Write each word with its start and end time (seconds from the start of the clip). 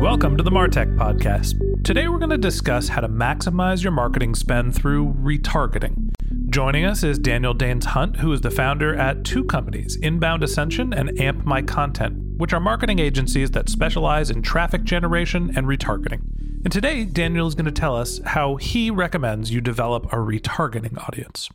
Welcome 0.00 0.36
to 0.36 0.42
the 0.42 0.50
Martech 0.50 0.94
Podcast. 0.94 1.82
Today 1.82 2.06
we're 2.06 2.18
going 2.18 2.28
to 2.28 2.36
discuss 2.36 2.86
how 2.86 3.00
to 3.00 3.08
maximize 3.08 3.82
your 3.82 3.92
marketing 3.92 4.34
spend 4.34 4.74
through 4.74 5.14
retargeting. 5.14 6.10
Joining 6.50 6.84
us 6.84 7.02
is 7.02 7.18
Daniel 7.18 7.54
Daines 7.54 7.84
Hunt, 7.84 8.16
who 8.16 8.30
is 8.30 8.42
the 8.42 8.50
founder 8.50 8.94
at 8.94 9.24
two 9.24 9.42
companies, 9.44 9.96
Inbound 9.96 10.42
Ascension 10.42 10.92
and 10.92 11.18
Amp 11.18 11.46
My 11.46 11.62
Content, 11.62 12.18
which 12.36 12.52
are 12.52 12.60
marketing 12.60 12.98
agencies 12.98 13.52
that 13.52 13.70
specialize 13.70 14.30
in 14.30 14.42
traffic 14.42 14.84
generation 14.84 15.50
and 15.56 15.66
retargeting. 15.66 16.20
And 16.62 16.70
today, 16.70 17.04
Daniel 17.04 17.46
is 17.46 17.54
going 17.54 17.64
to 17.64 17.72
tell 17.72 17.96
us 17.96 18.20
how 18.22 18.56
he 18.56 18.90
recommends 18.90 19.50
you 19.50 19.62
develop 19.62 20.12
a 20.12 20.16
retargeting 20.16 21.02
audience. 21.08 21.48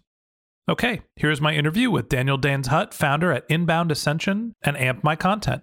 Okay, 0.67 1.01
here's 1.15 1.39
my 1.39 1.53
interview 1.53 1.91
with 1.91 2.09
Daniel 2.09 2.39
Daines 2.39 2.67
Hunt, 2.67 2.91
founder 2.91 3.31
at 3.31 3.45
Inbound 3.49 3.91
Ascension 3.91 4.55
and 4.63 4.75
Amp 4.77 5.03
My 5.03 5.15
Content. 5.15 5.61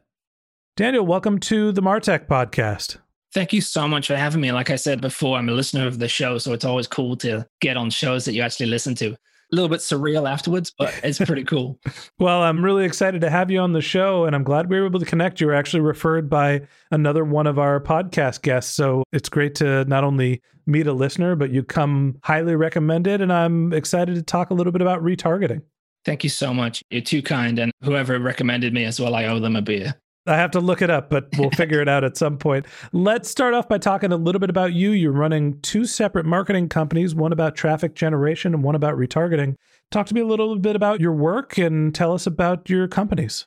Daniel, 0.78 1.04
welcome 1.04 1.40
to 1.40 1.72
the 1.72 1.82
Martech 1.82 2.28
podcast. 2.28 2.98
Thank 3.34 3.52
you 3.52 3.60
so 3.60 3.88
much 3.88 4.06
for 4.06 4.14
having 4.14 4.40
me. 4.40 4.52
Like 4.52 4.70
I 4.70 4.76
said 4.76 5.00
before, 5.00 5.36
I'm 5.36 5.48
a 5.48 5.52
listener 5.52 5.88
of 5.88 5.98
the 5.98 6.06
show, 6.06 6.38
so 6.38 6.52
it's 6.52 6.64
always 6.64 6.86
cool 6.86 7.16
to 7.16 7.44
get 7.60 7.76
on 7.76 7.90
shows 7.90 8.24
that 8.24 8.34
you 8.34 8.42
actually 8.42 8.66
listen 8.66 8.94
to. 8.94 9.08
A 9.10 9.16
little 9.50 9.68
bit 9.68 9.80
surreal 9.80 10.30
afterwards, 10.30 10.72
but 10.78 10.94
it's 11.02 11.18
pretty 11.18 11.42
cool. 11.42 11.80
well, 12.20 12.44
I'm 12.44 12.64
really 12.64 12.84
excited 12.84 13.22
to 13.22 13.28
have 13.28 13.50
you 13.50 13.58
on 13.58 13.72
the 13.72 13.80
show, 13.80 14.24
and 14.24 14.36
I'm 14.36 14.44
glad 14.44 14.70
we 14.70 14.78
were 14.78 14.86
able 14.86 15.00
to 15.00 15.04
connect. 15.04 15.40
You 15.40 15.48
were 15.48 15.54
actually 15.54 15.80
referred 15.80 16.30
by 16.30 16.60
another 16.92 17.24
one 17.24 17.48
of 17.48 17.58
our 17.58 17.80
podcast 17.80 18.42
guests. 18.42 18.72
So 18.72 19.02
it's 19.12 19.28
great 19.28 19.56
to 19.56 19.84
not 19.86 20.04
only 20.04 20.40
meet 20.64 20.86
a 20.86 20.92
listener, 20.92 21.34
but 21.34 21.50
you 21.50 21.64
come 21.64 22.20
highly 22.22 22.54
recommended. 22.54 23.20
And 23.20 23.32
I'm 23.32 23.72
excited 23.72 24.14
to 24.14 24.22
talk 24.22 24.50
a 24.50 24.54
little 24.54 24.70
bit 24.70 24.82
about 24.82 25.02
retargeting. 25.02 25.62
Thank 26.04 26.22
you 26.22 26.30
so 26.30 26.54
much. 26.54 26.84
You're 26.90 27.02
too 27.02 27.20
kind. 27.20 27.58
And 27.58 27.72
whoever 27.82 28.16
recommended 28.20 28.72
me 28.72 28.84
as 28.84 29.00
well, 29.00 29.16
I 29.16 29.24
owe 29.24 29.40
them 29.40 29.56
a 29.56 29.62
beer. 29.62 29.96
I 30.28 30.36
have 30.36 30.50
to 30.52 30.60
look 30.60 30.82
it 30.82 30.90
up, 30.90 31.08
but 31.08 31.28
we'll 31.38 31.50
figure 31.56 31.80
it 31.80 31.88
out 31.88 32.04
at 32.04 32.16
some 32.16 32.36
point. 32.36 32.66
Let's 32.92 33.30
start 33.30 33.54
off 33.54 33.68
by 33.68 33.78
talking 33.78 34.12
a 34.12 34.16
little 34.16 34.40
bit 34.40 34.50
about 34.50 34.74
you. 34.74 34.90
You're 34.90 35.12
running 35.12 35.60
two 35.60 35.86
separate 35.86 36.26
marketing 36.26 36.68
companies, 36.68 37.14
one 37.14 37.32
about 37.32 37.56
traffic 37.56 37.94
generation 37.94 38.54
and 38.54 38.62
one 38.62 38.74
about 38.74 38.96
retargeting. 38.96 39.56
Talk 39.90 40.06
to 40.08 40.14
me 40.14 40.20
a 40.20 40.26
little 40.26 40.56
bit 40.56 40.76
about 40.76 41.00
your 41.00 41.14
work 41.14 41.56
and 41.56 41.94
tell 41.94 42.12
us 42.12 42.26
about 42.26 42.68
your 42.68 42.86
companies. 42.88 43.46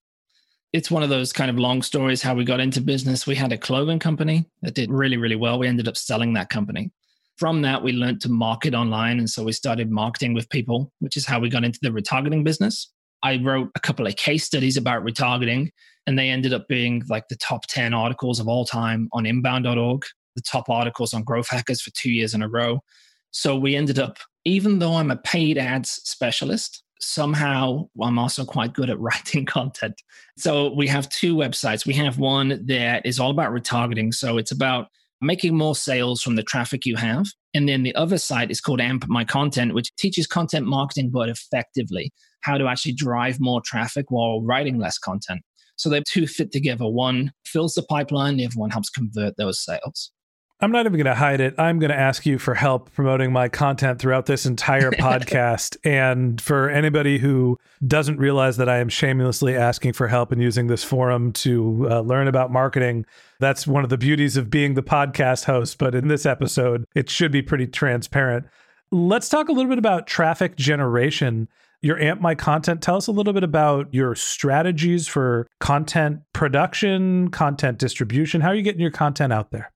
It's 0.73 0.89
one 0.89 1.03
of 1.03 1.09
those 1.09 1.33
kind 1.33 1.51
of 1.51 1.59
long 1.59 1.81
stories 1.81 2.21
how 2.21 2.33
we 2.33 2.45
got 2.45 2.61
into 2.61 2.81
business. 2.81 3.27
We 3.27 3.35
had 3.35 3.51
a 3.51 3.57
clothing 3.57 3.99
company 3.99 4.45
that 4.61 4.73
did 4.73 4.89
really, 4.89 5.17
really 5.17 5.35
well. 5.35 5.59
We 5.59 5.67
ended 5.67 5.87
up 5.87 5.97
selling 5.97 6.33
that 6.33 6.49
company. 6.49 6.91
From 7.37 7.61
that, 7.63 7.83
we 7.83 7.91
learned 7.91 8.21
to 8.21 8.29
market 8.29 8.73
online. 8.73 9.19
And 9.19 9.29
so 9.29 9.43
we 9.43 9.51
started 9.51 9.91
marketing 9.91 10.33
with 10.33 10.49
people, 10.49 10.91
which 10.99 11.17
is 11.17 11.25
how 11.25 11.39
we 11.39 11.49
got 11.49 11.63
into 11.63 11.79
the 11.81 11.89
retargeting 11.89 12.43
business. 12.43 12.91
I 13.23 13.37
wrote 13.37 13.69
a 13.75 13.79
couple 13.79 14.07
of 14.07 14.15
case 14.15 14.43
studies 14.43 14.77
about 14.77 15.03
retargeting 15.03 15.69
and 16.07 16.17
they 16.17 16.29
ended 16.29 16.53
up 16.53 16.67
being 16.67 17.03
like 17.09 17.27
the 17.27 17.35
top 17.35 17.67
10 17.67 17.93
articles 17.93 18.39
of 18.39 18.47
all 18.47 18.65
time 18.65 19.09
on 19.13 19.25
inbound.org, 19.25 20.03
the 20.35 20.41
top 20.41 20.69
articles 20.69 21.13
on 21.13 21.23
growth 21.23 21.49
hackers 21.49 21.81
for 21.81 21.91
two 21.91 22.11
years 22.11 22.33
in 22.33 22.41
a 22.41 22.49
row. 22.49 22.81
So 23.31 23.55
we 23.55 23.75
ended 23.75 23.99
up, 23.99 24.17
even 24.45 24.79
though 24.79 24.95
I'm 24.95 25.11
a 25.11 25.17
paid 25.17 25.57
ads 25.57 25.89
specialist, 26.03 26.83
somehow 26.99 27.87
I'm 28.01 28.19
also 28.19 28.45
quite 28.45 28.73
good 28.73 28.89
at 28.89 28.99
writing 28.99 29.45
content. 29.45 30.01
So 30.37 30.73
we 30.73 30.87
have 30.87 31.09
two 31.09 31.35
websites. 31.35 31.85
We 31.85 31.93
have 31.93 32.17
one 32.17 32.63
that 32.65 33.05
is 33.05 33.19
all 33.19 33.31
about 33.31 33.51
retargeting. 33.51 34.13
So 34.13 34.37
it's 34.37 34.51
about 34.51 34.87
making 35.21 35.55
more 35.55 35.75
sales 35.75 36.21
from 36.21 36.35
the 36.35 36.43
traffic 36.43 36.85
you 36.85 36.95
have. 36.95 37.25
And 37.53 37.67
then 37.67 37.83
the 37.83 37.95
other 37.95 38.17
site 38.17 38.51
is 38.51 38.61
called 38.61 38.81
Amp 38.81 39.07
My 39.07 39.23
Content, 39.23 39.73
which 39.73 39.95
teaches 39.95 40.25
content 40.25 40.65
marketing, 40.65 41.11
but 41.11 41.29
effectively 41.29 42.11
how 42.41 42.57
to 42.57 42.67
actually 42.67 42.93
drive 42.93 43.39
more 43.39 43.61
traffic 43.63 44.07
while 44.09 44.41
writing 44.41 44.79
less 44.79 44.97
content. 44.97 45.41
So 45.75 45.89
they 45.89 46.01
two 46.07 46.27
fit 46.27 46.51
together. 46.51 46.87
One 46.87 47.31
fills 47.45 47.73
the 47.73 47.83
pipeline, 47.83 48.37
the 48.37 48.45
other 48.45 48.55
one 48.55 48.71
helps 48.71 48.89
convert 48.89 49.37
those 49.37 49.63
sales. 49.63 50.11
I'm 50.63 50.71
not 50.71 50.85
even 50.85 50.93
going 50.93 51.05
to 51.05 51.15
hide 51.15 51.41
it. 51.41 51.55
I'm 51.57 51.79
going 51.79 51.89
to 51.89 51.97
ask 51.97 52.23
you 52.23 52.37
for 52.37 52.53
help 52.53 52.93
promoting 52.93 53.33
my 53.33 53.49
content 53.49 53.99
throughout 53.99 54.27
this 54.27 54.45
entire 54.45 54.91
podcast. 54.91 55.75
and 55.83 56.39
for 56.39 56.69
anybody 56.69 57.17
who 57.17 57.57
doesn't 57.87 58.17
realize 58.17 58.57
that 58.57 58.69
I 58.69 58.77
am 58.77 58.87
shamelessly 58.87 59.55
asking 59.57 59.93
for 59.93 60.07
help 60.07 60.31
and 60.31 60.39
using 60.39 60.67
this 60.67 60.83
forum 60.83 61.33
to 61.33 61.87
uh, 61.89 62.01
learn 62.01 62.27
about 62.27 62.51
marketing, 62.51 63.07
that's 63.39 63.65
one 63.65 63.83
of 63.83 63.89
the 63.89 63.97
beauties 63.97 64.37
of 64.37 64.51
being 64.51 64.75
the 64.75 64.83
podcast 64.83 65.45
host. 65.45 65.79
But 65.79 65.95
in 65.95 66.09
this 66.09 66.27
episode, 66.27 66.85
it 66.93 67.09
should 67.09 67.31
be 67.31 67.41
pretty 67.41 67.65
transparent. 67.65 68.45
Let's 68.91 69.29
talk 69.29 69.49
a 69.49 69.53
little 69.53 69.69
bit 69.69 69.79
about 69.79 70.05
traffic 70.05 70.57
generation 70.57 71.47
your 71.81 71.99
Amp 71.99 72.21
My 72.21 72.35
Content. 72.35 72.81
Tell 72.81 72.95
us 72.95 73.07
a 73.07 73.11
little 73.11 73.33
bit 73.33 73.43
about 73.43 73.91
your 73.91 74.13
strategies 74.13 75.07
for 75.07 75.47
content 75.59 76.19
production, 76.31 77.31
content 77.31 77.79
distribution. 77.79 78.41
How 78.41 78.49
are 78.49 78.55
you 78.55 78.61
getting 78.61 78.81
your 78.81 78.91
content 78.91 79.33
out 79.33 79.49
there? 79.49 79.71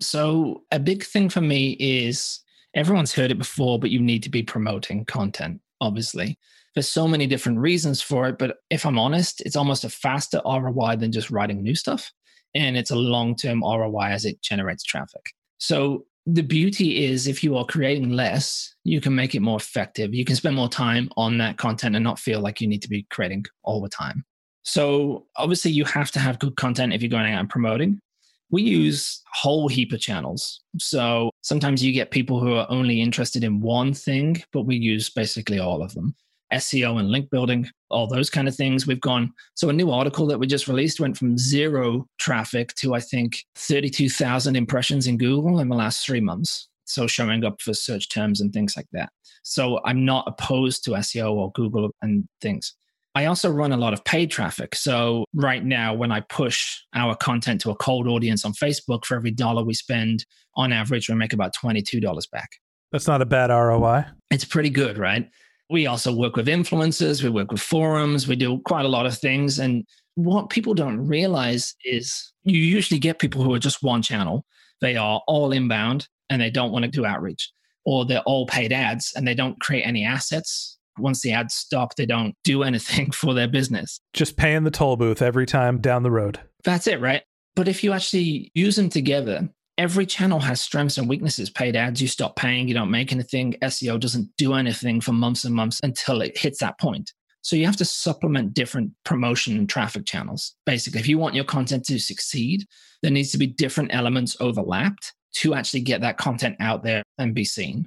So, 0.00 0.62
a 0.70 0.78
big 0.78 1.04
thing 1.04 1.28
for 1.28 1.40
me 1.40 1.76
is 1.80 2.40
everyone's 2.74 3.12
heard 3.12 3.30
it 3.30 3.38
before, 3.38 3.78
but 3.78 3.90
you 3.90 4.00
need 4.00 4.22
to 4.22 4.30
be 4.30 4.42
promoting 4.42 5.04
content, 5.04 5.60
obviously. 5.80 6.38
There's 6.74 6.88
so 6.88 7.08
many 7.08 7.26
different 7.26 7.58
reasons 7.58 8.00
for 8.00 8.28
it, 8.28 8.38
but 8.38 8.58
if 8.70 8.86
I'm 8.86 8.98
honest, 8.98 9.40
it's 9.40 9.56
almost 9.56 9.84
a 9.84 9.88
faster 9.88 10.40
ROI 10.44 10.96
than 10.96 11.10
just 11.10 11.30
writing 11.30 11.62
new 11.62 11.74
stuff. 11.74 12.12
And 12.54 12.76
it's 12.76 12.92
a 12.92 12.96
long 12.96 13.34
term 13.34 13.62
ROI 13.62 14.08
as 14.10 14.24
it 14.24 14.40
generates 14.42 14.84
traffic. 14.84 15.32
So, 15.58 16.04
the 16.26 16.42
beauty 16.42 17.06
is 17.06 17.26
if 17.26 17.42
you 17.42 17.56
are 17.56 17.64
creating 17.64 18.10
less, 18.10 18.74
you 18.84 19.00
can 19.00 19.14
make 19.14 19.34
it 19.34 19.40
more 19.40 19.56
effective. 19.56 20.14
You 20.14 20.26
can 20.26 20.36
spend 20.36 20.56
more 20.56 20.68
time 20.68 21.08
on 21.16 21.38
that 21.38 21.56
content 21.56 21.96
and 21.96 22.04
not 22.04 22.18
feel 22.18 22.40
like 22.40 22.60
you 22.60 22.68
need 22.68 22.82
to 22.82 22.88
be 22.88 23.06
creating 23.10 23.46
all 23.64 23.80
the 23.80 23.88
time. 23.88 24.24
So, 24.62 25.26
obviously, 25.36 25.72
you 25.72 25.84
have 25.86 26.10
to 26.12 26.20
have 26.20 26.38
good 26.38 26.56
content 26.56 26.92
if 26.92 27.02
you're 27.02 27.08
going 27.08 27.32
out 27.32 27.40
and 27.40 27.50
promoting. 27.50 28.00
We 28.50 28.62
use 28.62 29.22
whole 29.32 29.68
heap 29.68 29.92
of 29.92 30.00
channels. 30.00 30.60
So, 30.78 31.30
sometimes 31.42 31.84
you 31.84 31.92
get 31.92 32.10
people 32.10 32.40
who 32.40 32.54
are 32.54 32.66
only 32.70 33.00
interested 33.00 33.44
in 33.44 33.60
one 33.60 33.92
thing, 33.92 34.42
but 34.52 34.62
we 34.62 34.76
use 34.76 35.10
basically 35.10 35.58
all 35.58 35.82
of 35.82 35.92
them. 35.94 36.14
SEO 36.52 36.98
and 36.98 37.10
link 37.10 37.28
building, 37.30 37.68
all 37.90 38.06
those 38.06 38.30
kind 38.30 38.48
of 38.48 38.56
things. 38.56 38.86
We've 38.86 39.00
gone. 39.00 39.32
So, 39.54 39.68
a 39.68 39.72
new 39.72 39.90
article 39.90 40.26
that 40.28 40.38
we 40.38 40.46
just 40.46 40.68
released 40.68 41.00
went 41.00 41.16
from 41.16 41.36
zero 41.36 42.06
traffic 42.18 42.74
to, 42.76 42.94
I 42.94 43.00
think, 43.00 43.44
32,000 43.56 44.56
impressions 44.56 45.06
in 45.06 45.18
Google 45.18 45.60
in 45.60 45.68
the 45.68 45.76
last 45.76 46.06
three 46.06 46.20
months. 46.20 46.68
So, 46.84 47.06
showing 47.06 47.44
up 47.44 47.60
for 47.60 47.74
search 47.74 48.08
terms 48.08 48.40
and 48.40 48.52
things 48.52 48.76
like 48.76 48.88
that. 48.92 49.10
So, 49.42 49.80
I'm 49.84 50.04
not 50.06 50.24
opposed 50.26 50.84
to 50.84 50.92
SEO 50.92 51.32
or 51.32 51.52
Google 51.52 51.90
and 52.00 52.26
things. 52.40 52.74
I 53.14 53.24
also 53.24 53.50
run 53.50 53.72
a 53.72 53.76
lot 53.76 53.92
of 53.92 54.04
paid 54.04 54.30
traffic. 54.30 54.74
So, 54.74 55.24
right 55.34 55.64
now, 55.64 55.94
when 55.94 56.12
I 56.12 56.20
push 56.20 56.78
our 56.94 57.16
content 57.16 57.60
to 57.62 57.70
a 57.70 57.76
cold 57.76 58.06
audience 58.06 58.44
on 58.44 58.52
Facebook, 58.52 59.04
for 59.04 59.16
every 59.16 59.30
dollar 59.30 59.64
we 59.64 59.74
spend, 59.74 60.24
on 60.54 60.72
average, 60.72 61.08
we 61.08 61.14
make 61.14 61.32
about 61.32 61.54
$22 61.54 62.30
back. 62.30 62.50
That's 62.92 63.06
not 63.06 63.22
a 63.22 63.26
bad 63.26 63.50
ROI. 63.50 64.06
It's 64.30 64.44
pretty 64.44 64.70
good, 64.70 64.98
right? 64.98 65.28
We 65.70 65.86
also 65.86 66.14
work 66.14 66.36
with 66.36 66.48
influencers, 66.48 67.22
we 67.22 67.28
work 67.28 67.52
with 67.52 67.60
forums, 67.60 68.26
we 68.26 68.36
do 68.36 68.60
quite 68.64 68.86
a 68.86 68.88
lot 68.88 69.04
of 69.04 69.16
things. 69.16 69.58
And 69.58 69.84
what 70.14 70.48
people 70.48 70.74
don't 70.74 71.06
realize 71.06 71.74
is 71.84 72.32
you 72.44 72.58
usually 72.58 72.98
get 72.98 73.18
people 73.18 73.42
who 73.42 73.52
are 73.52 73.58
just 73.58 73.82
one 73.82 74.00
channel. 74.00 74.46
They 74.80 74.96
are 74.96 75.20
all 75.26 75.52
inbound 75.52 76.08
and 76.30 76.40
they 76.40 76.50
don't 76.50 76.72
want 76.72 76.84
to 76.84 76.90
do 76.90 77.04
outreach, 77.04 77.52
or 77.84 78.06
they're 78.06 78.22
all 78.22 78.46
paid 78.46 78.72
ads 78.72 79.12
and 79.14 79.28
they 79.28 79.34
don't 79.34 79.60
create 79.60 79.82
any 79.82 80.04
assets. 80.04 80.77
Once 80.98 81.20
the 81.20 81.32
ads 81.32 81.54
stop, 81.54 81.94
they 81.96 82.06
don't 82.06 82.34
do 82.44 82.62
anything 82.64 83.10
for 83.10 83.34
their 83.34 83.48
business. 83.48 84.00
Just 84.12 84.36
paying 84.36 84.64
the 84.64 84.70
toll 84.70 84.96
booth 84.96 85.22
every 85.22 85.46
time 85.46 85.80
down 85.80 86.02
the 86.02 86.10
road. 86.10 86.40
That's 86.64 86.86
it, 86.86 87.00
right? 87.00 87.22
But 87.56 87.68
if 87.68 87.82
you 87.82 87.92
actually 87.92 88.52
use 88.54 88.76
them 88.76 88.88
together, 88.88 89.48
every 89.78 90.06
channel 90.06 90.40
has 90.40 90.60
strengths 90.60 90.98
and 90.98 91.08
weaknesses. 91.08 91.50
Paid 91.50 91.76
ads, 91.76 92.00
you 92.00 92.08
stop 92.08 92.36
paying, 92.36 92.68
you 92.68 92.74
don't 92.74 92.90
make 92.90 93.12
anything. 93.12 93.54
SEO 93.62 93.98
doesn't 93.98 94.28
do 94.36 94.54
anything 94.54 95.00
for 95.00 95.12
months 95.12 95.44
and 95.44 95.54
months 95.54 95.80
until 95.82 96.20
it 96.20 96.36
hits 96.36 96.60
that 96.60 96.78
point. 96.78 97.12
So 97.42 97.56
you 97.56 97.66
have 97.66 97.76
to 97.76 97.84
supplement 97.84 98.54
different 98.54 98.92
promotion 99.04 99.56
and 99.56 99.68
traffic 99.68 100.04
channels. 100.04 100.54
Basically, 100.66 101.00
if 101.00 101.08
you 101.08 101.18
want 101.18 101.34
your 101.34 101.44
content 101.44 101.84
to 101.86 101.98
succeed, 101.98 102.66
there 103.02 103.10
needs 103.12 103.30
to 103.32 103.38
be 103.38 103.46
different 103.46 103.94
elements 103.94 104.36
overlapped 104.40 105.14
to 105.34 105.54
actually 105.54 105.80
get 105.80 106.00
that 106.00 106.18
content 106.18 106.56
out 106.60 106.82
there 106.82 107.02
and 107.16 107.34
be 107.34 107.44
seen. 107.44 107.86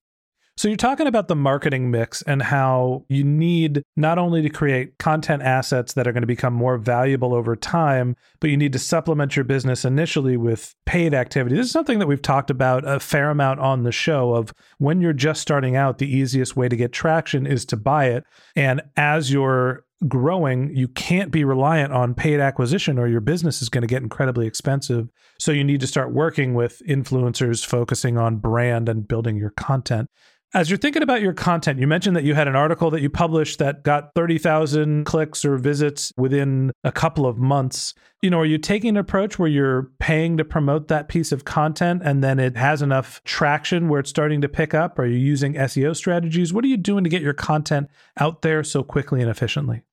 So 0.57 0.68
you're 0.68 0.77
talking 0.77 1.07
about 1.07 1.27
the 1.27 1.36
marketing 1.36 1.89
mix 1.89 2.21
and 2.24 2.42
how 2.42 3.06
you 3.09 3.24
need 3.24 3.83
not 3.95 4.19
only 4.19 4.42
to 4.42 4.50
create 4.50 4.98
content 5.00 5.42
assets 5.42 5.94
that 5.94 6.07
are 6.07 6.12
going 6.12 6.21
to 6.21 6.27
become 6.27 6.53
more 6.53 6.77
valuable 6.77 7.33
over 7.33 7.56
time, 7.56 8.15
but 8.39 8.50
you 8.50 8.57
need 8.57 8.74
to 8.74 8.80
supplement 8.80 9.36
your 9.36 9.45
business 9.45 9.86
initially 9.86 10.38
with 10.38 10.75
paid 10.86 11.13
activity. 11.13 11.56
This 11.56 11.68
is 11.68 11.71
something 11.71 12.00
that 12.00 12.07
we've 12.07 12.21
talked 12.21 12.51
about 12.51 12.88
a 12.88 13.00
fair 13.00 13.30
amount 13.30 13.59
on 13.59 13.83
the 13.83 13.92
show 13.92 14.33
of 14.33 14.53
when 14.77 15.01
you're 15.01 15.13
just 15.13 15.42
starting 15.42 15.75
out, 15.75 15.98
the 15.98 16.15
easiest 16.15 16.56
way 16.56 16.69
to 16.69 16.75
get 16.75 16.92
traction 16.92 17.47
is 17.47 17.65
to 17.65 17.77
buy 17.77 18.07
it. 18.07 18.25
And 18.56 18.81
as 18.97 19.31
you're 19.31 19.86
growing, 20.07 20.75
you 20.75 20.88
can't 20.88 21.31
be 21.31 21.44
reliant 21.44 21.94
on 21.94 22.15
paid 22.15 22.39
acquisition 22.39 22.97
or 22.97 23.07
your 23.07 23.21
business 23.21 23.62
is 23.62 23.69
going 23.69 23.83
to 23.83 23.88
get 23.88 24.01
incredibly 24.01 24.47
expensive. 24.47 25.09
So 25.39 25.51
you 25.51 25.63
need 25.63 25.80
to 25.81 25.88
start 25.88 26.12
working 26.12 26.54
with 26.56 26.81
influencers 26.88 27.65
focusing 27.65 28.18
on 28.18 28.38
brand 28.38 28.89
and 28.89 29.07
building 29.07 29.38
your 29.38 29.51
content. 29.51 30.09
As 30.53 30.69
you're 30.69 30.77
thinking 30.77 31.01
about 31.01 31.21
your 31.21 31.31
content, 31.31 31.80
you 31.80 31.88
mentioned 31.88 32.13
that 32.18 32.25
you 32.25 32.36
had 32.36 32.50
an 32.50 32.57
article 32.57 32.92
that 32.92 33.01
you 33.01 33.09
published 33.09 33.57
that 33.59 33.83
got 33.83 34.13
30,000 34.15 35.06
clicks 35.06 35.45
or 35.45 35.56
visits 35.56 36.12
within 36.18 36.74
a 36.83 36.92
couple 36.92 37.25
of 37.25 37.38
months. 37.38 37.94
You 38.21 38.31
know, 38.31 38.39
are 38.39 38.45
you 38.45 38.57
taking 38.57 38.89
an 38.89 38.98
approach 38.98 39.39
where 39.39 39.48
you're 39.48 39.92
paying 40.00 40.36
to 40.36 40.44
promote 40.44 40.89
that 40.89 41.07
piece 41.07 41.31
of 41.31 41.45
content 41.45 42.01
and 42.03 42.21
then 42.21 42.38
it 42.38 42.57
has 42.57 42.81
enough 42.81 43.24
traction 43.24 43.88
where 43.88 44.01
it's 44.01 44.09
starting 44.09 44.42
to 44.42 44.50
pick 44.50 44.74
up? 44.74 45.00
Are 45.00 45.06
you 45.06 45.18
using 45.18 45.53
SEO 45.53 45.95
strategies? 45.95 46.54
What 46.54 46.65
are 46.65 46.68
you 46.69 46.75
doing 46.75 47.06
to 47.06 47.09
get 47.09 47.21
your 47.21 47.33
content 47.33 47.89
out 48.19 48.42
there 48.42 48.62
so 48.62 48.83
quickly 48.83 49.21
and 49.21 49.30
efficiently? 49.30 49.83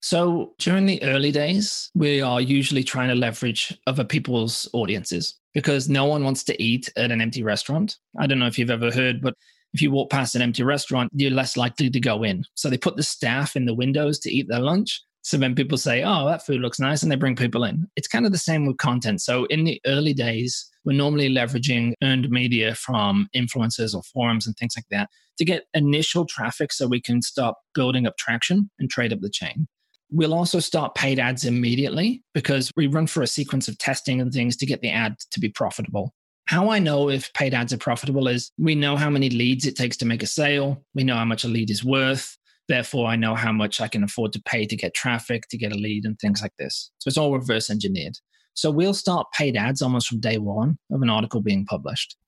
So 0.00 0.52
during 0.58 0.84
the 0.84 1.02
early 1.02 1.32
days, 1.32 1.90
we 1.94 2.20
are 2.20 2.42
usually 2.42 2.84
trying 2.84 3.08
to 3.08 3.14
leverage 3.14 3.78
other 3.86 4.04
people's 4.04 4.68
audiences 4.74 5.36
because 5.54 5.88
no 5.88 6.04
one 6.04 6.24
wants 6.24 6.44
to 6.44 6.62
eat 6.62 6.92
at 6.96 7.10
an 7.10 7.22
empty 7.22 7.42
restaurant. 7.42 7.96
I 8.18 8.26
don't 8.26 8.38
know 8.38 8.46
if 8.46 8.58
you've 8.58 8.70
ever 8.70 8.90
heard, 8.90 9.22
but 9.22 9.34
if 9.72 9.80
you 9.82 9.90
walk 9.90 10.10
past 10.10 10.34
an 10.34 10.42
empty 10.42 10.62
restaurant, 10.62 11.10
you're 11.14 11.30
less 11.30 11.56
likely 11.56 11.90
to 11.90 12.00
go 12.00 12.22
in. 12.22 12.44
So 12.54 12.68
they 12.68 12.78
put 12.78 12.96
the 12.96 13.02
staff 13.02 13.56
in 13.56 13.64
the 13.64 13.74
windows 13.74 14.18
to 14.20 14.30
eat 14.30 14.48
their 14.48 14.60
lunch. 14.60 15.02
So 15.22 15.36
then 15.36 15.54
people 15.54 15.78
say, 15.78 16.02
oh, 16.02 16.26
that 16.26 16.44
food 16.44 16.60
looks 16.60 16.80
nice, 16.80 17.02
and 17.02 17.10
they 17.10 17.16
bring 17.16 17.36
people 17.36 17.62
in. 17.62 17.86
It's 17.94 18.08
kind 18.08 18.26
of 18.26 18.32
the 18.32 18.38
same 18.38 18.66
with 18.66 18.78
content. 18.78 19.20
So 19.20 19.44
in 19.46 19.64
the 19.64 19.80
early 19.86 20.12
days, 20.12 20.68
we're 20.84 20.96
normally 20.96 21.28
leveraging 21.28 21.92
earned 22.02 22.28
media 22.28 22.74
from 22.74 23.28
influencers 23.34 23.94
or 23.94 24.02
forums 24.02 24.46
and 24.46 24.56
things 24.56 24.74
like 24.76 24.86
that 24.90 25.08
to 25.38 25.44
get 25.44 25.64
initial 25.74 26.26
traffic 26.26 26.72
so 26.72 26.88
we 26.88 27.00
can 27.00 27.22
start 27.22 27.54
building 27.74 28.06
up 28.06 28.16
traction 28.18 28.68
and 28.80 28.90
trade 28.90 29.12
up 29.12 29.20
the 29.20 29.30
chain. 29.30 29.68
We'll 30.10 30.34
also 30.34 30.58
start 30.58 30.94
paid 30.94 31.18
ads 31.18 31.44
immediately 31.44 32.22
because 32.34 32.70
we 32.76 32.86
run 32.86 33.06
for 33.06 33.22
a 33.22 33.26
sequence 33.26 33.68
of 33.68 33.78
testing 33.78 34.20
and 34.20 34.32
things 34.32 34.56
to 34.58 34.66
get 34.66 34.82
the 34.82 34.90
ad 34.90 35.16
to 35.30 35.40
be 35.40 35.48
profitable. 35.48 36.12
How 36.52 36.68
I 36.68 36.80
know 36.80 37.08
if 37.08 37.32
paid 37.32 37.54
ads 37.54 37.72
are 37.72 37.78
profitable 37.78 38.28
is 38.28 38.52
we 38.58 38.74
know 38.74 38.94
how 38.94 39.08
many 39.08 39.30
leads 39.30 39.64
it 39.64 39.74
takes 39.74 39.96
to 39.96 40.04
make 40.04 40.22
a 40.22 40.26
sale, 40.26 40.84
we 40.94 41.02
know 41.02 41.14
how 41.14 41.24
much 41.24 41.44
a 41.44 41.48
lead 41.48 41.70
is 41.70 41.82
worth. 41.82 42.36
Therefore, 42.68 43.06
I 43.06 43.16
know 43.16 43.34
how 43.34 43.52
much 43.52 43.80
I 43.80 43.88
can 43.88 44.04
afford 44.04 44.34
to 44.34 44.42
pay 44.42 44.66
to 44.66 44.76
get 44.76 44.92
traffic, 44.92 45.48
to 45.48 45.56
get 45.56 45.72
a 45.72 45.76
lead, 45.76 46.04
and 46.04 46.18
things 46.18 46.42
like 46.42 46.52
this. 46.58 46.90
So 46.98 47.08
it's 47.08 47.16
all 47.16 47.32
reverse 47.32 47.70
engineered. 47.70 48.18
So 48.52 48.70
we'll 48.70 48.92
start 48.92 49.28
paid 49.32 49.56
ads 49.56 49.80
almost 49.80 50.08
from 50.08 50.20
day 50.20 50.36
one 50.36 50.76
of 50.90 51.00
an 51.00 51.08
article 51.08 51.40
being 51.40 51.64
published. 51.64 52.18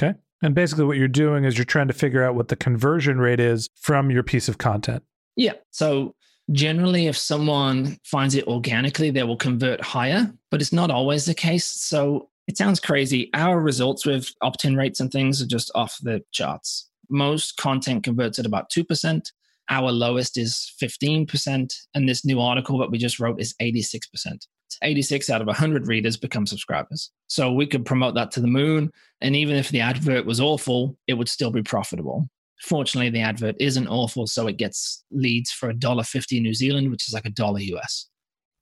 Okay. 0.00 0.14
And 0.42 0.54
basically, 0.54 0.86
what 0.86 0.96
you're 0.96 1.06
doing 1.06 1.44
is 1.44 1.58
you're 1.58 1.66
trying 1.66 1.88
to 1.88 1.94
figure 1.94 2.24
out 2.24 2.34
what 2.34 2.48
the 2.48 2.56
conversion 2.56 3.18
rate 3.18 3.40
is 3.40 3.68
from 3.74 4.10
your 4.10 4.22
piece 4.22 4.48
of 4.48 4.56
content. 4.56 5.02
Yeah. 5.36 5.52
So 5.70 6.14
Generally, 6.52 7.08
if 7.08 7.16
someone 7.16 7.98
finds 8.04 8.36
it 8.36 8.46
organically, 8.46 9.10
they 9.10 9.24
will 9.24 9.36
convert 9.36 9.80
higher, 9.80 10.32
but 10.50 10.60
it's 10.60 10.72
not 10.72 10.92
always 10.92 11.24
the 11.24 11.34
case. 11.34 11.64
So 11.64 12.28
it 12.46 12.56
sounds 12.56 12.80
crazy. 12.80 13.30
Our 13.34 13.60
results 13.60 14.06
with 14.06 14.30
opt 14.42 14.64
in 14.64 14.76
rates 14.76 15.00
and 15.00 15.10
things 15.10 15.42
are 15.42 15.46
just 15.46 15.70
off 15.74 15.98
the 16.02 16.22
charts. 16.32 16.88
Most 17.10 17.56
content 17.56 18.04
converts 18.04 18.38
at 18.38 18.46
about 18.46 18.70
2%. 18.70 19.32
Our 19.68 19.90
lowest 19.90 20.38
is 20.38 20.72
15%. 20.80 21.72
And 21.94 22.08
this 22.08 22.24
new 22.24 22.40
article 22.40 22.78
that 22.78 22.90
we 22.90 22.98
just 22.98 23.18
wrote 23.18 23.40
is 23.40 23.54
86%. 23.60 24.00
It's 24.24 24.78
86 24.82 25.30
out 25.30 25.40
of 25.40 25.46
100 25.46 25.88
readers 25.88 26.16
become 26.16 26.46
subscribers. 26.46 27.10
So 27.28 27.52
we 27.52 27.66
could 27.66 27.84
promote 27.84 28.14
that 28.14 28.30
to 28.32 28.40
the 28.40 28.46
moon. 28.46 28.90
And 29.20 29.34
even 29.34 29.56
if 29.56 29.70
the 29.70 29.80
advert 29.80 30.26
was 30.26 30.40
awful, 30.40 30.96
it 31.06 31.14
would 31.14 31.28
still 31.28 31.50
be 31.50 31.62
profitable. 31.62 32.28
Fortunately, 32.62 33.10
the 33.10 33.20
advert 33.20 33.56
isn't 33.60 33.88
awful, 33.88 34.26
so 34.26 34.46
it 34.46 34.56
gets 34.56 35.04
leads 35.10 35.50
for 35.50 35.68
a 35.68 35.74
dollar 35.74 36.02
fifty 36.02 36.40
New 36.40 36.54
Zealand, 36.54 36.90
which 36.90 37.06
is 37.06 37.12
like 37.12 37.26
a 37.26 37.30
dollar 37.30 37.60
US. 37.60 38.08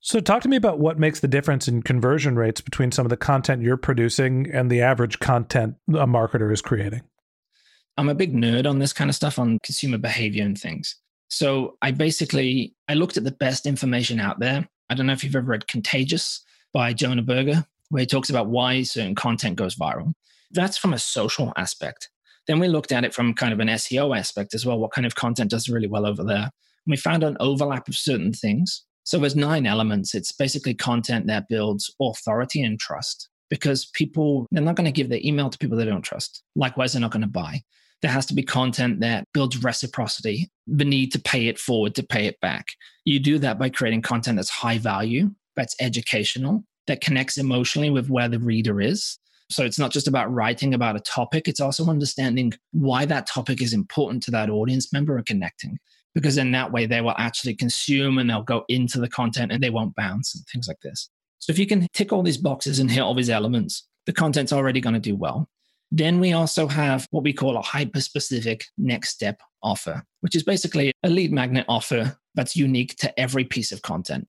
So, 0.05 0.19
talk 0.19 0.43
to 0.43 0.47
me 0.47 0.55
about 0.55 0.77
what 0.77 0.99
makes 0.99 1.21
the 1.21 1.27
difference 1.27 1.67
in 1.67 1.81
conversion 1.81 2.35
rates 2.35 2.61
between 2.61 2.91
some 2.91 3.07
of 3.07 3.09
the 3.09 3.17
content 3.17 3.63
you're 3.63 3.75
producing 3.75 4.47
and 4.53 4.69
the 4.69 4.79
average 4.79 5.17
content 5.17 5.77
a 5.87 6.05
marketer 6.05 6.53
is 6.53 6.61
creating. 6.61 7.01
I'm 7.97 8.07
a 8.07 8.13
big 8.13 8.31
nerd 8.31 8.69
on 8.69 8.77
this 8.77 8.93
kind 8.93 9.09
of 9.09 9.15
stuff 9.15 9.39
on 9.39 9.57
consumer 9.63 9.97
behavior 9.97 10.43
and 10.43 10.55
things. 10.55 10.95
So, 11.29 11.79
I 11.81 11.89
basically 11.89 12.75
I 12.87 12.93
looked 12.93 13.17
at 13.17 13.23
the 13.23 13.31
best 13.31 13.65
information 13.65 14.19
out 14.19 14.39
there. 14.39 14.69
I 14.91 14.93
don't 14.93 15.07
know 15.07 15.13
if 15.13 15.23
you've 15.23 15.35
ever 15.35 15.47
read 15.47 15.67
Contagious 15.67 16.45
by 16.71 16.93
Jonah 16.93 17.23
Berger, 17.23 17.65
where 17.89 18.01
he 18.01 18.05
talks 18.05 18.29
about 18.29 18.45
why 18.45 18.83
certain 18.83 19.15
content 19.15 19.55
goes 19.55 19.75
viral. 19.75 20.13
That's 20.51 20.77
from 20.77 20.93
a 20.93 20.99
social 20.99 21.51
aspect. 21.57 22.11
Then 22.45 22.59
we 22.59 22.67
looked 22.67 22.91
at 22.91 23.05
it 23.05 23.15
from 23.15 23.33
kind 23.33 23.53
of 23.53 23.59
an 23.59 23.69
SEO 23.69 24.15
aspect 24.15 24.53
as 24.53 24.67
well. 24.67 24.77
What 24.77 24.91
kind 24.91 25.07
of 25.07 25.15
content 25.15 25.49
does 25.49 25.67
really 25.67 25.87
well 25.87 26.05
over 26.05 26.23
there? 26.23 26.43
And 26.43 26.91
we 26.91 26.95
found 26.95 27.23
an 27.23 27.37
overlap 27.39 27.87
of 27.87 27.95
certain 27.95 28.33
things. 28.33 28.83
So 29.05 29.17
there's 29.17 29.35
nine 29.35 29.65
elements. 29.65 30.13
It's 30.13 30.31
basically 30.31 30.73
content 30.73 31.27
that 31.27 31.47
builds 31.47 31.93
authority 32.01 32.61
and 32.61 32.79
trust 32.79 33.29
because 33.49 33.85
people, 33.93 34.47
they're 34.51 34.63
not 34.63 34.75
going 34.75 34.85
to 34.85 34.91
give 34.91 35.09
their 35.09 35.21
email 35.23 35.49
to 35.49 35.57
people 35.57 35.77
they 35.77 35.85
don't 35.85 36.01
trust. 36.01 36.43
Likewise, 36.55 36.93
they're 36.93 37.01
not 37.01 37.11
going 37.11 37.21
to 37.21 37.27
buy. 37.27 37.61
There 38.01 38.11
has 38.11 38.25
to 38.27 38.33
be 38.33 38.43
content 38.43 38.99
that 38.99 39.27
builds 39.33 39.63
reciprocity, 39.63 40.49
the 40.67 40.85
need 40.85 41.11
to 41.13 41.19
pay 41.19 41.47
it 41.47 41.57
forward 41.57 41.95
to 41.95 42.03
pay 42.03 42.25
it 42.25 42.39
back. 42.41 42.67
You 43.05 43.19
do 43.19 43.39
that 43.39 43.57
by 43.57 43.69
creating 43.69 44.01
content 44.01 44.35
that's 44.35 44.49
high 44.49 44.79
value, 44.79 45.31
that's 45.55 45.75
educational, 45.79 46.65
that 46.87 47.01
connects 47.01 47.37
emotionally 47.37 47.89
with 47.89 48.09
where 48.09 48.27
the 48.27 48.39
reader 48.39 48.81
is, 48.81 49.17
so 49.49 49.63
it's 49.63 49.79
not 49.79 49.91
just 49.91 50.07
about 50.07 50.33
writing 50.33 50.73
about 50.73 50.95
a 50.95 51.01
topic, 51.01 51.47
it's 51.47 51.59
also 51.59 51.85
understanding 51.87 52.53
why 52.71 53.05
that 53.05 53.27
topic 53.27 53.61
is 53.61 53.73
important 53.73 54.23
to 54.23 54.31
that 54.31 54.49
audience 54.49 54.91
member 54.91 55.17
and 55.17 55.25
connecting. 55.25 55.77
Because 56.15 56.37
in 56.37 56.51
that 56.53 56.71
way, 56.71 56.87
they 56.87 57.01
will 57.01 57.13
actually 57.17 57.53
consume 57.53 58.17
and 58.17 58.27
they'll 58.29 58.41
go 58.41 58.65
into 58.67 58.99
the 58.99 59.09
content 59.09 59.51
and 59.51 59.61
they 59.61 59.69
won't 59.69 59.95
bounce 59.95 60.33
and 60.33 60.43
things 60.47 60.67
like 60.67 60.79
this. 60.81 61.09
So 61.39 61.51
if 61.51 61.59
you 61.59 61.67
can 61.67 61.87
tick 61.93 62.11
all 62.11 62.23
these 62.23 62.37
boxes 62.37 62.79
and 62.79 62.89
hit 62.89 63.01
all 63.01 63.13
these 63.13 63.29
elements, 63.29 63.87
the 64.07 64.13
content's 64.13 64.53
already 64.53 64.81
going 64.81 64.95
to 64.95 64.99
do 64.99 65.15
well. 65.15 65.47
Then 65.91 66.19
we 66.19 66.33
also 66.33 66.67
have 66.67 67.07
what 67.11 67.23
we 67.23 67.33
call 67.33 67.57
a 67.57 67.61
hyper 67.61 68.01
specific 68.01 68.65
next 68.77 69.09
step 69.09 69.41
offer, 69.61 70.03
which 70.21 70.35
is 70.35 70.43
basically 70.43 70.91
a 71.03 71.09
lead 71.09 71.31
magnet 71.31 71.65
offer 71.67 72.17
that's 72.33 72.55
unique 72.55 72.95
to 72.97 73.19
every 73.19 73.43
piece 73.43 73.71
of 73.71 73.81
content. 73.81 74.27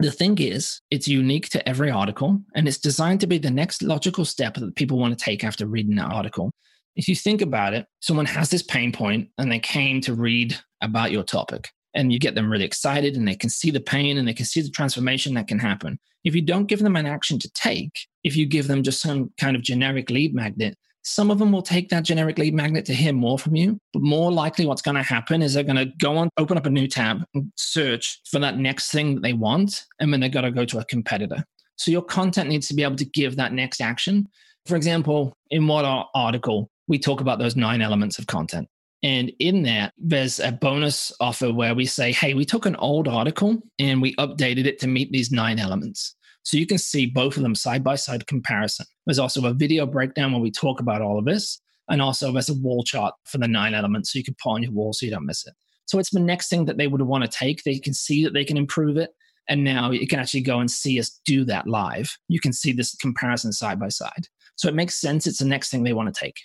The 0.00 0.10
thing 0.10 0.38
is, 0.38 0.80
it's 0.90 1.06
unique 1.06 1.50
to 1.50 1.68
every 1.68 1.90
article 1.90 2.40
and 2.54 2.66
it's 2.66 2.78
designed 2.78 3.20
to 3.20 3.26
be 3.26 3.38
the 3.38 3.50
next 3.50 3.82
logical 3.82 4.24
step 4.24 4.54
that 4.54 4.74
people 4.74 4.98
want 4.98 5.16
to 5.16 5.24
take 5.24 5.44
after 5.44 5.66
reading 5.66 5.96
that 5.96 6.10
article. 6.10 6.50
If 6.96 7.08
you 7.08 7.16
think 7.16 7.42
about 7.42 7.74
it, 7.74 7.86
someone 8.00 8.26
has 8.26 8.50
this 8.50 8.62
pain 8.62 8.92
point 8.92 9.28
and 9.38 9.50
they 9.50 9.58
came 9.58 10.00
to 10.02 10.14
read 10.14 10.56
about 10.80 11.10
your 11.10 11.24
topic 11.24 11.70
and 11.94 12.12
you 12.12 12.18
get 12.18 12.34
them 12.34 12.50
really 12.50 12.64
excited 12.64 13.16
and 13.16 13.26
they 13.26 13.34
can 13.34 13.50
see 13.50 13.70
the 13.70 13.80
pain 13.80 14.18
and 14.18 14.26
they 14.26 14.34
can 14.34 14.46
see 14.46 14.60
the 14.60 14.70
transformation 14.70 15.34
that 15.34 15.48
can 15.48 15.58
happen. 15.58 15.98
If 16.24 16.34
you 16.34 16.42
don't 16.42 16.66
give 16.66 16.80
them 16.80 16.96
an 16.96 17.06
action 17.06 17.38
to 17.40 17.50
take, 17.52 18.06
if 18.22 18.36
you 18.36 18.46
give 18.46 18.68
them 18.68 18.82
just 18.82 19.00
some 19.00 19.32
kind 19.38 19.56
of 19.56 19.62
generic 19.62 20.10
lead 20.10 20.34
magnet, 20.34 20.76
some 21.02 21.30
of 21.30 21.38
them 21.38 21.52
will 21.52 21.62
take 21.62 21.90
that 21.90 22.02
generic 22.02 22.38
lead 22.38 22.54
magnet 22.54 22.86
to 22.86 22.94
hear 22.94 23.12
more 23.12 23.38
from 23.38 23.54
you, 23.54 23.78
but 23.92 24.02
more 24.02 24.32
likely 24.32 24.64
what's 24.64 24.80
going 24.80 24.96
to 24.96 25.02
happen 25.02 25.42
is 25.42 25.52
they're 25.52 25.62
going 25.62 25.76
to 25.76 25.92
go 26.00 26.16
on, 26.16 26.30
open 26.38 26.56
up 26.56 26.64
a 26.64 26.70
new 26.70 26.88
tab 26.88 27.22
and 27.34 27.52
search 27.56 28.20
for 28.30 28.38
that 28.38 28.56
next 28.56 28.90
thing 28.90 29.14
that 29.14 29.22
they 29.22 29.34
want. 29.34 29.84
And 30.00 30.12
then 30.12 30.20
they've 30.20 30.32
got 30.32 30.42
to 30.42 30.50
go 30.50 30.64
to 30.64 30.78
a 30.78 30.84
competitor. 30.86 31.44
So 31.76 31.90
your 31.90 32.02
content 32.02 32.48
needs 32.48 32.68
to 32.68 32.74
be 32.74 32.82
able 32.82 32.96
to 32.96 33.04
give 33.04 33.36
that 33.36 33.52
next 33.52 33.82
action. 33.82 34.26
For 34.64 34.76
example, 34.76 35.36
in 35.50 35.66
what 35.66 35.84
our 35.84 36.08
article, 36.14 36.70
we 36.86 36.98
talk 36.98 37.20
about 37.20 37.38
those 37.38 37.56
nine 37.56 37.82
elements 37.82 38.18
of 38.18 38.26
content. 38.26 38.68
And 39.02 39.32
in 39.38 39.62
that, 39.64 39.92
there's 39.98 40.40
a 40.40 40.50
bonus 40.50 41.12
offer 41.20 41.52
where 41.52 41.74
we 41.74 41.84
say, 41.84 42.10
hey, 42.10 42.32
we 42.32 42.46
took 42.46 42.64
an 42.64 42.76
old 42.76 43.06
article 43.06 43.62
and 43.78 44.00
we 44.00 44.16
updated 44.16 44.64
it 44.64 44.78
to 44.80 44.86
meet 44.86 45.12
these 45.12 45.30
nine 45.30 45.58
elements. 45.58 46.16
So 46.42 46.56
you 46.56 46.66
can 46.66 46.78
see 46.78 47.06
both 47.06 47.36
of 47.36 47.42
them 47.42 47.54
side 47.54 47.84
by 47.84 47.96
side 47.96 48.26
comparison. 48.26 48.86
There's 49.06 49.18
also 49.18 49.44
a 49.46 49.52
video 49.52 49.86
breakdown 49.86 50.32
where 50.32 50.40
we 50.40 50.50
talk 50.50 50.80
about 50.80 51.02
all 51.02 51.18
of 51.18 51.26
this. 51.26 51.60
And 51.88 52.00
also 52.00 52.32
there's 52.32 52.48
a 52.48 52.54
wall 52.54 52.82
chart 52.82 53.14
for 53.24 53.36
the 53.36 53.48
nine 53.48 53.74
elements 53.74 54.12
so 54.12 54.18
you 54.18 54.24
can 54.24 54.36
put 54.42 54.52
on 54.52 54.62
your 54.62 54.72
wall 54.72 54.94
so 54.94 55.04
you 55.04 55.12
don't 55.12 55.26
miss 55.26 55.46
it. 55.46 55.54
So 55.86 55.98
it's 55.98 56.10
the 56.10 56.20
next 56.20 56.48
thing 56.48 56.64
that 56.64 56.78
they 56.78 56.86
would 56.86 57.02
want 57.02 57.24
to 57.24 57.38
take. 57.38 57.62
They 57.62 57.78
can 57.78 57.92
see 57.92 58.24
that 58.24 58.32
they 58.32 58.44
can 58.44 58.56
improve 58.56 58.96
it. 58.96 59.10
And 59.48 59.64
now 59.64 59.90
you 59.90 60.06
can 60.06 60.18
actually 60.18 60.40
go 60.40 60.60
and 60.60 60.70
see 60.70 60.98
us 60.98 61.20
do 61.26 61.44
that 61.44 61.66
live. 61.66 62.16
You 62.28 62.40
can 62.40 62.54
see 62.54 62.72
this 62.72 62.94
comparison 62.94 63.52
side 63.52 63.78
by 63.78 63.88
side. 63.88 64.28
So 64.56 64.68
it 64.68 64.74
makes 64.74 64.98
sense. 64.98 65.26
It's 65.26 65.40
the 65.40 65.44
next 65.44 65.70
thing 65.70 65.82
they 65.82 65.92
want 65.92 66.14
to 66.14 66.18
take. 66.18 66.36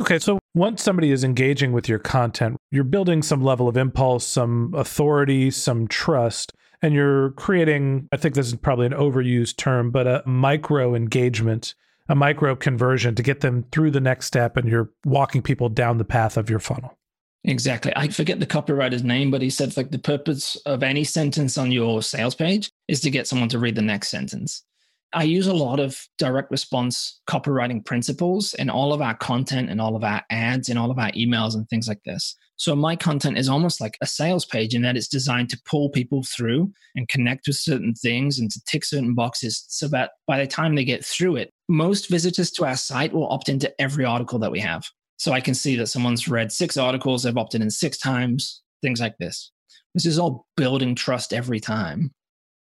Okay, 0.00 0.18
so 0.18 0.38
once 0.54 0.82
somebody 0.82 1.10
is 1.10 1.24
engaging 1.24 1.72
with 1.72 1.88
your 1.88 1.98
content, 1.98 2.56
you're 2.70 2.84
building 2.84 3.22
some 3.22 3.42
level 3.42 3.68
of 3.68 3.76
impulse, 3.76 4.26
some 4.26 4.72
authority, 4.74 5.50
some 5.50 5.86
trust, 5.88 6.54
and 6.80 6.94
you're 6.94 7.32
creating, 7.32 8.08
I 8.10 8.16
think 8.16 8.34
this 8.34 8.46
is 8.46 8.54
probably 8.54 8.86
an 8.86 8.92
overused 8.92 9.56
term, 9.56 9.90
but 9.90 10.06
a 10.06 10.22
micro 10.24 10.94
engagement, 10.94 11.74
a 12.08 12.14
micro 12.14 12.56
conversion 12.56 13.14
to 13.14 13.22
get 13.22 13.40
them 13.40 13.66
through 13.72 13.90
the 13.90 14.00
next 14.00 14.26
step, 14.26 14.56
and 14.56 14.68
you're 14.70 14.90
walking 15.04 15.42
people 15.42 15.68
down 15.68 15.98
the 15.98 16.04
path 16.04 16.38
of 16.38 16.48
your 16.48 16.60
funnel. 16.60 16.96
Exactly. 17.44 17.92
I 17.94 18.08
forget 18.08 18.40
the 18.40 18.46
copywriter's 18.46 19.04
name, 19.04 19.30
but 19.30 19.42
he 19.42 19.50
said 19.50 19.76
like 19.76 19.90
the 19.90 19.98
purpose 19.98 20.56
of 20.66 20.82
any 20.82 21.04
sentence 21.04 21.58
on 21.58 21.72
your 21.72 22.02
sales 22.02 22.34
page 22.34 22.70
is 22.88 23.00
to 23.00 23.10
get 23.10 23.26
someone 23.26 23.48
to 23.50 23.58
read 23.58 23.76
the 23.76 23.82
next 23.82 24.08
sentence. 24.08 24.62
I 25.12 25.24
use 25.24 25.46
a 25.46 25.54
lot 25.54 25.80
of 25.80 26.00
direct 26.18 26.50
response 26.50 27.20
copywriting 27.28 27.84
principles 27.84 28.54
in 28.54 28.70
all 28.70 28.92
of 28.92 29.02
our 29.02 29.16
content 29.16 29.68
and 29.68 29.80
all 29.80 29.96
of 29.96 30.04
our 30.04 30.22
ads 30.30 30.68
and 30.68 30.78
all 30.78 30.90
of 30.90 30.98
our 30.98 31.10
emails 31.12 31.54
and 31.54 31.68
things 31.68 31.88
like 31.88 32.02
this. 32.04 32.36
So 32.56 32.76
my 32.76 32.94
content 32.94 33.38
is 33.38 33.48
almost 33.48 33.80
like 33.80 33.96
a 34.02 34.06
sales 34.06 34.44
page 34.44 34.74
in 34.74 34.82
that 34.82 34.96
it's 34.96 35.08
designed 35.08 35.48
to 35.48 35.60
pull 35.64 35.88
people 35.88 36.22
through 36.22 36.70
and 36.94 37.08
connect 37.08 37.46
with 37.46 37.56
certain 37.56 37.94
things 37.94 38.38
and 38.38 38.50
to 38.50 38.60
tick 38.66 38.84
certain 38.84 39.14
boxes 39.14 39.64
so 39.68 39.88
that 39.88 40.10
by 40.26 40.38
the 40.38 40.46
time 40.46 40.74
they 40.74 40.84
get 40.84 41.04
through 41.04 41.36
it, 41.36 41.50
most 41.68 42.10
visitors 42.10 42.50
to 42.52 42.66
our 42.66 42.76
site 42.76 43.12
will 43.12 43.32
opt 43.32 43.48
into 43.48 43.72
every 43.80 44.04
article 44.04 44.38
that 44.38 44.52
we 44.52 44.60
have. 44.60 44.84
So 45.16 45.32
I 45.32 45.40
can 45.40 45.54
see 45.54 45.74
that 45.76 45.86
someone's 45.86 46.28
read 46.28 46.52
six 46.52 46.76
articles, 46.76 47.22
they've 47.22 47.36
opted 47.36 47.62
in 47.62 47.70
six 47.70 47.98
times, 47.98 48.62
things 48.82 49.00
like 49.00 49.16
this. 49.18 49.50
This 49.94 50.06
is 50.06 50.18
all 50.18 50.46
building 50.56 50.94
trust 50.94 51.32
every 51.32 51.60
time. 51.60 52.12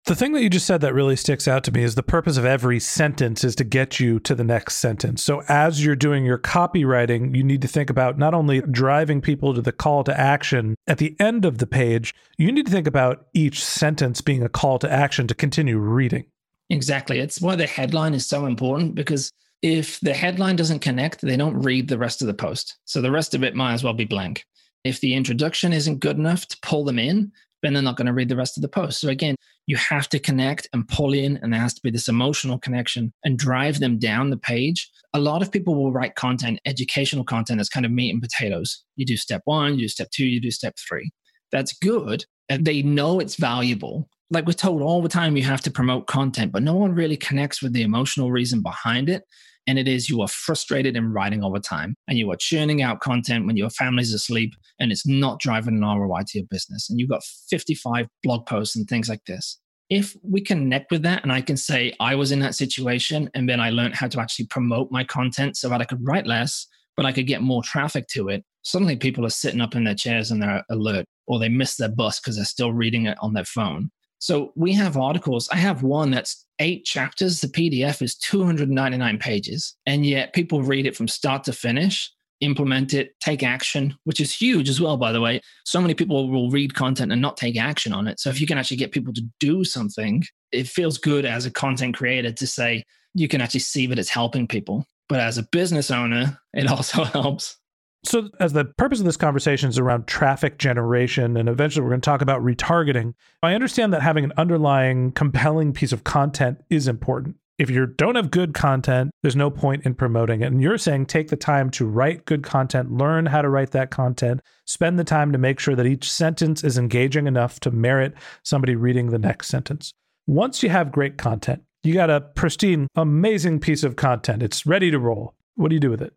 The 0.04 0.16
thing 0.16 0.32
that 0.32 0.42
you 0.42 0.50
just 0.50 0.66
said 0.66 0.80
that 0.80 0.94
really 0.94 1.14
sticks 1.14 1.46
out 1.46 1.62
to 1.62 1.70
me 1.70 1.84
is 1.84 1.94
the 1.94 2.02
purpose 2.02 2.36
of 2.36 2.44
every 2.44 2.80
sentence 2.80 3.44
is 3.44 3.54
to 3.54 3.62
get 3.62 4.00
you 4.00 4.18
to 4.20 4.34
the 4.34 4.42
next 4.42 4.78
sentence. 4.78 5.22
So 5.22 5.44
as 5.48 5.84
you're 5.84 5.94
doing 5.94 6.24
your 6.24 6.38
copywriting, 6.38 7.36
you 7.36 7.44
need 7.44 7.62
to 7.62 7.68
think 7.68 7.88
about 7.88 8.18
not 8.18 8.34
only 8.34 8.62
driving 8.62 9.20
people 9.20 9.54
to 9.54 9.62
the 9.62 9.70
call 9.70 10.02
to 10.02 10.18
action 10.18 10.74
at 10.88 10.98
the 10.98 11.14
end 11.20 11.44
of 11.44 11.58
the 11.58 11.68
page, 11.68 12.16
you 12.36 12.50
need 12.50 12.66
to 12.66 12.72
think 12.72 12.88
about 12.88 13.26
each 13.32 13.64
sentence 13.64 14.20
being 14.20 14.42
a 14.42 14.48
call 14.48 14.80
to 14.80 14.90
action 14.90 15.28
to 15.28 15.36
continue 15.36 15.78
reading. 15.78 16.24
Exactly. 16.68 17.20
It's 17.20 17.40
why 17.40 17.54
the 17.54 17.68
headline 17.68 18.14
is 18.14 18.26
so 18.26 18.46
important 18.46 18.96
because 18.96 19.30
if 19.62 20.00
the 20.00 20.14
headline 20.14 20.56
doesn't 20.56 20.80
connect, 20.80 21.20
they 21.20 21.36
don't 21.36 21.62
read 21.62 21.86
the 21.86 21.98
rest 21.98 22.22
of 22.22 22.26
the 22.26 22.34
post. 22.34 22.76
So 22.86 23.00
the 23.00 23.12
rest 23.12 23.36
of 23.36 23.44
it 23.44 23.54
might 23.54 23.74
as 23.74 23.84
well 23.84 23.94
be 23.94 24.04
blank. 24.04 24.46
If 24.82 25.00
the 25.00 25.14
introduction 25.14 25.72
isn't 25.72 26.00
good 26.00 26.18
enough 26.18 26.48
to 26.48 26.58
pull 26.60 26.82
them 26.82 26.98
in, 26.98 27.30
then 27.62 27.72
they're 27.72 27.82
not 27.84 27.96
going 27.96 28.08
to 28.08 28.12
read 28.12 28.28
the 28.28 28.36
rest 28.36 28.58
of 28.58 28.62
the 28.62 28.68
post. 28.68 29.00
So 29.00 29.08
again, 29.08 29.36
you 29.66 29.76
have 29.76 30.08
to 30.10 30.18
connect 30.18 30.68
and 30.72 30.88
pull 30.88 31.12
in, 31.12 31.38
and 31.42 31.52
there 31.52 31.60
has 31.60 31.74
to 31.74 31.80
be 31.82 31.90
this 31.90 32.08
emotional 32.08 32.58
connection 32.58 33.12
and 33.24 33.38
drive 33.38 33.80
them 33.80 33.98
down 33.98 34.30
the 34.30 34.36
page. 34.36 34.90
A 35.14 35.20
lot 35.20 35.42
of 35.42 35.52
people 35.52 35.74
will 35.74 35.92
write 35.92 36.14
content, 36.14 36.60
educational 36.66 37.24
content, 37.24 37.60
as 37.60 37.68
kind 37.68 37.86
of 37.86 37.92
meat 37.92 38.10
and 38.10 38.22
potatoes. 38.22 38.82
You 38.96 39.06
do 39.06 39.16
step 39.16 39.42
one, 39.44 39.74
you 39.74 39.82
do 39.82 39.88
step 39.88 40.10
two, 40.10 40.26
you 40.26 40.40
do 40.40 40.50
step 40.50 40.74
three. 40.88 41.10
That's 41.52 41.72
good. 41.74 42.24
And 42.48 42.64
they 42.64 42.82
know 42.82 43.20
it's 43.20 43.36
valuable. 43.36 44.08
Like 44.30 44.46
we're 44.46 44.52
told 44.54 44.82
all 44.82 45.02
the 45.02 45.08
time, 45.08 45.36
you 45.36 45.42
have 45.44 45.60
to 45.62 45.70
promote 45.70 46.06
content, 46.06 46.52
but 46.52 46.62
no 46.62 46.74
one 46.74 46.94
really 46.94 47.16
connects 47.16 47.62
with 47.62 47.72
the 47.72 47.82
emotional 47.82 48.32
reason 48.32 48.62
behind 48.62 49.08
it 49.08 49.22
and 49.66 49.78
it 49.78 49.88
is 49.88 50.08
you 50.08 50.20
are 50.20 50.28
frustrated 50.28 50.96
in 50.96 51.12
writing 51.12 51.40
the 51.40 51.60
time 51.60 51.94
and 52.08 52.18
you 52.18 52.30
are 52.30 52.36
churning 52.36 52.82
out 52.82 53.00
content 53.00 53.46
when 53.46 53.56
your 53.56 53.70
family's 53.70 54.12
asleep 54.12 54.52
and 54.78 54.90
it's 54.90 55.06
not 55.06 55.40
driving 55.40 55.76
an 55.76 55.82
ROI 55.82 56.22
to 56.28 56.38
your 56.38 56.46
business 56.50 56.88
and 56.90 56.98
you've 56.98 57.10
got 57.10 57.22
55 57.50 58.06
blog 58.22 58.46
posts 58.46 58.76
and 58.76 58.88
things 58.88 59.08
like 59.08 59.24
this. 59.26 59.58
If 59.90 60.16
we 60.22 60.40
connect 60.40 60.90
with 60.90 61.02
that 61.02 61.22
and 61.22 61.32
I 61.32 61.42
can 61.42 61.56
say 61.56 61.92
I 62.00 62.14
was 62.14 62.32
in 62.32 62.40
that 62.40 62.54
situation 62.54 63.30
and 63.34 63.48
then 63.48 63.60
I 63.60 63.70
learned 63.70 63.94
how 63.94 64.08
to 64.08 64.20
actually 64.20 64.46
promote 64.46 64.90
my 64.90 65.04
content 65.04 65.56
so 65.56 65.68
that 65.68 65.80
I 65.80 65.84
could 65.84 66.00
write 66.02 66.26
less, 66.26 66.66
but 66.96 67.06
I 67.06 67.12
could 67.12 67.26
get 67.26 67.42
more 67.42 67.62
traffic 67.62 68.06
to 68.08 68.28
it, 68.28 68.44
suddenly 68.62 68.96
people 68.96 69.26
are 69.26 69.30
sitting 69.30 69.60
up 69.60 69.74
in 69.74 69.84
their 69.84 69.94
chairs 69.94 70.30
and 70.30 70.42
they're 70.42 70.64
alert 70.70 71.04
or 71.26 71.38
they 71.38 71.48
miss 71.48 71.76
their 71.76 71.88
bus 71.88 72.20
because 72.20 72.36
they're 72.36 72.44
still 72.44 72.72
reading 72.72 73.06
it 73.06 73.18
on 73.20 73.34
their 73.34 73.44
phone. 73.44 73.90
So 74.22 74.52
we 74.54 74.72
have 74.74 74.96
articles. 74.96 75.48
I 75.50 75.56
have 75.56 75.82
one 75.82 76.12
that's 76.12 76.46
eight 76.60 76.84
chapters. 76.84 77.40
The 77.40 77.48
PDF 77.48 78.00
is 78.00 78.14
299 78.14 79.18
pages. 79.18 79.74
And 79.84 80.06
yet 80.06 80.32
people 80.32 80.62
read 80.62 80.86
it 80.86 80.94
from 80.94 81.08
start 81.08 81.42
to 81.44 81.52
finish, 81.52 82.08
implement 82.40 82.94
it, 82.94 83.18
take 83.18 83.42
action, 83.42 83.96
which 84.04 84.20
is 84.20 84.32
huge 84.32 84.68
as 84.68 84.80
well, 84.80 84.96
by 84.96 85.10
the 85.10 85.20
way. 85.20 85.40
So 85.64 85.80
many 85.80 85.94
people 85.94 86.30
will 86.30 86.52
read 86.52 86.76
content 86.76 87.10
and 87.10 87.20
not 87.20 87.36
take 87.36 87.58
action 87.58 87.92
on 87.92 88.06
it. 88.06 88.20
So 88.20 88.30
if 88.30 88.40
you 88.40 88.46
can 88.46 88.58
actually 88.58 88.76
get 88.76 88.92
people 88.92 89.12
to 89.12 89.26
do 89.40 89.64
something, 89.64 90.22
it 90.52 90.68
feels 90.68 90.98
good 90.98 91.24
as 91.24 91.44
a 91.44 91.50
content 91.50 91.96
creator 91.96 92.30
to 92.30 92.46
say 92.46 92.84
you 93.14 93.26
can 93.26 93.40
actually 93.40 93.58
see 93.58 93.88
that 93.88 93.98
it's 93.98 94.08
helping 94.08 94.46
people. 94.46 94.86
But 95.08 95.18
as 95.18 95.36
a 95.36 95.48
business 95.50 95.90
owner, 95.90 96.38
it 96.54 96.68
also 96.70 97.02
helps. 97.02 97.56
So, 98.04 98.30
as 98.40 98.52
the 98.52 98.64
purpose 98.64 98.98
of 98.98 99.04
this 99.04 99.16
conversation 99.16 99.68
is 99.68 99.78
around 99.78 100.08
traffic 100.08 100.58
generation, 100.58 101.36
and 101.36 101.48
eventually 101.48 101.84
we're 101.84 101.90
going 101.90 102.00
to 102.00 102.04
talk 102.04 102.20
about 102.20 102.42
retargeting, 102.42 103.14
I 103.42 103.54
understand 103.54 103.92
that 103.92 104.02
having 104.02 104.24
an 104.24 104.32
underlying 104.36 105.12
compelling 105.12 105.72
piece 105.72 105.92
of 105.92 106.02
content 106.02 106.58
is 106.68 106.88
important. 106.88 107.36
If 107.58 107.70
you 107.70 107.86
don't 107.86 108.16
have 108.16 108.32
good 108.32 108.54
content, 108.54 109.12
there's 109.22 109.36
no 109.36 109.50
point 109.50 109.86
in 109.86 109.94
promoting 109.94 110.40
it. 110.40 110.46
And 110.46 110.60
you're 110.60 110.78
saying 110.78 111.06
take 111.06 111.28
the 111.28 111.36
time 111.36 111.70
to 111.70 111.86
write 111.86 112.24
good 112.24 112.42
content, 112.42 112.90
learn 112.90 113.26
how 113.26 113.40
to 113.40 113.48
write 113.48 113.70
that 113.70 113.90
content, 113.90 114.40
spend 114.64 114.98
the 114.98 115.04
time 115.04 115.30
to 115.30 115.38
make 115.38 115.60
sure 115.60 115.76
that 115.76 115.86
each 115.86 116.10
sentence 116.10 116.64
is 116.64 116.76
engaging 116.76 117.28
enough 117.28 117.60
to 117.60 117.70
merit 117.70 118.14
somebody 118.42 118.74
reading 118.74 119.10
the 119.10 119.18
next 119.18 119.46
sentence. 119.46 119.92
Once 120.26 120.62
you 120.64 120.70
have 120.70 120.90
great 120.90 121.18
content, 121.18 121.62
you 121.84 121.94
got 121.94 122.10
a 122.10 122.20
pristine, 122.20 122.88
amazing 122.96 123.60
piece 123.60 123.84
of 123.84 123.94
content. 123.94 124.42
It's 124.42 124.66
ready 124.66 124.90
to 124.90 124.98
roll. 124.98 125.34
What 125.54 125.68
do 125.68 125.76
you 125.76 125.80
do 125.80 125.90
with 125.90 126.02
it? 126.02 126.14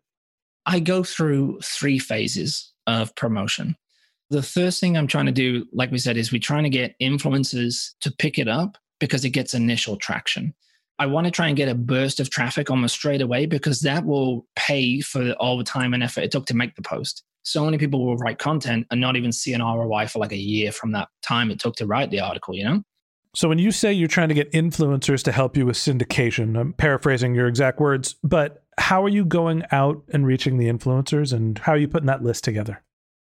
I 0.66 0.80
go 0.80 1.02
through 1.02 1.60
three 1.62 1.98
phases 1.98 2.72
of 2.86 3.14
promotion. 3.14 3.76
The 4.30 4.42
first 4.42 4.80
thing 4.80 4.96
I'm 4.96 5.06
trying 5.06 5.26
to 5.26 5.32
do, 5.32 5.66
like 5.72 5.92
we 5.92 5.98
said, 5.98 6.16
is 6.16 6.32
we're 6.32 6.40
trying 6.40 6.64
to 6.64 6.70
get 6.70 6.96
influencers 7.00 7.90
to 8.00 8.10
pick 8.10 8.38
it 8.38 8.48
up 8.48 8.76
because 8.98 9.24
it 9.24 9.30
gets 9.30 9.54
initial 9.54 9.96
traction. 9.96 10.52
I 10.98 11.06
want 11.06 11.26
to 11.26 11.30
try 11.30 11.46
and 11.46 11.56
get 11.56 11.68
a 11.68 11.74
burst 11.74 12.18
of 12.18 12.30
traffic 12.30 12.70
almost 12.70 12.94
straight 12.94 13.20
away 13.20 13.46
because 13.46 13.80
that 13.80 14.04
will 14.04 14.46
pay 14.56 15.00
for 15.00 15.32
all 15.32 15.58
the 15.58 15.64
time 15.64 15.94
and 15.94 16.02
effort 16.02 16.24
it 16.24 16.30
took 16.32 16.46
to 16.46 16.56
make 16.56 16.74
the 16.74 16.82
post. 16.82 17.22
So 17.42 17.64
many 17.64 17.78
people 17.78 18.04
will 18.04 18.16
write 18.16 18.38
content 18.38 18.86
and 18.90 19.00
not 19.00 19.14
even 19.14 19.30
see 19.30 19.52
an 19.52 19.62
ROI 19.62 20.08
for 20.08 20.18
like 20.18 20.32
a 20.32 20.36
year 20.36 20.72
from 20.72 20.92
that 20.92 21.08
time 21.22 21.50
it 21.50 21.60
took 21.60 21.76
to 21.76 21.86
write 21.86 22.10
the 22.10 22.20
article, 22.20 22.56
you 22.56 22.64
know? 22.64 22.82
So 23.36 23.48
when 23.48 23.58
you 23.58 23.70
say 23.70 23.92
you're 23.92 24.08
trying 24.08 24.30
to 24.30 24.34
get 24.34 24.50
influencers 24.52 25.22
to 25.24 25.32
help 25.32 25.56
you 25.56 25.66
with 25.66 25.76
syndication, 25.76 26.58
I'm 26.58 26.72
paraphrasing 26.72 27.34
your 27.34 27.46
exact 27.46 27.78
words, 27.78 28.16
but 28.24 28.64
how 28.78 29.04
are 29.04 29.08
you 29.08 29.24
going 29.24 29.64
out 29.72 30.02
and 30.12 30.26
reaching 30.26 30.58
the 30.58 30.68
influencers 30.68 31.32
and 31.32 31.58
how 31.58 31.72
are 31.72 31.78
you 31.78 31.88
putting 31.88 32.06
that 32.06 32.22
list 32.22 32.44
together? 32.44 32.82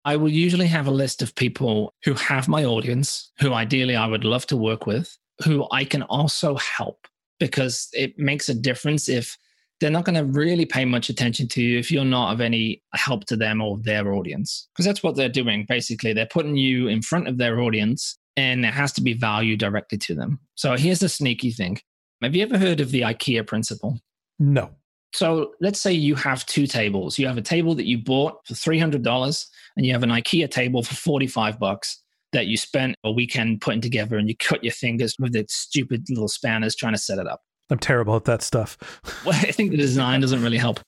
I 0.05 0.17
will 0.17 0.31
usually 0.31 0.69
have 0.69 0.87
a 0.87 0.93
list 0.93 1.21
of 1.21 1.35
people 1.35 1.93
who 2.05 2.15
have 2.15 2.49
my 2.49 2.65
audience, 2.65 3.33
who 3.41 3.53
ideally 3.53 3.97
I 3.97 4.07
would 4.07 4.25
love 4.25 4.47
to 4.47 4.57
work 4.57 4.87
with, 4.87 5.17
who 5.45 5.67
I 5.73 5.85
can 5.85 6.03
also 6.03 6.57
help 6.57 7.07
because 7.39 7.89
it 7.93 8.19
makes 8.19 8.49
a 8.49 8.55
difference 8.55 9.09
if 9.09 9.37
they're 9.81 9.91
not 9.91 10.05
going 10.05 10.17
to 10.17 10.25
really 10.25 10.65
pay 10.65 10.85
much 10.85 11.11
attention 11.11 11.49
to 11.49 11.61
you 11.61 11.79
if 11.79 11.91
you're 11.91 12.05
not 12.05 12.33
of 12.33 12.41
any 12.41 12.83
help 12.95 13.27
to 13.27 13.37
them 13.37 13.61
or 13.61 13.79
their 13.79 14.13
audience. 14.15 14.69
Because 14.73 14.87
that's 14.87 15.03
what 15.03 15.17
they're 15.17 15.29
doing. 15.29 15.67
Basically, 15.69 16.13
they're 16.13 16.27
putting 16.27 16.57
you 16.57 16.89
in 16.89 17.03
front 17.03 17.29
of 17.29 17.37
their 17.37 17.61
audience 17.61 18.17
and 18.37 18.65
there 18.65 18.73
has 18.73 18.93
to 18.93 19.03
be 19.03 19.13
value 19.13 19.57
directly 19.57 19.99
to 19.99 20.15
them. 20.15 20.39
So 20.55 20.77
here's 20.77 21.01
the 21.01 21.09
sneaky 21.09 21.51
thing. 21.51 21.79
Have 22.23 22.35
you 22.35 22.43
ever 22.43 22.59
heard 22.59 22.81
of 22.81 22.91
the 22.91 23.03
IKEA 23.03 23.47
principle? 23.47 23.99
No. 24.39 24.71
So 25.13 25.53
let's 25.61 25.81
say 25.81 25.93
you 25.93 26.15
have 26.17 26.45
two 26.47 26.67
tables. 26.67 27.19
You 27.19 27.27
have 27.27 27.39
a 27.39 27.43
table 27.43 27.75
that 27.75 27.87
you 27.87 27.99
bought 27.99 28.47
for 28.47 28.55
$300 28.55 29.47
and 29.77 29.87
you 29.87 29.93
have 29.93 30.03
an 30.03 30.11
IKEA 30.11 30.51
table 30.51 30.83
for 30.83 30.95
45 30.95 31.59
bucks 31.59 32.03
that 32.33 32.47
you 32.47 32.57
spent 32.57 32.97
a 33.05 33.11
weekend 33.11 33.61
putting 33.61 33.81
together 33.81 34.19
and 34.19 34.29
you 34.29 34.37
cut 34.37 34.63
your 34.63 34.73
fingers 34.73 35.17
with 35.19 35.33
the 35.33 35.47
stupid 35.49 36.05
little 36.11 36.29
spanners 36.29 36.77
trying 36.77 36.93
to 36.93 36.99
set 36.99 37.19
it 37.19 37.27
up. 37.27 37.41
I'm 37.71 37.79
terrible 37.79 38.15
at 38.17 38.25
that 38.25 38.43
stuff. 38.43 38.77
well, 39.25 39.35
I 39.35 39.53
think 39.53 39.71
the 39.71 39.77
design 39.77 40.21
doesn't 40.21 40.43
really 40.43 40.59
help. 40.59 40.81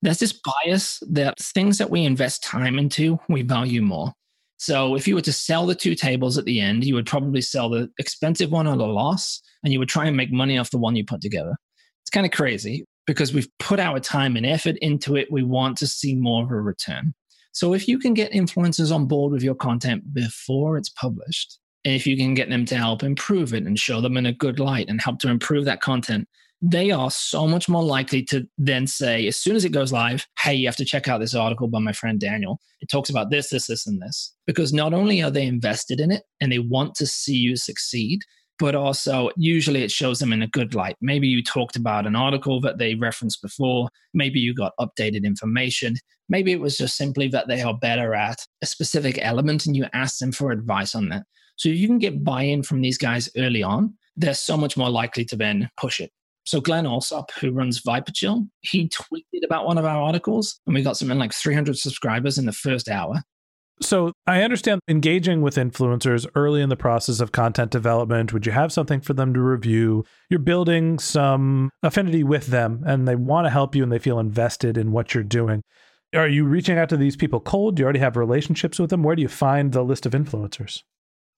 There's 0.00 0.18
this 0.18 0.32
bias 0.32 1.02
that 1.10 1.38
things 1.38 1.78
that 1.78 1.90
we 1.90 2.04
invest 2.04 2.42
time 2.42 2.78
into, 2.78 3.18
we 3.28 3.42
value 3.42 3.82
more. 3.82 4.12
So 4.58 4.94
if 4.94 5.08
you 5.08 5.16
were 5.16 5.22
to 5.22 5.32
sell 5.32 5.66
the 5.66 5.74
two 5.74 5.94
tables 5.94 6.38
at 6.38 6.44
the 6.44 6.60
end, 6.60 6.84
you 6.84 6.94
would 6.94 7.06
probably 7.06 7.40
sell 7.40 7.68
the 7.68 7.90
expensive 7.98 8.52
one 8.52 8.68
at 8.68 8.78
a 8.78 8.84
loss 8.84 9.42
and 9.64 9.72
you 9.72 9.78
would 9.80 9.88
try 9.88 10.06
and 10.06 10.16
make 10.16 10.32
money 10.32 10.56
off 10.56 10.70
the 10.70 10.78
one 10.78 10.94
you 10.94 11.04
put 11.04 11.20
together. 11.20 11.56
It's 12.02 12.10
kind 12.10 12.26
of 12.26 12.32
crazy. 12.32 12.84
Because 13.06 13.34
we've 13.34 13.48
put 13.58 13.80
our 13.80 14.00
time 14.00 14.36
and 14.36 14.46
effort 14.46 14.76
into 14.80 15.16
it. 15.16 15.30
We 15.30 15.42
want 15.42 15.76
to 15.78 15.86
see 15.86 16.14
more 16.14 16.44
of 16.44 16.50
a 16.50 16.60
return. 16.60 17.14
So 17.52 17.74
if 17.74 17.86
you 17.86 17.98
can 17.98 18.14
get 18.14 18.32
influencers 18.32 18.94
on 18.94 19.06
board 19.06 19.32
with 19.32 19.42
your 19.42 19.54
content 19.54 20.14
before 20.14 20.78
it's 20.78 20.88
published, 20.88 21.58
and 21.84 21.94
if 21.94 22.06
you 22.06 22.16
can 22.16 22.34
get 22.34 22.48
them 22.48 22.64
to 22.66 22.76
help 22.76 23.02
improve 23.02 23.52
it 23.52 23.64
and 23.64 23.78
show 23.78 24.00
them 24.00 24.16
in 24.16 24.26
a 24.26 24.32
good 24.32 24.58
light 24.58 24.88
and 24.88 25.00
help 25.00 25.18
to 25.20 25.28
improve 25.28 25.64
that 25.64 25.80
content, 25.80 26.28
they 26.64 26.92
are 26.92 27.10
so 27.10 27.46
much 27.48 27.68
more 27.68 27.82
likely 27.82 28.22
to 28.22 28.46
then 28.56 28.86
say, 28.86 29.26
as 29.26 29.36
soon 29.36 29.56
as 29.56 29.64
it 29.64 29.72
goes 29.72 29.92
live, 29.92 30.28
hey, 30.38 30.54
you 30.54 30.68
have 30.68 30.76
to 30.76 30.84
check 30.84 31.08
out 31.08 31.18
this 31.18 31.34
article 31.34 31.66
by 31.66 31.80
my 31.80 31.92
friend 31.92 32.20
Daniel. 32.20 32.60
It 32.80 32.88
talks 32.88 33.10
about 33.10 33.30
this, 33.30 33.50
this, 33.50 33.66
this, 33.66 33.84
and 33.84 34.00
this. 34.00 34.32
Because 34.46 34.72
not 34.72 34.94
only 34.94 35.20
are 35.22 35.30
they 35.30 35.44
invested 35.44 35.98
in 35.98 36.12
it 36.12 36.22
and 36.40 36.52
they 36.52 36.60
want 36.60 36.94
to 36.96 37.06
see 37.06 37.34
you 37.34 37.56
succeed, 37.56 38.20
but 38.62 38.76
also 38.76 39.28
usually 39.36 39.82
it 39.82 39.90
shows 39.90 40.20
them 40.20 40.32
in 40.32 40.40
a 40.40 40.46
good 40.46 40.72
light. 40.72 40.96
Maybe 41.00 41.26
you 41.26 41.42
talked 41.42 41.74
about 41.74 42.06
an 42.06 42.14
article 42.14 42.60
that 42.60 42.78
they 42.78 42.94
referenced 42.94 43.42
before. 43.42 43.88
Maybe 44.14 44.38
you 44.38 44.54
got 44.54 44.72
updated 44.78 45.24
information. 45.24 45.96
Maybe 46.28 46.52
it 46.52 46.60
was 46.60 46.78
just 46.78 46.96
simply 46.96 47.26
that 47.30 47.48
they 47.48 47.60
are 47.60 47.76
better 47.76 48.14
at 48.14 48.46
a 48.62 48.66
specific 48.66 49.18
element 49.20 49.66
and 49.66 49.74
you 49.74 49.86
asked 49.92 50.20
them 50.20 50.30
for 50.30 50.52
advice 50.52 50.94
on 50.94 51.08
that. 51.08 51.24
So 51.56 51.70
you 51.70 51.88
can 51.88 51.98
get 51.98 52.22
buy 52.22 52.42
in 52.42 52.62
from 52.62 52.82
these 52.82 52.98
guys 52.98 53.28
early 53.36 53.64
on, 53.64 53.94
they're 54.16 54.32
so 54.32 54.56
much 54.56 54.76
more 54.76 54.90
likely 54.90 55.24
to 55.24 55.34
then 55.34 55.68
push 55.76 55.98
it. 55.98 56.12
So 56.44 56.60
Glen 56.60 56.84
Allsopp, 56.84 57.32
who 57.40 57.50
runs 57.50 57.82
ViperChill, 57.82 58.48
he 58.60 58.88
tweeted 58.88 59.44
about 59.44 59.66
one 59.66 59.76
of 59.76 59.84
our 59.84 60.00
articles 60.00 60.60
and 60.68 60.74
we 60.76 60.82
got 60.82 60.96
something 60.96 61.18
like 61.18 61.34
300 61.34 61.76
subscribers 61.76 62.38
in 62.38 62.46
the 62.46 62.52
first 62.52 62.88
hour. 62.88 63.24
So 63.80 64.12
I 64.26 64.42
understand 64.42 64.80
engaging 64.86 65.42
with 65.42 65.56
influencers 65.56 66.26
early 66.34 66.60
in 66.60 66.68
the 66.68 66.76
process 66.76 67.20
of 67.20 67.32
content 67.32 67.70
development. 67.70 68.32
Would 68.32 68.46
you 68.46 68.52
have 68.52 68.72
something 68.72 69.00
for 69.00 69.12
them 69.12 69.34
to 69.34 69.40
review? 69.40 70.04
You're 70.30 70.40
building 70.40 70.98
some 70.98 71.70
affinity 71.82 72.22
with 72.22 72.46
them 72.48 72.84
and 72.86 73.08
they 73.08 73.16
want 73.16 73.46
to 73.46 73.50
help 73.50 73.74
you 73.74 73.82
and 73.82 73.90
they 73.90 73.98
feel 73.98 74.20
invested 74.20 74.78
in 74.78 74.92
what 74.92 75.14
you're 75.14 75.24
doing. 75.24 75.62
Are 76.14 76.28
you 76.28 76.44
reaching 76.44 76.78
out 76.78 76.90
to 76.90 76.96
these 76.96 77.16
people 77.16 77.40
cold? 77.40 77.76
Do 77.76 77.80
you 77.80 77.84
already 77.84 77.98
have 78.00 78.16
relationships 78.16 78.78
with 78.78 78.90
them? 78.90 79.02
Where 79.02 79.16
do 79.16 79.22
you 79.22 79.28
find 79.28 79.72
the 79.72 79.82
list 79.82 80.06
of 80.06 80.12
influencers? 80.12 80.82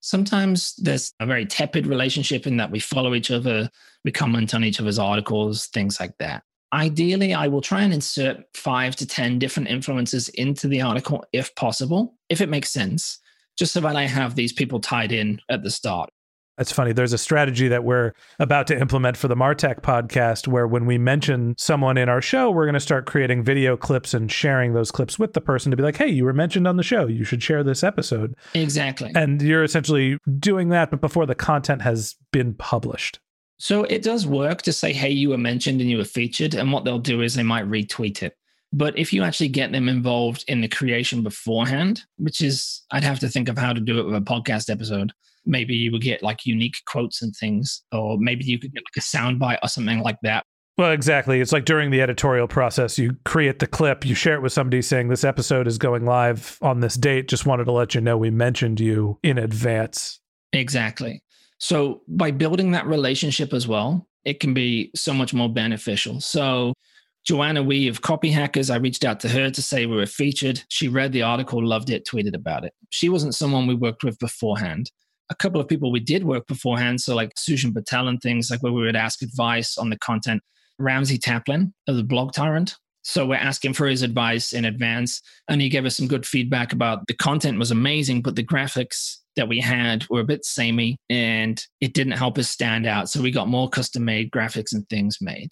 Sometimes 0.01 0.75
there's 0.77 1.15
a 1.21 1.27
very 1.27 1.47
tepid 1.47 1.87
relationship 1.87 2.47
in 2.47 2.59
that 2.59 2.71
we 2.71 2.79
follow 2.79 3.15
each 3.15 3.31
other, 3.31 3.71
we 4.05 4.13
comment 4.13 4.55
on 4.55 4.65
each 4.65 4.81
other's 4.81 4.99
articles, 4.99 5.69
things 5.69 5.99
like 5.99 6.19
that. 6.19 6.43
Ideally, 6.75 7.33
I 7.33 7.47
will 7.47 7.61
try 7.61 7.83
and 7.83 7.95
insert 7.95 8.39
five 8.53 8.97
to 8.97 9.07
10 9.07 9.39
different 9.39 9.69
influences 9.69 10.29
into 10.31 10.67
the 10.67 10.83
article 10.83 11.25
if 11.33 11.55
possible, 11.55 12.17
if 12.29 12.41
it 12.41 12.49
makes 12.49 12.71
sense, 12.71 13.21
just 13.57 13.73
so 13.73 13.81
that 13.81 13.95
I 13.95 14.07
have 14.07 14.35
these 14.35 14.53
people 14.53 14.81
tied 14.81 15.13
in 15.13 15.41
at 15.49 15.63
the 15.63 15.71
start. 15.71 16.11
That's 16.59 16.73
funny. 16.73 16.93
There's 16.93 17.13
a 17.13 17.19
strategy 17.19 17.69
that 17.69 17.85
we're 17.85 18.13
about 18.41 18.67
to 18.69 18.79
implement 18.79 19.17
for 19.17 19.29
the 19.29 19.37
Martech 19.37 19.83
podcast 19.83 20.49
where 20.49 20.67
when 20.67 20.85
we 20.85 20.99
mention 20.99 21.55
someone 21.59 21.97
in 21.97 22.09
our 22.09 22.21
show, 22.21 22.51
we're 22.51 22.65
going 22.65 22.75
to 22.75 22.81
start 22.81 23.07
creating 23.07 23.45
video 23.45 23.77
clips 23.77 24.13
and 24.13 24.31
sharing 24.31 24.73
those 24.73 24.91
clips 24.91 25.17
with 25.17 25.33
the 25.33 25.41
person 25.41 25.71
to 25.71 25.77
be 25.77 25.83
like, 25.85 25.97
hey, 25.97 26.09
you 26.09 26.25
were 26.25 26.33
mentioned 26.33 26.67
on 26.67 26.77
the 26.77 26.83
show. 26.83 27.07
You 27.07 27.25
should 27.25 27.43
share 27.43 27.63
this 27.63 27.85
episode. 27.85 28.35
Exactly. 28.55 29.13
And 29.15 29.41
you're 29.43 29.65
essentially 29.65 30.19
doing 30.39 30.71
that, 30.71 30.91
but 30.91 31.01
before 31.01 31.27
the 31.27 31.35
content 31.37 31.83
has 31.83 32.17
been 32.33 32.55
published. 32.55 33.21
So 33.59 33.85
it 33.85 34.03
does 34.03 34.27
work 34.27 34.63
to 34.63 34.73
say, 34.73 34.93
hey, 34.93 35.11
you 35.11 35.31
were 35.31 35.39
mentioned 35.39 35.81
and 35.81 35.89
you 35.89 35.99
were 35.99 36.05
featured. 36.05 36.55
And 36.55 36.73
what 36.73 36.85
they'll 36.85 36.99
do 36.99 37.23
is 37.23 37.35
they 37.35 37.43
might 37.43 37.69
retweet 37.69 38.23
it. 38.23 38.37
But 38.73 38.99
if 38.99 39.13
you 39.13 39.23
actually 39.23 39.49
get 39.49 39.71
them 39.71 39.89
involved 39.89 40.45
in 40.49 40.61
the 40.61 40.69
creation 40.69 41.23
beforehand, 41.23 42.03
which 42.17 42.41
is, 42.41 42.83
I'd 42.91 43.05
have 43.05 43.21
to 43.21 43.29
think 43.29 43.49
of 43.49 43.57
how 43.57 43.73
to 43.73 43.81
do 43.81 44.01
it 44.01 44.07
with 44.07 44.17
a 44.17 44.21
podcast 44.21 44.69
episode 44.69 45.13
maybe 45.47 45.75
you 45.75 45.93
would 45.93 46.03
get 46.03 46.23
like 46.23 46.47
unique 46.47 46.77
quotes 46.87 47.23
and 47.23 47.35
things, 47.35 47.83
or 47.93 48.19
maybe 48.19 48.45
you 48.45 48.59
could 48.59 48.73
get 48.73 48.83
like 48.83 48.97
a 48.97 49.01
soundbite 49.01 49.59
or 49.63 49.69
something 49.69 50.01
like 50.01 50.19
that. 50.23 50.45
Well, 50.77 50.91
exactly. 50.91 51.41
It's 51.41 51.53
like 51.53 51.65
during 51.65 51.91
the 51.91 52.03
editorial 52.03 52.49
process, 52.49 52.99
you 52.99 53.17
create 53.25 53.61
the 53.61 53.67
clip, 53.67 54.05
you 54.05 54.15
share 54.15 54.35
it 54.35 54.43
with 54.43 54.53
somebody 54.53 54.83
saying 54.83 55.09
this 55.09 55.23
episode 55.23 55.69
is 55.69 55.79
going 55.79 56.05
live 56.05 56.59
on 56.63 56.81
this 56.81 56.97
date. 56.97 57.29
Just 57.29 57.47
wanted 57.47 57.65
to 57.65 57.73
let 57.73 57.95
you 57.95 58.01
know 58.01 58.19
we 58.19 58.31
mentioned 58.31 58.81
you 58.81 59.19
in 59.23 59.39
advance. 59.39 60.21
Exactly. 60.53 61.23
So 61.59 62.03
by 62.09 62.31
building 62.31 62.73
that 62.73 62.87
relationship 62.87 63.53
as 63.53 63.67
well, 63.67 64.07
it 64.25 64.41
can 64.41 64.55
be 64.55 64.91
so 64.95 65.15
much 65.15 65.35
more 65.35 65.49
beneficial. 65.49 66.21
So 66.21 66.73
Joanna 67.25 67.63
Wiebe 67.63 67.89
of 67.89 68.03
Copy 68.03 68.31
Hackers, 68.31 68.71
I 68.71 68.77
reached 68.77 69.05
out 69.05 69.21
to 69.21 69.29
her 69.29 69.51
to 69.51 69.63
say 69.63 69.87
we 69.87 69.97
were 69.97 70.07
featured. 70.07 70.63
She 70.69 70.89
read 70.89 71.13
the 71.13 71.23
article, 71.23 71.65
loved 71.65 71.91
it, 71.91 72.07
tweeted 72.07 72.35
about 72.35 72.65
it. 72.65 72.73
She 72.91 73.09
wasn't 73.09 73.35
someone 73.35 73.67
we 73.67 73.75
worked 73.75 74.05
with 74.05 74.19
beforehand 74.19 74.91
a 75.31 75.35
couple 75.35 75.61
of 75.61 75.69
people 75.69 75.91
we 75.91 76.01
did 76.01 76.25
work 76.25 76.47
beforehand. 76.47 77.01
So 77.01 77.15
like 77.15 77.35
Sujan 77.35 77.75
Patel 77.75 78.09
and 78.09 78.21
things 78.21 78.51
like 78.51 78.63
where 78.63 78.73
we 78.73 78.83
would 78.83 78.97
ask 78.97 79.23
advice 79.23 79.79
on 79.79 79.91
the 79.91 79.99
content. 79.99 80.43
Ramsay 80.79 81.19
Taplin 81.19 81.73
of 81.87 81.97
the 81.97 82.05
Blog 82.05 82.33
Tyrant. 82.33 82.77
So 83.05 83.27
we're 83.27 83.37
asking 83.37 83.75
for 83.75 83.87
his 83.87 84.03
advice 84.03 84.53
in 84.53 84.65
advance. 84.65 85.23
And 85.49 85.61
he 85.61 85.69
gave 85.69 85.85
us 85.85 85.97
some 85.97 86.09
good 86.09 86.27
feedback 86.27 86.73
about 86.73 87.07
the 87.07 87.15
content 87.15 87.59
was 87.59 87.71
amazing, 87.71 88.23
but 88.23 88.35
the 88.35 88.43
graphics 88.43 89.19
that 89.37 89.49
we 89.49 89.61
had 89.61 90.09
were 90.09 90.21
a 90.21 90.25
bit 90.25 90.45
samey 90.45 90.97
and 91.11 91.65
it 91.81 91.93
didn't 91.93 92.15
help 92.15 92.39
us 92.39 92.49
stand 92.49 92.87
out. 92.87 93.09
So 93.09 93.21
we 93.21 93.31
got 93.31 93.49
more 93.49 93.69
custom 93.69 94.05
made 94.05 94.31
graphics 94.31 94.73
and 94.73 94.89
things 94.89 95.19
made. 95.21 95.51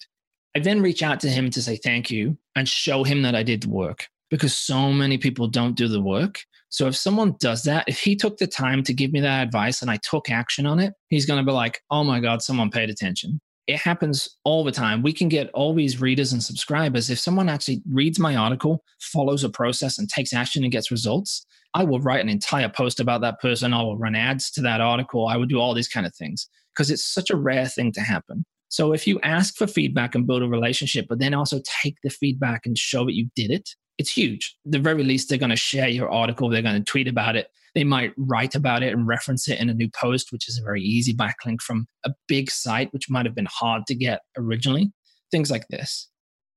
I 0.55 0.59
then 0.59 0.81
reach 0.81 1.03
out 1.03 1.19
to 1.21 1.29
him 1.29 1.49
to 1.51 1.61
say 1.61 1.77
thank 1.77 2.11
you 2.11 2.37
and 2.55 2.67
show 2.67 3.03
him 3.03 3.21
that 3.23 3.35
I 3.35 3.43
did 3.43 3.63
the 3.63 3.69
work 3.69 4.07
because 4.29 4.55
so 4.55 4.91
many 4.91 5.17
people 5.17 5.47
don't 5.47 5.75
do 5.75 5.87
the 5.87 6.01
work. 6.01 6.43
So 6.69 6.87
if 6.87 6.95
someone 6.95 7.35
does 7.39 7.63
that, 7.63 7.87
if 7.87 7.99
he 7.99 8.15
took 8.15 8.37
the 8.37 8.47
time 8.47 8.81
to 8.83 8.93
give 8.93 9.11
me 9.11 9.19
that 9.19 9.43
advice 9.43 9.81
and 9.83 9.91
I 9.91 9.97
took 9.97 10.31
action 10.31 10.65
on 10.65 10.79
it, 10.79 10.93
he's 11.09 11.27
going 11.27 11.43
to 11.43 11.45
be 11.45 11.53
like, 11.53 11.81
oh 11.91 12.03
my 12.03 12.19
God, 12.19 12.41
someone 12.41 12.71
paid 12.71 12.89
attention. 12.89 13.39
It 13.67 13.77
happens 13.77 14.27
all 14.43 14.63
the 14.63 14.71
time. 14.71 15.01
We 15.01 15.13
can 15.13 15.29
get 15.29 15.49
all 15.53 15.73
these 15.73 16.01
readers 16.01 16.33
and 16.33 16.43
subscribers. 16.43 17.09
If 17.09 17.19
someone 17.19 17.47
actually 17.47 17.81
reads 17.89 18.19
my 18.19 18.35
article, 18.35 18.83
follows 18.99 19.43
a 19.43 19.49
process, 19.49 19.97
and 19.97 20.09
takes 20.09 20.33
action 20.33 20.63
and 20.63 20.71
gets 20.71 20.91
results, 20.91 21.45
I 21.73 21.83
will 21.83 22.01
write 22.01 22.21
an 22.21 22.29
entire 22.29 22.69
post 22.69 22.99
about 22.99 23.21
that 23.21 23.39
person. 23.39 23.73
I 23.73 23.81
will 23.81 23.97
run 23.97 24.15
ads 24.15 24.51
to 24.51 24.61
that 24.61 24.81
article. 24.81 25.27
I 25.27 25.37
will 25.37 25.45
do 25.45 25.59
all 25.59 25.73
these 25.73 25.87
kind 25.87 26.05
of 26.05 26.13
things 26.15 26.47
because 26.73 26.91
it's 26.91 27.05
such 27.05 27.29
a 27.29 27.37
rare 27.37 27.67
thing 27.67 27.91
to 27.93 28.01
happen. 28.01 28.45
So 28.69 28.91
if 28.91 29.05
you 29.07 29.19
ask 29.21 29.55
for 29.55 29.67
feedback 29.67 30.15
and 30.15 30.25
build 30.25 30.41
a 30.41 30.47
relationship, 30.47 31.05
but 31.07 31.19
then 31.19 31.33
also 31.33 31.61
take 31.83 31.97
the 32.03 32.09
feedback 32.09 32.65
and 32.65 32.77
show 32.77 33.05
that 33.05 33.13
you 33.13 33.29
did 33.35 33.51
it, 33.51 33.69
it's 33.97 34.11
huge. 34.11 34.55
the 34.65 34.79
very 34.79 35.03
least, 35.03 35.29
they're 35.29 35.37
going 35.37 35.51
to 35.51 35.55
share 35.55 35.87
your 35.87 36.09
article. 36.09 36.49
They're 36.49 36.63
going 36.63 36.83
to 36.83 36.91
tweet 36.91 37.07
about 37.07 37.35
it. 37.35 37.49
They 37.75 37.83
might 37.83 38.13
write 38.17 38.55
about 38.55 38.83
it 38.83 38.93
and 38.93 39.07
reference 39.07 39.47
it 39.47 39.59
in 39.59 39.69
a 39.69 39.73
new 39.73 39.89
post, 39.89 40.31
which 40.31 40.47
is 40.47 40.59
a 40.59 40.63
very 40.63 40.81
easy 40.81 41.13
backlink 41.13 41.61
from 41.61 41.87
a 42.05 42.11
big 42.27 42.51
site, 42.51 42.93
which 42.93 43.09
might 43.09 43.25
have 43.25 43.35
been 43.35 43.47
hard 43.49 43.87
to 43.87 43.95
get 43.95 44.21
originally. 44.37 44.91
Things 45.31 45.49
like 45.49 45.67
this. 45.69 46.09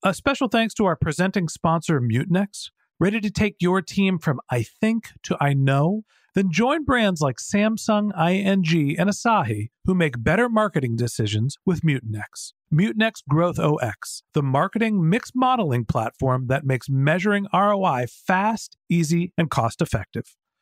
A 0.02 0.12
special 0.12 0.48
thanks 0.48 0.74
to 0.74 0.84
our 0.84 0.96
presenting 0.96 1.48
sponsor, 1.48 2.00
Mutinex. 2.00 2.70
Ready 3.00 3.20
to 3.20 3.30
take 3.30 3.56
your 3.60 3.82
team 3.82 4.18
from 4.18 4.40
I 4.50 4.62
think 4.62 5.10
to 5.24 5.36
I 5.40 5.54
know? 5.54 6.02
Then 6.34 6.50
join 6.50 6.84
brands 6.84 7.22
like 7.22 7.36
Samsung, 7.36 8.10
ING, 8.14 8.98
and 8.98 9.10
Asahi 9.10 9.70
who 9.86 9.94
make 9.94 10.22
better 10.22 10.50
marketing 10.50 10.96
decisions 10.96 11.56
with 11.64 11.80
Mutinex. 11.80 12.52
Mutinex 12.72 13.22
GrowthOS, 13.30 14.22
the 14.34 14.42
marketing 14.42 15.08
mix 15.08 15.30
modeling 15.34 15.86
platform 15.86 16.48
that 16.48 16.64
makes 16.64 16.90
measuring 16.90 17.46
ROI 17.54 18.06
fast, 18.08 18.76
easy, 18.90 19.32
and 19.38 19.48
cost 19.48 19.80
effective. 19.80 20.36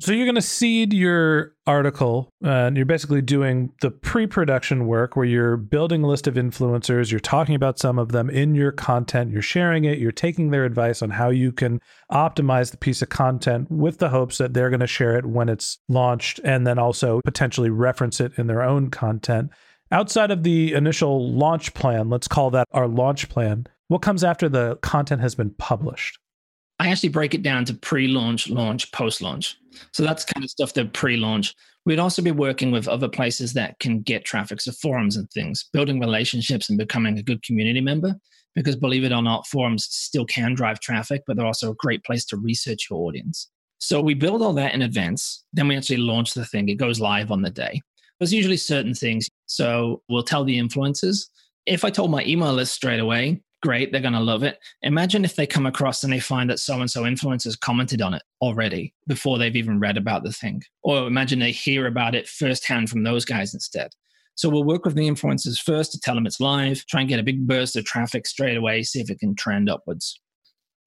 So 0.00 0.12
you're 0.12 0.26
going 0.26 0.36
to 0.36 0.42
seed 0.42 0.92
your 0.92 1.56
article, 1.66 2.30
and 2.44 2.76
you're 2.76 2.86
basically 2.86 3.20
doing 3.20 3.72
the 3.80 3.90
pre-production 3.90 4.86
work 4.86 5.16
where 5.16 5.24
you're 5.26 5.56
building 5.56 6.04
a 6.04 6.06
list 6.06 6.28
of 6.28 6.34
influencers, 6.34 7.10
you're 7.10 7.18
talking 7.18 7.56
about 7.56 7.80
some 7.80 7.98
of 7.98 8.12
them 8.12 8.30
in 8.30 8.54
your 8.54 8.70
content, 8.70 9.32
you're 9.32 9.42
sharing 9.42 9.86
it, 9.86 9.98
you're 9.98 10.12
taking 10.12 10.50
their 10.50 10.64
advice 10.64 11.02
on 11.02 11.10
how 11.10 11.30
you 11.30 11.50
can 11.50 11.80
optimize 12.12 12.70
the 12.70 12.76
piece 12.76 13.02
of 13.02 13.08
content 13.08 13.68
with 13.72 13.98
the 13.98 14.10
hopes 14.10 14.38
that 14.38 14.54
they're 14.54 14.70
going 14.70 14.78
to 14.78 14.86
share 14.86 15.16
it 15.16 15.26
when 15.26 15.48
it's 15.48 15.78
launched 15.88 16.38
and 16.44 16.64
then 16.64 16.78
also 16.78 17.20
potentially 17.24 17.70
reference 17.70 18.20
it 18.20 18.30
in 18.36 18.46
their 18.46 18.62
own 18.62 18.90
content. 18.90 19.50
Outside 19.90 20.30
of 20.30 20.44
the 20.44 20.74
initial 20.74 21.32
launch 21.32 21.74
plan, 21.74 22.08
let's 22.08 22.28
call 22.28 22.50
that 22.50 22.68
our 22.70 22.86
launch 22.86 23.28
plan, 23.28 23.66
what 23.88 24.02
comes 24.02 24.22
after 24.22 24.48
the 24.48 24.76
content 24.76 25.22
has 25.22 25.34
been 25.34 25.50
published? 25.50 26.20
I 26.78 26.88
actually 26.88 27.08
break 27.08 27.34
it 27.34 27.42
down 27.42 27.64
to 27.66 27.74
pre-launch, 27.74 28.48
launch, 28.48 28.92
post-launch. 28.92 29.56
So 29.92 30.02
that's 30.02 30.24
kind 30.24 30.44
of 30.44 30.50
stuff 30.50 30.74
that 30.74 30.92
pre-launch. 30.92 31.54
We'd 31.84 31.98
also 31.98 32.22
be 32.22 32.30
working 32.30 32.70
with 32.70 32.86
other 32.86 33.08
places 33.08 33.52
that 33.54 33.78
can 33.80 34.02
get 34.02 34.24
traffic, 34.24 34.60
so 34.60 34.72
forums 34.72 35.16
and 35.16 35.28
things, 35.30 35.68
building 35.72 35.98
relationships 35.98 36.68
and 36.68 36.78
becoming 36.78 37.18
a 37.18 37.22
good 37.22 37.42
community 37.42 37.80
member. 37.80 38.14
Because 38.54 38.76
believe 38.76 39.04
it 39.04 39.12
or 39.12 39.22
not, 39.22 39.46
forums 39.46 39.88
still 39.90 40.24
can 40.24 40.54
drive 40.54 40.80
traffic, 40.80 41.22
but 41.26 41.36
they're 41.36 41.46
also 41.46 41.72
a 41.72 41.76
great 41.76 42.04
place 42.04 42.24
to 42.26 42.36
research 42.36 42.88
your 42.90 43.00
audience. 43.00 43.48
So 43.78 44.00
we 44.00 44.14
build 44.14 44.42
all 44.42 44.52
that 44.54 44.74
in 44.74 44.82
advance. 44.82 45.44
Then 45.52 45.68
we 45.68 45.76
actually 45.76 45.98
launch 45.98 46.34
the 46.34 46.44
thing. 46.44 46.68
It 46.68 46.74
goes 46.74 47.00
live 47.00 47.30
on 47.30 47.42
the 47.42 47.50
day. 47.50 47.80
There's 48.18 48.32
usually 48.32 48.56
certain 48.56 48.94
things. 48.94 49.28
So 49.46 50.02
we'll 50.08 50.24
tell 50.24 50.44
the 50.44 50.58
influencers. 50.58 51.26
If 51.66 51.84
I 51.84 51.90
told 51.90 52.10
my 52.10 52.24
email 52.24 52.52
list 52.52 52.74
straight 52.74 53.00
away, 53.00 53.40
great, 53.62 53.92
they're 53.92 54.00
going 54.00 54.12
to 54.14 54.20
love 54.20 54.42
it. 54.42 54.58
Imagine 54.82 55.24
if 55.24 55.36
they 55.36 55.46
come 55.46 55.66
across 55.66 56.04
and 56.04 56.12
they 56.12 56.20
find 56.20 56.48
that 56.50 56.58
so 56.58 56.80
and 56.80 56.90
so 56.90 57.02
influencers 57.02 57.58
commented 57.58 58.02
on 58.02 58.14
it 58.14 58.22
already 58.40 58.94
before 59.06 59.38
they've 59.38 59.56
even 59.56 59.80
read 59.80 59.96
about 59.96 60.22
the 60.22 60.32
thing. 60.32 60.62
Or 60.82 61.06
imagine 61.06 61.38
they 61.38 61.50
hear 61.50 61.86
about 61.86 62.14
it 62.14 62.28
firsthand 62.28 62.90
from 62.90 63.02
those 63.02 63.24
guys 63.24 63.54
instead. 63.54 63.90
So 64.34 64.48
we'll 64.48 64.64
work 64.64 64.84
with 64.84 64.94
the 64.94 65.08
influencers 65.08 65.60
first 65.60 65.90
to 65.92 66.00
tell 66.00 66.14
them 66.14 66.26
it's 66.26 66.40
live, 66.40 66.86
try 66.86 67.00
and 67.00 67.08
get 67.08 67.18
a 67.18 67.24
big 67.24 67.46
burst 67.46 67.74
of 67.74 67.84
traffic 67.84 68.26
straight 68.26 68.56
away, 68.56 68.82
see 68.84 69.00
if 69.00 69.10
it 69.10 69.18
can 69.18 69.34
trend 69.34 69.68
upwards. 69.68 70.20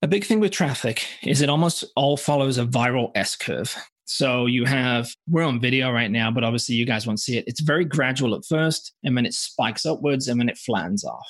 A 0.02 0.08
big 0.08 0.24
thing 0.24 0.40
with 0.40 0.52
traffic 0.52 1.06
is 1.24 1.42
it 1.42 1.50
almost 1.50 1.84
all 1.96 2.16
follows 2.16 2.58
a 2.58 2.66
viral 2.66 3.12
S 3.14 3.36
curve. 3.36 3.76
So 4.06 4.46
you 4.46 4.66
have, 4.66 5.14
we're 5.30 5.44
on 5.44 5.60
video 5.60 5.92
right 5.92 6.10
now, 6.10 6.32
but 6.32 6.44
obviously 6.44 6.76
you 6.76 6.86
guys 6.86 7.06
won't 7.06 7.20
see 7.20 7.38
it. 7.38 7.46
It's 7.46 7.62
very 7.62 7.86
gradual 7.86 8.36
at 8.36 8.46
first, 8.46 8.94
and 9.04 9.16
then 9.16 9.26
it 9.26 9.34
spikes 9.34 9.86
upwards, 9.86 10.28
and 10.28 10.40
then 10.40 10.50
it 10.50 10.58
flattens 10.58 11.06
off 11.06 11.28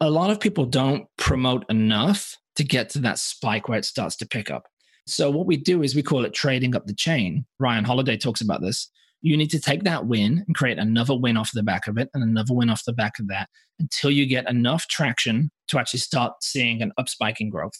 a 0.00 0.10
lot 0.10 0.30
of 0.30 0.40
people 0.40 0.64
don't 0.64 1.06
promote 1.18 1.64
enough 1.68 2.36
to 2.56 2.64
get 2.64 2.88
to 2.90 2.98
that 3.00 3.18
spike 3.18 3.68
where 3.68 3.78
it 3.78 3.84
starts 3.84 4.16
to 4.16 4.26
pick 4.26 4.50
up. 4.50 4.64
So 5.06 5.30
what 5.30 5.46
we 5.46 5.56
do 5.56 5.82
is 5.82 5.94
we 5.94 6.02
call 6.02 6.24
it 6.24 6.32
trading 6.32 6.74
up 6.74 6.86
the 6.86 6.94
chain. 6.94 7.44
Ryan 7.58 7.84
Holiday 7.84 8.16
talks 8.16 8.40
about 8.40 8.62
this. 8.62 8.90
You 9.22 9.36
need 9.36 9.50
to 9.50 9.60
take 9.60 9.84
that 9.84 10.06
win 10.06 10.44
and 10.46 10.56
create 10.56 10.78
another 10.78 11.14
win 11.14 11.36
off 11.36 11.50
the 11.52 11.62
back 11.62 11.86
of 11.86 11.98
it 11.98 12.08
and 12.14 12.22
another 12.22 12.54
win 12.54 12.70
off 12.70 12.84
the 12.86 12.94
back 12.94 13.18
of 13.18 13.28
that 13.28 13.48
until 13.78 14.10
you 14.10 14.24
get 14.24 14.48
enough 14.48 14.86
traction 14.88 15.50
to 15.68 15.78
actually 15.78 16.00
start 16.00 16.32
seeing 16.42 16.80
an 16.80 16.92
upspiking 16.98 17.50
growth. 17.50 17.74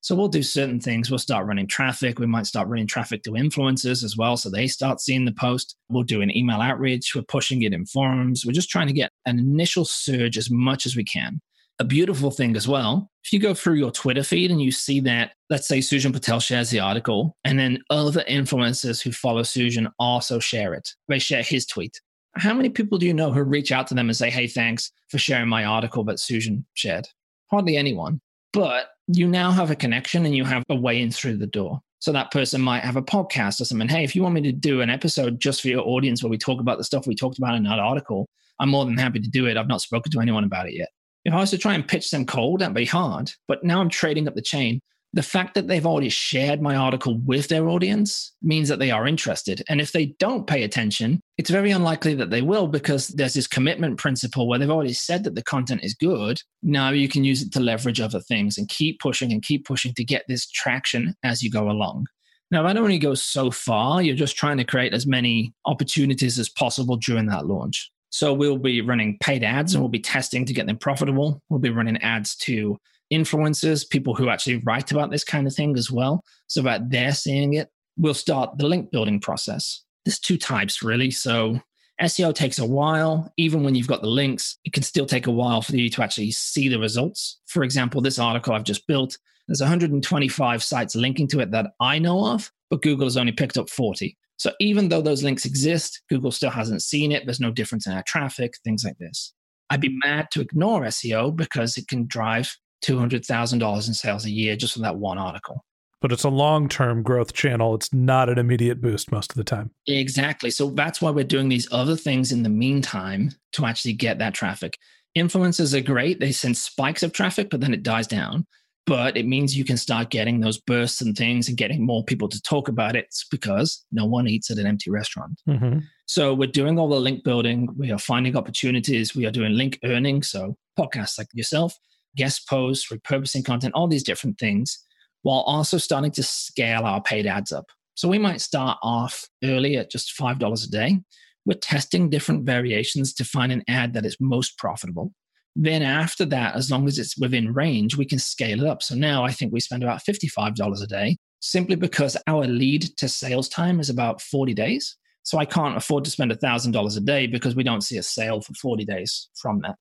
So 0.00 0.14
we'll 0.14 0.28
do 0.28 0.42
certain 0.42 0.80
things. 0.80 1.10
We'll 1.10 1.18
start 1.18 1.46
running 1.46 1.66
traffic. 1.66 2.18
We 2.18 2.26
might 2.26 2.46
start 2.46 2.68
running 2.68 2.86
traffic 2.86 3.22
to 3.24 3.32
influencers 3.32 4.04
as 4.04 4.16
well. 4.16 4.36
So 4.36 4.48
they 4.48 4.68
start 4.68 5.00
seeing 5.00 5.24
the 5.24 5.32
post. 5.32 5.76
We'll 5.88 6.04
do 6.04 6.22
an 6.22 6.34
email 6.34 6.60
outreach. 6.60 7.14
We're 7.14 7.22
pushing 7.22 7.62
it 7.62 7.72
in 7.72 7.84
forums. 7.86 8.44
We're 8.46 8.52
just 8.52 8.70
trying 8.70 8.86
to 8.86 8.92
get 8.92 9.10
an 9.26 9.38
initial 9.38 9.84
surge 9.84 10.38
as 10.38 10.48
much 10.50 10.86
as 10.86 10.96
we 10.96 11.04
can 11.04 11.40
a 11.78 11.84
beautiful 11.84 12.30
thing 12.30 12.56
as 12.56 12.66
well. 12.66 13.10
If 13.24 13.32
you 13.32 13.38
go 13.38 13.54
through 13.54 13.74
your 13.74 13.90
Twitter 13.90 14.22
feed 14.22 14.50
and 14.50 14.62
you 14.62 14.70
see 14.70 15.00
that, 15.00 15.32
let's 15.50 15.66
say 15.66 15.78
Sujan 15.78 16.12
Patel 16.12 16.40
shares 16.40 16.70
the 16.70 16.80
article, 16.80 17.36
and 17.44 17.58
then 17.58 17.82
other 17.90 18.24
influencers 18.28 19.02
who 19.02 19.12
follow 19.12 19.42
Sujan 19.42 19.90
also 19.98 20.38
share 20.38 20.74
it. 20.74 20.94
They 21.08 21.18
share 21.18 21.42
his 21.42 21.66
tweet. 21.66 22.00
How 22.36 22.54
many 22.54 22.68
people 22.68 22.98
do 22.98 23.06
you 23.06 23.14
know 23.14 23.32
who 23.32 23.42
reach 23.42 23.72
out 23.72 23.86
to 23.88 23.94
them 23.94 24.08
and 24.08 24.16
say, 24.16 24.30
hey, 24.30 24.46
thanks 24.46 24.92
for 25.08 25.18
sharing 25.18 25.48
my 25.48 25.64
article 25.64 26.04
that 26.04 26.18
Sujan 26.18 26.64
shared? 26.74 27.08
Hardly 27.50 27.76
anyone. 27.76 28.20
But 28.52 28.88
you 29.08 29.26
now 29.26 29.50
have 29.50 29.70
a 29.70 29.76
connection 29.76 30.24
and 30.26 30.36
you 30.36 30.44
have 30.44 30.62
a 30.68 30.74
way 30.74 31.00
in 31.00 31.10
through 31.10 31.38
the 31.38 31.46
door. 31.46 31.80
So 31.98 32.12
that 32.12 32.30
person 32.30 32.60
might 32.60 32.84
have 32.84 32.96
a 32.96 33.02
podcast 33.02 33.60
or 33.60 33.64
something. 33.64 33.88
Hey, 33.88 34.04
if 34.04 34.14
you 34.14 34.22
want 34.22 34.34
me 34.34 34.42
to 34.42 34.52
do 34.52 34.80
an 34.82 34.90
episode 34.90 35.40
just 35.40 35.62
for 35.62 35.68
your 35.68 35.86
audience 35.86 36.22
where 36.22 36.30
we 36.30 36.38
talk 36.38 36.60
about 36.60 36.78
the 36.78 36.84
stuff 36.84 37.06
we 37.06 37.14
talked 37.14 37.38
about 37.38 37.54
in 37.54 37.64
that 37.64 37.78
article, 37.78 38.28
I'm 38.60 38.68
more 38.68 38.84
than 38.84 38.96
happy 38.96 39.20
to 39.20 39.28
do 39.28 39.46
it. 39.46 39.56
I've 39.56 39.68
not 39.68 39.80
spoken 39.80 40.12
to 40.12 40.20
anyone 40.20 40.44
about 40.44 40.68
it 40.68 40.74
yet. 40.74 40.88
If 41.26 41.34
I 41.34 41.38
was 41.38 41.50
to 41.50 41.58
try 41.58 41.74
and 41.74 41.86
pitch 41.86 42.12
them 42.12 42.24
cold, 42.24 42.60
that'd 42.60 42.72
be 42.72 42.84
hard. 42.84 43.32
But 43.48 43.64
now 43.64 43.80
I'm 43.80 43.88
trading 43.88 44.28
up 44.28 44.36
the 44.36 44.40
chain. 44.42 44.78
The 45.12 45.24
fact 45.24 45.54
that 45.54 45.66
they've 45.66 45.84
already 45.84 46.08
shared 46.08 46.62
my 46.62 46.76
article 46.76 47.18
with 47.18 47.48
their 47.48 47.68
audience 47.68 48.32
means 48.42 48.68
that 48.68 48.78
they 48.78 48.92
are 48.92 49.08
interested. 49.08 49.60
And 49.68 49.80
if 49.80 49.90
they 49.90 50.14
don't 50.20 50.46
pay 50.46 50.62
attention, 50.62 51.20
it's 51.36 51.50
very 51.50 51.72
unlikely 51.72 52.14
that 52.14 52.30
they 52.30 52.42
will 52.42 52.68
because 52.68 53.08
there's 53.08 53.34
this 53.34 53.48
commitment 53.48 53.98
principle 53.98 54.46
where 54.46 54.60
they've 54.60 54.70
already 54.70 54.92
said 54.92 55.24
that 55.24 55.34
the 55.34 55.42
content 55.42 55.82
is 55.82 55.94
good. 55.94 56.40
Now 56.62 56.90
you 56.90 57.08
can 57.08 57.24
use 57.24 57.42
it 57.42 57.52
to 57.54 57.60
leverage 57.60 58.00
other 58.00 58.20
things 58.20 58.56
and 58.56 58.68
keep 58.68 59.00
pushing 59.00 59.32
and 59.32 59.42
keep 59.42 59.66
pushing 59.66 59.94
to 59.94 60.04
get 60.04 60.22
this 60.28 60.48
traction 60.48 61.16
as 61.24 61.42
you 61.42 61.50
go 61.50 61.68
along. 61.68 62.06
Now, 62.52 62.62
that 62.62 62.76
only 62.76 62.98
goes 62.98 63.20
so 63.20 63.50
far. 63.50 64.00
You're 64.00 64.14
just 64.14 64.36
trying 64.36 64.58
to 64.58 64.64
create 64.64 64.94
as 64.94 65.08
many 65.08 65.52
opportunities 65.64 66.38
as 66.38 66.48
possible 66.48 66.96
during 66.96 67.26
that 67.26 67.46
launch. 67.46 67.90
So 68.16 68.32
we'll 68.32 68.56
be 68.56 68.80
running 68.80 69.18
paid 69.18 69.44
ads 69.44 69.74
and 69.74 69.82
we'll 69.82 69.90
be 69.90 70.00
testing 70.00 70.46
to 70.46 70.54
get 70.54 70.66
them 70.66 70.78
profitable. 70.78 71.42
We'll 71.50 71.60
be 71.60 71.68
running 71.68 71.98
ads 71.98 72.34
to 72.36 72.78
influencers, 73.12 73.86
people 73.86 74.14
who 74.14 74.30
actually 74.30 74.62
write 74.64 74.90
about 74.90 75.10
this 75.10 75.22
kind 75.22 75.46
of 75.46 75.54
thing 75.54 75.76
as 75.76 75.90
well, 75.90 76.24
so 76.46 76.62
that 76.62 76.88
they're 76.88 77.12
seeing 77.12 77.52
it. 77.52 77.68
We'll 77.98 78.14
start 78.14 78.56
the 78.56 78.66
link 78.66 78.90
building 78.90 79.20
process. 79.20 79.84
There's 80.06 80.18
two 80.18 80.38
types 80.38 80.82
really. 80.82 81.10
So 81.10 81.60
SEO 82.00 82.34
takes 82.34 82.58
a 82.58 82.64
while. 82.64 83.30
Even 83.36 83.62
when 83.62 83.74
you've 83.74 83.86
got 83.86 84.00
the 84.00 84.08
links, 84.08 84.56
it 84.64 84.72
can 84.72 84.82
still 84.82 85.04
take 85.04 85.26
a 85.26 85.30
while 85.30 85.60
for 85.60 85.76
you 85.76 85.90
to 85.90 86.02
actually 86.02 86.30
see 86.30 86.70
the 86.70 86.78
results. 86.78 87.40
For 87.44 87.64
example, 87.64 88.00
this 88.00 88.18
article 88.18 88.54
I've 88.54 88.64
just 88.64 88.86
built, 88.86 89.18
there's 89.46 89.60
125 89.60 90.62
sites 90.62 90.96
linking 90.96 91.28
to 91.28 91.40
it 91.40 91.50
that 91.50 91.72
I 91.80 91.98
know 91.98 92.32
of, 92.32 92.50
but 92.70 92.82
Google 92.82 93.06
has 93.06 93.16
only 93.16 93.32
picked 93.32 93.56
up 93.56 93.70
40. 93.70 94.16
So 94.38 94.52
even 94.60 94.88
though 94.88 95.00
those 95.00 95.22
links 95.22 95.44
exist, 95.44 96.02
Google 96.08 96.30
still 96.30 96.50
hasn't 96.50 96.82
seen 96.82 97.12
it. 97.12 97.24
There's 97.24 97.40
no 97.40 97.50
difference 97.50 97.86
in 97.86 97.92
our 97.92 98.02
traffic, 98.06 98.54
things 98.64 98.84
like 98.84 98.98
this. 98.98 99.32
I'd 99.70 99.80
be 99.80 99.98
mad 100.04 100.28
to 100.32 100.40
ignore 100.40 100.82
SEO 100.82 101.34
because 101.34 101.76
it 101.76 101.88
can 101.88 102.06
drive 102.06 102.54
$200,000 102.84 103.88
in 103.88 103.94
sales 103.94 104.24
a 104.24 104.30
year 104.30 104.56
just 104.56 104.74
from 104.74 104.82
that 104.82 104.96
one 104.96 105.18
article. 105.18 105.64
But 106.02 106.12
it's 106.12 106.24
a 106.24 106.28
long 106.28 106.68
term 106.68 107.02
growth 107.02 107.32
channel. 107.32 107.74
It's 107.74 107.92
not 107.92 108.28
an 108.28 108.38
immediate 108.38 108.80
boost 108.82 109.10
most 109.10 109.32
of 109.32 109.36
the 109.36 109.44
time. 109.44 109.70
Exactly. 109.86 110.50
So 110.50 110.70
that's 110.70 111.00
why 111.00 111.10
we're 111.10 111.24
doing 111.24 111.48
these 111.48 111.68
other 111.72 111.96
things 111.96 112.32
in 112.32 112.42
the 112.42 112.50
meantime 112.50 113.32
to 113.52 113.64
actually 113.64 113.94
get 113.94 114.18
that 114.18 114.34
traffic. 114.34 114.78
Influencers 115.16 115.74
are 115.74 115.80
great. 115.80 116.20
They 116.20 116.32
send 116.32 116.58
spikes 116.58 117.02
of 117.02 117.12
traffic, 117.12 117.48
but 117.50 117.62
then 117.62 117.72
it 117.72 117.82
dies 117.82 118.06
down 118.06 118.46
but 118.86 119.16
it 119.16 119.26
means 119.26 119.56
you 119.56 119.64
can 119.64 119.76
start 119.76 120.10
getting 120.10 120.40
those 120.40 120.58
bursts 120.58 121.00
and 121.00 121.16
things 121.16 121.48
and 121.48 121.56
getting 121.56 121.84
more 121.84 122.04
people 122.04 122.28
to 122.28 122.40
talk 122.42 122.68
about 122.68 122.94
it 122.94 123.06
it's 123.06 123.24
because 123.24 123.84
no 123.90 124.04
one 124.04 124.28
eats 124.28 124.50
at 124.50 124.58
an 124.58 124.66
empty 124.66 124.90
restaurant. 124.90 125.40
Mm-hmm. 125.48 125.78
So 126.06 126.34
we're 126.34 126.50
doing 126.50 126.78
all 126.78 126.88
the 126.88 127.00
link 127.00 127.24
building. 127.24 127.68
We 127.76 127.90
are 127.90 127.98
finding 127.98 128.36
opportunities. 128.36 129.14
We 129.14 129.26
are 129.26 129.30
doing 129.30 129.54
link 129.54 129.78
earning. 129.84 130.22
So 130.22 130.56
podcasts 130.78 131.18
like 131.18 131.28
yourself, 131.32 131.74
guest 132.16 132.48
posts, 132.48 132.92
repurposing 132.92 133.44
content, 133.44 133.74
all 133.74 133.88
these 133.88 134.04
different 134.04 134.38
things, 134.38 134.78
while 135.22 135.40
also 135.40 135.78
starting 135.78 136.12
to 136.12 136.22
scale 136.22 136.84
our 136.84 137.02
paid 137.02 137.26
ads 137.26 137.52
up. 137.52 137.66
So 137.94 138.08
we 138.08 138.18
might 138.18 138.40
start 138.42 138.78
off 138.82 139.24
early 139.42 139.76
at 139.76 139.90
just 139.90 140.16
$5 140.18 140.64
a 140.64 140.70
day. 140.70 141.00
We're 141.46 141.54
testing 141.54 142.10
different 142.10 142.44
variations 142.44 143.14
to 143.14 143.24
find 143.24 143.50
an 143.50 143.64
ad 143.66 143.94
that 143.94 144.04
is 144.04 144.16
most 144.20 144.58
profitable. 144.58 145.12
Then 145.58 145.80
after 145.82 146.26
that, 146.26 146.54
as 146.54 146.70
long 146.70 146.86
as 146.86 146.98
it's 146.98 147.16
within 147.16 147.54
range, 147.54 147.96
we 147.96 148.04
can 148.04 148.18
scale 148.18 148.62
it 148.62 148.68
up. 148.68 148.82
So 148.82 148.94
now 148.94 149.24
I 149.24 149.32
think 149.32 149.52
we 149.52 149.60
spend 149.60 149.82
about 149.82 150.02
$55 150.04 150.82
a 150.82 150.86
day 150.86 151.16
simply 151.40 151.76
because 151.76 152.16
our 152.26 152.46
lead 152.46 152.82
to 152.98 153.08
sales 153.08 153.48
time 153.48 153.80
is 153.80 153.88
about 153.88 154.20
40 154.20 154.52
days. 154.52 154.96
So 155.22 155.38
I 155.38 155.46
can't 155.46 155.76
afford 155.76 156.04
to 156.04 156.10
spend 156.10 156.30
$1,000 156.30 156.96
a 156.96 157.00
day 157.00 157.26
because 157.26 157.56
we 157.56 157.64
don't 157.64 157.80
see 157.80 157.96
a 157.96 158.02
sale 158.02 158.42
for 158.42 158.52
40 158.52 158.84
days 158.84 159.30
from 159.34 159.60
that. 159.62 159.76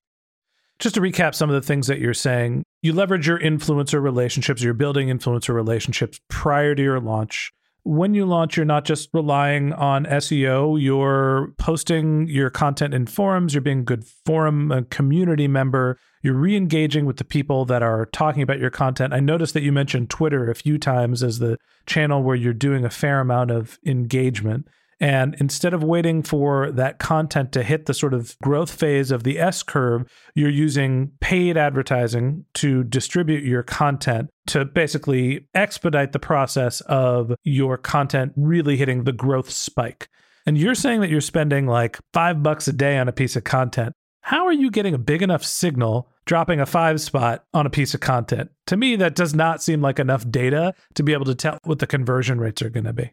Just 0.79 0.95
to 0.95 1.01
recap 1.01 1.35
some 1.35 1.49
of 1.49 1.55
the 1.55 1.65
things 1.65 1.87
that 1.87 1.99
you're 1.99 2.13
saying, 2.13 2.63
you 2.81 2.93
leverage 2.93 3.27
your 3.27 3.39
influencer 3.39 4.01
relationships, 4.01 4.63
you're 4.63 4.73
building 4.73 5.09
influencer 5.09 5.53
relationships 5.53 6.19
prior 6.29 6.73
to 6.73 6.81
your 6.81 6.99
launch. 6.99 7.51
When 7.85 8.15
you 8.15 8.25
launch, 8.25 8.57
you're 8.57 8.65
not 8.65 8.83
just 8.83 9.09
relying 9.13 9.71
on 9.71 10.05
SEO, 10.05 10.81
you're 10.81 11.53
posting 11.59 12.27
your 12.27 12.49
content 12.49 12.95
in 12.95 13.05
forums, 13.05 13.53
you're 13.53 13.61
being 13.61 13.81
a 13.81 13.83
good 13.83 14.03
forum 14.25 14.71
a 14.71 14.81
community 14.81 15.47
member, 15.47 15.99
you're 16.23 16.33
re 16.33 16.55
engaging 16.55 17.05
with 17.05 17.17
the 17.17 17.23
people 17.23 17.63
that 17.65 17.83
are 17.83 18.07
talking 18.07 18.41
about 18.41 18.57
your 18.57 18.71
content. 18.71 19.13
I 19.13 19.19
noticed 19.19 19.53
that 19.53 19.61
you 19.61 19.71
mentioned 19.71 20.09
Twitter 20.09 20.49
a 20.49 20.55
few 20.55 20.79
times 20.79 21.21
as 21.21 21.37
the 21.37 21.57
channel 21.85 22.23
where 22.23 22.35
you're 22.35 22.53
doing 22.53 22.85
a 22.85 22.89
fair 22.89 23.19
amount 23.19 23.51
of 23.51 23.77
engagement. 23.85 24.67
And 24.99 25.35
instead 25.39 25.73
of 25.73 25.83
waiting 25.83 26.23
for 26.23 26.71
that 26.71 26.99
content 26.99 27.51
to 27.51 27.63
hit 27.63 27.85
the 27.85 27.93
sort 27.93 28.13
of 28.13 28.37
growth 28.39 28.71
phase 28.71 29.11
of 29.11 29.23
the 29.23 29.39
S 29.39 29.61
curve, 29.61 30.09
you're 30.35 30.49
using 30.49 31.11
paid 31.19 31.57
advertising 31.57 32.45
to 32.55 32.83
distribute 32.83 33.43
your 33.43 33.63
content 33.63 34.29
to 34.47 34.63
basically 34.63 35.47
expedite 35.53 36.13
the 36.13 36.19
process 36.19 36.81
of 36.81 37.33
your 37.43 37.77
content 37.77 38.31
really 38.37 38.77
hitting 38.77 39.03
the 39.03 39.11
growth 39.11 39.49
spike. 39.49 40.07
And 40.45 40.57
you're 40.57 40.75
saying 40.75 41.01
that 41.01 41.09
you're 41.09 41.21
spending 41.21 41.65
like 41.65 41.99
five 42.13 42.41
bucks 42.41 42.67
a 42.67 42.73
day 42.73 42.97
on 42.97 43.07
a 43.07 43.13
piece 43.13 43.35
of 43.35 43.43
content. 43.43 43.93
How 44.21 44.45
are 44.45 44.53
you 44.53 44.71
getting 44.71 44.93
a 44.93 44.99
big 44.99 45.21
enough 45.21 45.43
signal 45.43 46.09
dropping 46.25 46.59
a 46.59 46.65
five 46.65 47.01
spot 47.01 47.43
on 47.53 47.65
a 47.65 47.69
piece 47.69 47.93
of 47.93 47.99
content? 47.99 48.49
To 48.67 48.77
me, 48.77 48.95
that 48.95 49.15
does 49.15 49.35
not 49.35 49.61
seem 49.61 49.81
like 49.81 49.99
enough 49.99 50.29
data 50.29 50.73
to 50.93 51.03
be 51.03 51.13
able 51.13 51.25
to 51.25 51.35
tell 51.35 51.59
what 51.63 51.79
the 51.79 51.87
conversion 51.87 52.39
rates 52.39 52.61
are 52.61 52.69
going 52.69 52.85
to 52.85 52.93
be 52.93 53.11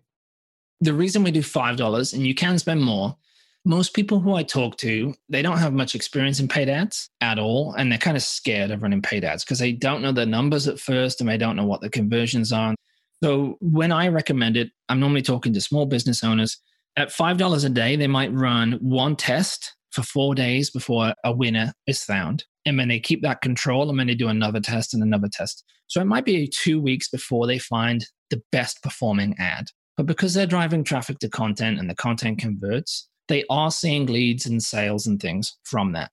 the 0.82 0.92
reason 0.92 1.22
we 1.22 1.30
do 1.30 1.40
$5 1.42 2.14
and 2.14 2.26
you 2.26 2.34
can 2.34 2.58
spend 2.58 2.82
more 2.82 3.16
most 3.64 3.94
people 3.94 4.18
who 4.18 4.34
I 4.34 4.42
talk 4.42 4.76
to, 4.78 5.14
they 5.28 5.42
don't 5.42 5.58
have 5.58 5.72
much 5.72 5.94
experience 5.94 6.40
in 6.40 6.48
paid 6.48 6.68
ads 6.68 7.08
at 7.20 7.38
all. 7.38 7.74
And 7.74 7.90
they're 7.90 7.98
kind 7.98 8.16
of 8.16 8.22
scared 8.22 8.70
of 8.70 8.82
running 8.82 9.02
paid 9.02 9.24
ads 9.24 9.44
because 9.44 9.60
they 9.60 9.72
don't 9.72 10.02
know 10.02 10.12
the 10.12 10.26
numbers 10.26 10.66
at 10.66 10.80
first 10.80 11.20
and 11.20 11.30
they 11.30 11.38
don't 11.38 11.56
know 11.56 11.66
what 11.66 11.80
the 11.80 11.88
conversions 11.88 12.52
are. 12.52 12.74
So 13.22 13.56
when 13.60 13.92
I 13.92 14.08
recommend 14.08 14.56
it, 14.56 14.70
I'm 14.88 14.98
normally 14.98 15.22
talking 15.22 15.52
to 15.52 15.60
small 15.60 15.86
business 15.86 16.24
owners. 16.24 16.58
At 16.96 17.10
$5 17.10 17.64
a 17.64 17.68
day, 17.68 17.94
they 17.94 18.08
might 18.08 18.32
run 18.32 18.72
one 18.80 19.14
test 19.14 19.74
for 19.92 20.02
four 20.02 20.34
days 20.34 20.70
before 20.70 21.14
a 21.24 21.32
winner 21.32 21.72
is 21.86 22.02
found. 22.02 22.44
And 22.66 22.80
then 22.80 22.88
they 22.88 22.98
keep 22.98 23.22
that 23.22 23.42
control 23.42 23.88
and 23.88 23.98
then 23.98 24.08
they 24.08 24.14
do 24.14 24.28
another 24.28 24.60
test 24.60 24.92
and 24.92 25.02
another 25.02 25.28
test. 25.32 25.64
So 25.86 26.00
it 26.00 26.06
might 26.06 26.24
be 26.24 26.48
two 26.48 26.80
weeks 26.80 27.08
before 27.08 27.46
they 27.46 27.58
find 27.58 28.04
the 28.30 28.42
best 28.50 28.82
performing 28.82 29.36
ad. 29.38 29.66
But 29.96 30.06
because 30.06 30.34
they're 30.34 30.46
driving 30.46 30.84
traffic 30.84 31.18
to 31.20 31.28
content 31.28 31.78
and 31.78 31.88
the 31.88 31.94
content 31.94 32.38
converts, 32.38 33.08
they 33.28 33.44
are 33.50 33.70
seeing 33.70 34.06
leads 34.06 34.46
and 34.46 34.62
sales 34.62 35.06
and 35.06 35.20
things 35.20 35.56
from 35.64 35.92
that. 35.92 36.10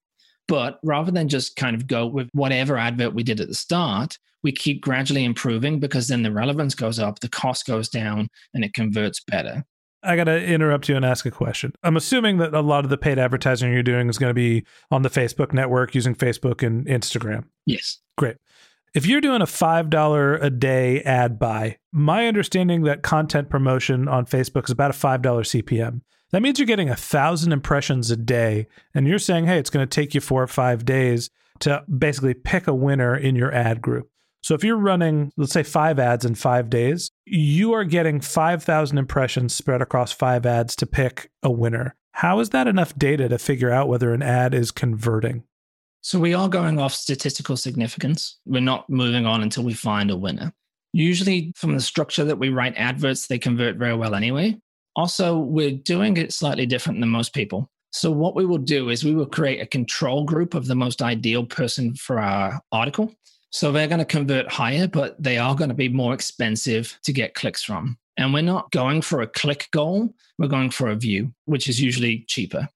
But 0.47 0.79
rather 0.83 1.11
than 1.11 1.29
just 1.29 1.55
kind 1.55 1.75
of 1.75 1.87
go 1.87 2.07
with 2.07 2.27
whatever 2.33 2.77
advert 2.77 3.13
we 3.13 3.23
did 3.23 3.39
at 3.39 3.47
the 3.47 3.55
start, 3.55 4.17
we 4.43 4.51
keep 4.51 4.81
gradually 4.81 5.23
improving 5.23 5.79
because 5.79 6.07
then 6.07 6.23
the 6.23 6.31
relevance 6.31 6.75
goes 6.75 6.97
up, 6.97 7.19
the 7.19 7.29
cost 7.29 7.65
goes 7.65 7.89
down, 7.89 8.29
and 8.53 8.63
it 8.63 8.73
converts 8.73 9.21
better. 9.27 9.63
I 10.01 10.15
got 10.15 10.25
to 10.25 10.43
interrupt 10.43 10.87
you 10.87 10.95
and 10.95 11.03
ask 11.03 11.25
a 11.25 11.31
question. 11.31 11.73
I'm 11.83 11.97
assuming 11.97 12.37
that 12.37 12.53
a 12.53 12.61
lot 12.61 12.85
of 12.85 12.89
the 12.89 12.97
paid 12.97 13.19
advertising 13.19 13.71
you're 13.73 13.83
doing 13.83 14.09
is 14.09 14.17
going 14.17 14.29
to 14.29 14.33
be 14.33 14.65
on 14.91 15.01
the 15.01 15.09
Facebook 15.09 15.51
network 15.51 15.93
using 15.93 16.15
Facebook 16.15 16.65
and 16.65 16.85
Instagram. 16.87 17.45
Yes. 17.65 17.99
Great. 18.17 18.37
If 18.95 19.05
you're 19.05 19.21
doing 19.21 19.41
a 19.41 19.45
$5 19.45 20.43
a 20.43 20.49
day 20.49 21.01
ad 21.01 21.37
buy, 21.37 21.77
my 21.91 22.27
understanding 22.27 22.83
that 22.83 23.03
content 23.03 23.49
promotion 23.49 24.07
on 24.07 24.25
Facebook 24.25 24.65
is 24.65 24.71
about 24.71 24.89
a 24.91 24.97
$5 24.97 25.21
CPM. 25.21 26.01
That 26.31 26.41
means 26.41 26.57
you're 26.57 26.65
getting 26.65 26.89
a 26.89 26.95
thousand 26.95 27.51
impressions 27.51 28.09
a 28.09 28.17
day, 28.17 28.67
and 28.95 29.07
you're 29.07 29.19
saying, 29.19 29.45
hey, 29.45 29.59
it's 29.59 29.69
going 29.69 29.87
to 29.87 29.89
take 29.89 30.15
you 30.15 30.21
four 30.21 30.41
or 30.41 30.47
five 30.47 30.85
days 30.85 31.29
to 31.59 31.83
basically 31.85 32.33
pick 32.33 32.67
a 32.67 32.73
winner 32.73 33.15
in 33.15 33.35
your 33.35 33.53
ad 33.53 33.81
group. 33.81 34.09
So 34.41 34.55
if 34.55 34.63
you're 34.63 34.77
running, 34.77 35.33
let's 35.37 35.53
say, 35.53 35.63
five 35.63 35.99
ads 35.99 36.25
in 36.25 36.33
five 36.35 36.69
days, 36.69 37.11
you 37.25 37.73
are 37.73 37.83
getting 37.83 38.21
5,000 38.21 38.97
impressions 38.97 39.53
spread 39.53 39.81
across 39.81 40.11
five 40.11 40.45
ads 40.45 40.75
to 40.77 40.87
pick 40.87 41.29
a 41.43 41.51
winner. 41.51 41.95
How 42.13 42.39
is 42.39 42.49
that 42.51 42.67
enough 42.67 42.97
data 42.97 43.29
to 43.29 43.37
figure 43.37 43.71
out 43.71 43.87
whether 43.87 44.13
an 44.13 44.23
ad 44.23 44.53
is 44.53 44.71
converting? 44.71 45.43
So 46.01 46.19
we 46.19 46.33
are 46.33 46.47
going 46.47 46.79
off 46.79 46.93
statistical 46.93 47.57
significance. 47.57 48.39
We're 48.45 48.61
not 48.61 48.89
moving 48.89 49.25
on 49.25 49.43
until 49.43 49.63
we 49.63 49.73
find 49.73 50.11
a 50.11 50.17
winner. 50.17 50.53
Usually, 50.93 51.53
from 51.55 51.75
the 51.75 51.81
structure 51.81 52.23
that 52.23 52.39
we 52.39 52.49
write 52.49 52.75
adverts, 52.77 53.27
they 53.27 53.37
convert 53.37 53.75
very 53.75 53.95
well 53.95 54.15
anyway. 54.15 54.57
Also, 54.95 55.37
we're 55.37 55.71
doing 55.71 56.17
it 56.17 56.33
slightly 56.33 56.65
different 56.65 56.99
than 56.99 57.09
most 57.09 57.33
people. 57.33 57.69
So, 57.91 58.11
what 58.11 58.35
we 58.35 58.45
will 58.45 58.57
do 58.57 58.89
is 58.89 59.03
we 59.03 59.13
will 59.13 59.25
create 59.25 59.61
a 59.61 59.67
control 59.67 60.23
group 60.23 60.53
of 60.53 60.67
the 60.67 60.75
most 60.75 61.01
ideal 61.01 61.45
person 61.45 61.95
for 61.95 62.19
our 62.19 62.59
article. 62.71 63.13
So, 63.51 63.71
they're 63.71 63.87
going 63.87 63.99
to 63.99 64.05
convert 64.05 64.51
higher, 64.51 64.87
but 64.87 65.21
they 65.21 65.37
are 65.37 65.55
going 65.55 65.69
to 65.69 65.75
be 65.75 65.89
more 65.89 66.13
expensive 66.13 66.97
to 67.03 67.13
get 67.13 67.35
clicks 67.35 67.63
from. 67.63 67.97
And 68.17 68.33
we're 68.33 68.41
not 68.41 68.71
going 68.71 69.01
for 69.01 69.21
a 69.21 69.27
click 69.27 69.67
goal, 69.71 70.13
we're 70.37 70.47
going 70.47 70.71
for 70.71 70.89
a 70.89 70.95
view, 70.95 71.33
which 71.45 71.69
is 71.69 71.81
usually 71.81 72.25
cheaper. 72.27 72.67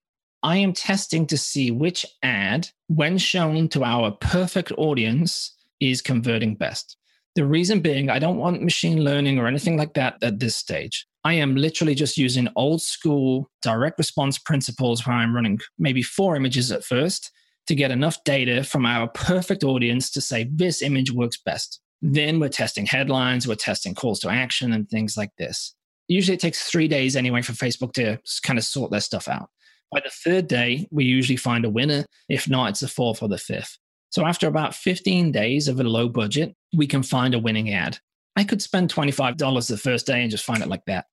I 0.43 0.57
am 0.57 0.73
testing 0.73 1.25
to 1.27 1.37
see 1.37 1.71
which 1.71 2.05
ad, 2.21 2.69
when 2.87 3.17
shown 3.17 3.69
to 3.69 3.85
our 3.85 4.11
perfect 4.11 4.73
audience, 4.77 5.55
is 5.79 6.01
converting 6.01 6.55
best. 6.55 6.97
The 7.35 7.45
reason 7.45 7.79
being, 7.79 8.09
I 8.09 8.19
don't 8.19 8.37
want 8.37 8.61
machine 8.61 9.05
learning 9.05 9.39
or 9.39 9.47
anything 9.47 9.77
like 9.77 9.93
that 9.93 10.21
at 10.21 10.39
this 10.39 10.57
stage. 10.57 11.07
I 11.23 11.35
am 11.35 11.55
literally 11.55 11.95
just 11.95 12.17
using 12.17 12.49
old 12.57 12.81
school 12.81 13.49
direct 13.61 13.97
response 13.97 14.37
principles 14.37 15.07
where 15.07 15.15
I'm 15.15 15.33
running 15.33 15.59
maybe 15.79 16.03
four 16.03 16.35
images 16.35 16.73
at 16.73 16.83
first 16.83 17.31
to 17.67 17.75
get 17.75 17.91
enough 17.91 18.21
data 18.25 18.65
from 18.65 18.85
our 18.85 19.07
perfect 19.07 19.63
audience 19.63 20.11
to 20.11 20.21
say 20.21 20.49
this 20.51 20.81
image 20.81 21.11
works 21.11 21.37
best. 21.37 21.79
Then 22.01 22.41
we're 22.41 22.49
testing 22.49 22.85
headlines, 22.85 23.47
we're 23.47 23.55
testing 23.55 23.95
calls 23.95 24.19
to 24.19 24.29
action 24.29 24.73
and 24.73 24.89
things 24.89 25.15
like 25.15 25.31
this. 25.37 25.73
Usually 26.09 26.35
it 26.35 26.41
takes 26.41 26.69
three 26.69 26.89
days 26.89 27.15
anyway 27.15 27.41
for 27.41 27.53
Facebook 27.53 27.93
to 27.93 28.19
kind 28.45 28.59
of 28.59 28.65
sort 28.65 28.91
their 28.91 28.99
stuff 28.99 29.29
out. 29.29 29.49
By 29.93 29.99
the 29.99 30.09
third 30.09 30.47
day, 30.47 30.87
we 30.91 31.05
usually 31.05 31.37
find 31.37 31.65
a 31.65 31.69
winner. 31.69 32.05
If 32.27 32.49
not, 32.49 32.71
it's 32.71 32.79
the 32.79 32.87
fourth 32.87 33.21
or 33.21 33.29
the 33.29 33.37
fifth. 33.37 33.77
So 34.09 34.25
after 34.25 34.47
about 34.47 34.73
15 34.73 35.31
days 35.31 35.67
of 35.67 35.79
a 35.79 35.83
low 35.83 36.09
budget, 36.09 36.55
we 36.75 36.87
can 36.87 37.03
find 37.03 37.35
a 37.35 37.39
winning 37.39 37.71
ad. 37.71 37.99
I 38.35 38.43
could 38.43 38.61
spend 38.61 38.91
$25 38.91 39.67
the 39.67 39.77
first 39.77 40.07
day 40.07 40.21
and 40.21 40.31
just 40.31 40.45
find 40.45 40.63
it 40.63 40.69
like 40.69 40.85
that. 40.87 41.05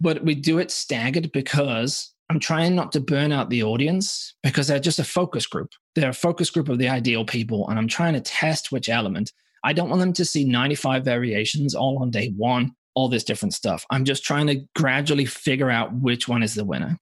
But 0.00 0.24
we 0.24 0.36
do 0.36 0.58
it 0.58 0.70
staggered 0.70 1.32
because 1.32 2.14
I'm 2.30 2.38
trying 2.38 2.76
not 2.76 2.92
to 2.92 3.00
burn 3.00 3.32
out 3.32 3.50
the 3.50 3.64
audience 3.64 4.34
because 4.44 4.68
they're 4.68 4.78
just 4.78 5.00
a 5.00 5.04
focus 5.04 5.46
group. 5.46 5.70
They're 5.96 6.10
a 6.10 6.14
focus 6.14 6.50
group 6.50 6.68
of 6.68 6.78
the 6.78 6.88
ideal 6.88 7.24
people. 7.24 7.68
And 7.68 7.76
I'm 7.76 7.88
trying 7.88 8.14
to 8.14 8.20
test 8.20 8.70
which 8.70 8.88
element. 8.88 9.32
I 9.64 9.72
don't 9.72 9.88
want 9.88 9.98
them 9.98 10.12
to 10.12 10.24
see 10.24 10.44
95 10.44 11.04
variations 11.04 11.74
all 11.74 12.00
on 12.00 12.12
day 12.12 12.32
one, 12.36 12.72
all 12.94 13.08
this 13.08 13.24
different 13.24 13.54
stuff. 13.54 13.84
I'm 13.90 14.04
just 14.04 14.22
trying 14.22 14.46
to 14.46 14.60
gradually 14.76 15.24
figure 15.24 15.70
out 15.70 15.92
which 15.94 16.28
one 16.28 16.44
is 16.44 16.54
the 16.54 16.64
winner. 16.64 16.98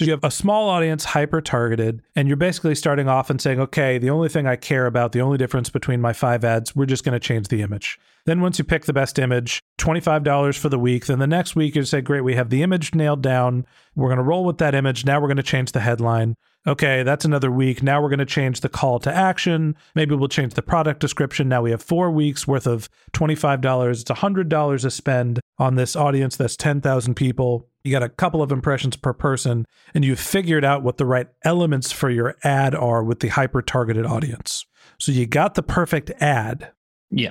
So 0.00 0.06
you 0.06 0.12
have 0.12 0.24
a 0.24 0.30
small 0.30 0.70
audience, 0.70 1.04
hyper 1.04 1.42
targeted, 1.42 2.00
and 2.16 2.26
you're 2.26 2.38
basically 2.38 2.74
starting 2.74 3.06
off 3.06 3.28
and 3.28 3.38
saying, 3.38 3.60
okay, 3.60 3.98
the 3.98 4.08
only 4.08 4.30
thing 4.30 4.46
I 4.46 4.56
care 4.56 4.86
about, 4.86 5.12
the 5.12 5.20
only 5.20 5.36
difference 5.36 5.68
between 5.68 6.00
my 6.00 6.14
five 6.14 6.42
ads, 6.42 6.74
we're 6.74 6.86
just 6.86 7.04
going 7.04 7.12
to 7.12 7.20
change 7.20 7.48
the 7.48 7.60
image. 7.60 8.00
Then 8.24 8.40
once 8.40 8.58
you 8.58 8.64
pick 8.64 8.86
the 8.86 8.94
best 8.94 9.18
image, 9.18 9.60
$25 9.78 10.56
for 10.56 10.70
the 10.70 10.78
week. 10.78 11.04
Then 11.04 11.18
the 11.18 11.26
next 11.26 11.54
week 11.54 11.76
you 11.76 11.84
say, 11.84 12.00
great, 12.00 12.22
we 12.22 12.34
have 12.34 12.48
the 12.48 12.62
image 12.62 12.94
nailed 12.94 13.20
down. 13.20 13.66
We're 13.94 14.08
going 14.08 14.16
to 14.16 14.22
roll 14.22 14.46
with 14.46 14.56
that 14.56 14.74
image. 14.74 15.04
Now 15.04 15.20
we're 15.20 15.28
going 15.28 15.36
to 15.36 15.42
change 15.42 15.72
the 15.72 15.80
headline. 15.80 16.34
Okay, 16.66 17.02
that's 17.02 17.26
another 17.26 17.50
week. 17.50 17.82
Now 17.82 18.00
we're 18.00 18.08
going 18.08 18.20
to 18.20 18.24
change 18.24 18.60
the 18.60 18.70
call 18.70 19.00
to 19.00 19.14
action. 19.14 19.76
Maybe 19.94 20.14
we'll 20.14 20.28
change 20.28 20.54
the 20.54 20.62
product 20.62 21.00
description. 21.00 21.46
Now 21.50 21.60
we 21.60 21.72
have 21.72 21.82
four 21.82 22.10
weeks 22.10 22.48
worth 22.48 22.66
of 22.66 22.88
$25. 23.12 23.90
It's 23.90 24.04
$100 24.04 24.80
to 24.80 24.90
spend 24.90 25.40
on 25.58 25.74
this 25.74 25.94
audience 25.94 26.36
that's 26.36 26.56
10,000 26.56 27.14
people. 27.14 27.69
You 27.82 27.92
got 27.92 28.02
a 28.02 28.08
couple 28.08 28.42
of 28.42 28.52
impressions 28.52 28.96
per 28.96 29.12
person, 29.12 29.64
and 29.94 30.04
you've 30.04 30.20
figured 30.20 30.64
out 30.64 30.82
what 30.82 30.98
the 30.98 31.06
right 31.06 31.28
elements 31.44 31.92
for 31.92 32.10
your 32.10 32.36
ad 32.44 32.74
are 32.74 33.02
with 33.02 33.20
the 33.20 33.28
hyper 33.28 33.62
targeted 33.62 34.06
audience. 34.06 34.66
So 34.98 35.12
you 35.12 35.26
got 35.26 35.54
the 35.54 35.62
perfect 35.62 36.10
ad. 36.20 36.72
Yeah. 37.10 37.30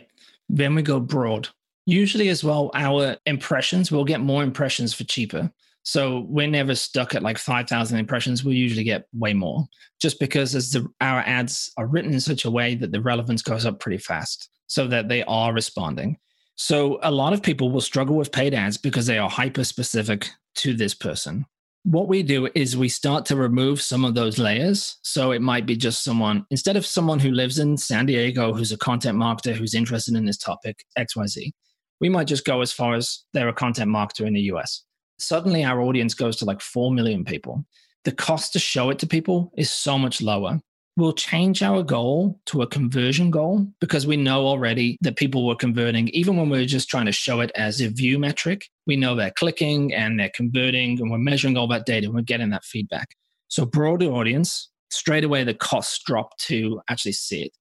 Then 0.49 0.73
we 0.75 0.81
go 0.81 0.99
broad. 0.99 1.49
Usually, 1.85 2.29
as 2.29 2.43
well, 2.43 2.71
our 2.73 3.17
impressions, 3.25 3.91
we'll 3.91 4.05
get 4.05 4.21
more 4.21 4.43
impressions 4.43 4.93
for 4.93 5.03
cheaper. 5.03 5.51
So 5.83 6.25
we're 6.29 6.47
never 6.47 6.75
stuck 6.75 7.15
at 7.15 7.23
like 7.23 7.37
5,000 7.37 7.97
impressions. 7.97 8.43
We 8.43 8.55
usually 8.55 8.83
get 8.83 9.07
way 9.13 9.33
more 9.33 9.67
just 9.99 10.19
because 10.19 10.53
as 10.53 10.71
the, 10.71 10.87
our 11.01 11.21
ads 11.21 11.71
are 11.77 11.87
written 11.87 12.13
in 12.13 12.19
such 12.19 12.45
a 12.45 12.51
way 12.51 12.75
that 12.75 12.91
the 12.91 13.01
relevance 13.01 13.41
goes 13.41 13.65
up 13.65 13.79
pretty 13.79 13.97
fast 13.97 14.49
so 14.67 14.87
that 14.87 15.09
they 15.09 15.23
are 15.23 15.53
responding. 15.53 16.17
So 16.61 16.99
a 17.03 17.09
lot 17.09 17.31
of 17.31 17.41
people 17.41 17.71
will 17.71 17.79
struggle 17.79 18.17
with 18.17 18.33
paid 18.33 18.53
ads 18.53 18.75
because 18.75 19.05
they 19.05 19.17
are 19.17 19.29
hyper 19.29 19.63
specific 19.63 20.29
to 20.55 20.73
this 20.73 20.93
person. 20.93 21.45
What 21.83 22.09
we 22.09 22.21
do 22.21 22.49
is 22.53 22.75
we 22.75 22.89
start 22.89 23.25
to 23.27 23.37
remove 23.37 23.81
some 23.81 24.03
of 24.03 24.13
those 24.13 24.37
layers. 24.37 24.97
So 25.01 25.31
it 25.31 25.41
might 25.41 25.65
be 25.65 25.77
just 25.77 26.03
someone, 26.03 26.45
instead 26.51 26.75
of 26.75 26.85
someone 26.85 27.17
who 27.17 27.31
lives 27.31 27.59
in 27.59 27.77
San 27.77 28.07
Diego, 28.07 28.53
who's 28.53 28.73
a 28.73 28.77
content 28.77 29.17
marketer 29.17 29.53
who's 29.53 29.73
interested 29.73 30.15
in 30.15 30.25
this 30.25 30.37
topic, 30.37 30.83
XYZ, 30.97 31.53
we 32.01 32.09
might 32.09 32.27
just 32.27 32.43
go 32.43 32.59
as 32.59 32.73
far 32.73 32.93
as 32.93 33.23
they're 33.31 33.47
a 33.47 33.53
content 33.53 33.89
marketer 33.89 34.27
in 34.27 34.33
the 34.33 34.51
US. 34.51 34.83
Suddenly 35.17 35.63
our 35.63 35.79
audience 35.79 36.13
goes 36.13 36.35
to 36.37 36.45
like 36.45 36.59
4 36.59 36.91
million 36.91 37.23
people. 37.23 37.63
The 38.03 38.11
cost 38.11 38.51
to 38.51 38.59
show 38.59 38.89
it 38.89 38.99
to 38.99 39.07
people 39.07 39.53
is 39.55 39.71
so 39.71 39.97
much 39.97 40.21
lower 40.21 40.59
we'll 40.99 41.13
change 41.13 41.63
our 41.63 41.81
goal 41.83 42.39
to 42.47 42.61
a 42.61 42.67
conversion 42.67 43.31
goal 43.31 43.67
because 43.79 44.05
we 44.05 44.17
know 44.17 44.45
already 44.45 44.97
that 45.01 45.15
people 45.15 45.47
were 45.47 45.55
converting, 45.55 46.09
even 46.09 46.37
when 46.37 46.49
we 46.49 46.61
are 46.61 46.65
just 46.65 46.89
trying 46.89 47.05
to 47.05 47.11
show 47.11 47.39
it 47.39 47.51
as 47.55 47.81
a 47.81 47.87
view 47.89 48.19
metric, 48.19 48.67
We 48.85 48.95
know 48.95 49.15
they're 49.15 49.31
clicking 49.31 49.93
and 49.93 50.19
they're 50.19 50.31
converting, 50.33 50.99
and 50.99 51.11
we're 51.11 51.19
measuring 51.19 51.57
all 51.57 51.67
that 51.67 51.85
data. 51.85 52.07
And 52.07 52.15
we're 52.15 52.21
getting 52.21 52.49
that 52.49 52.63
feedback. 52.63 53.15
So, 53.47 53.65
broader 53.65 54.07
audience, 54.07 54.69
straight 54.89 55.23
away 55.23 55.43
the 55.43 55.53
costs 55.53 56.01
drop 56.03 56.37
to 56.39 56.81
actually 56.89 57.11
see 57.11 57.43
it. 57.43 57.51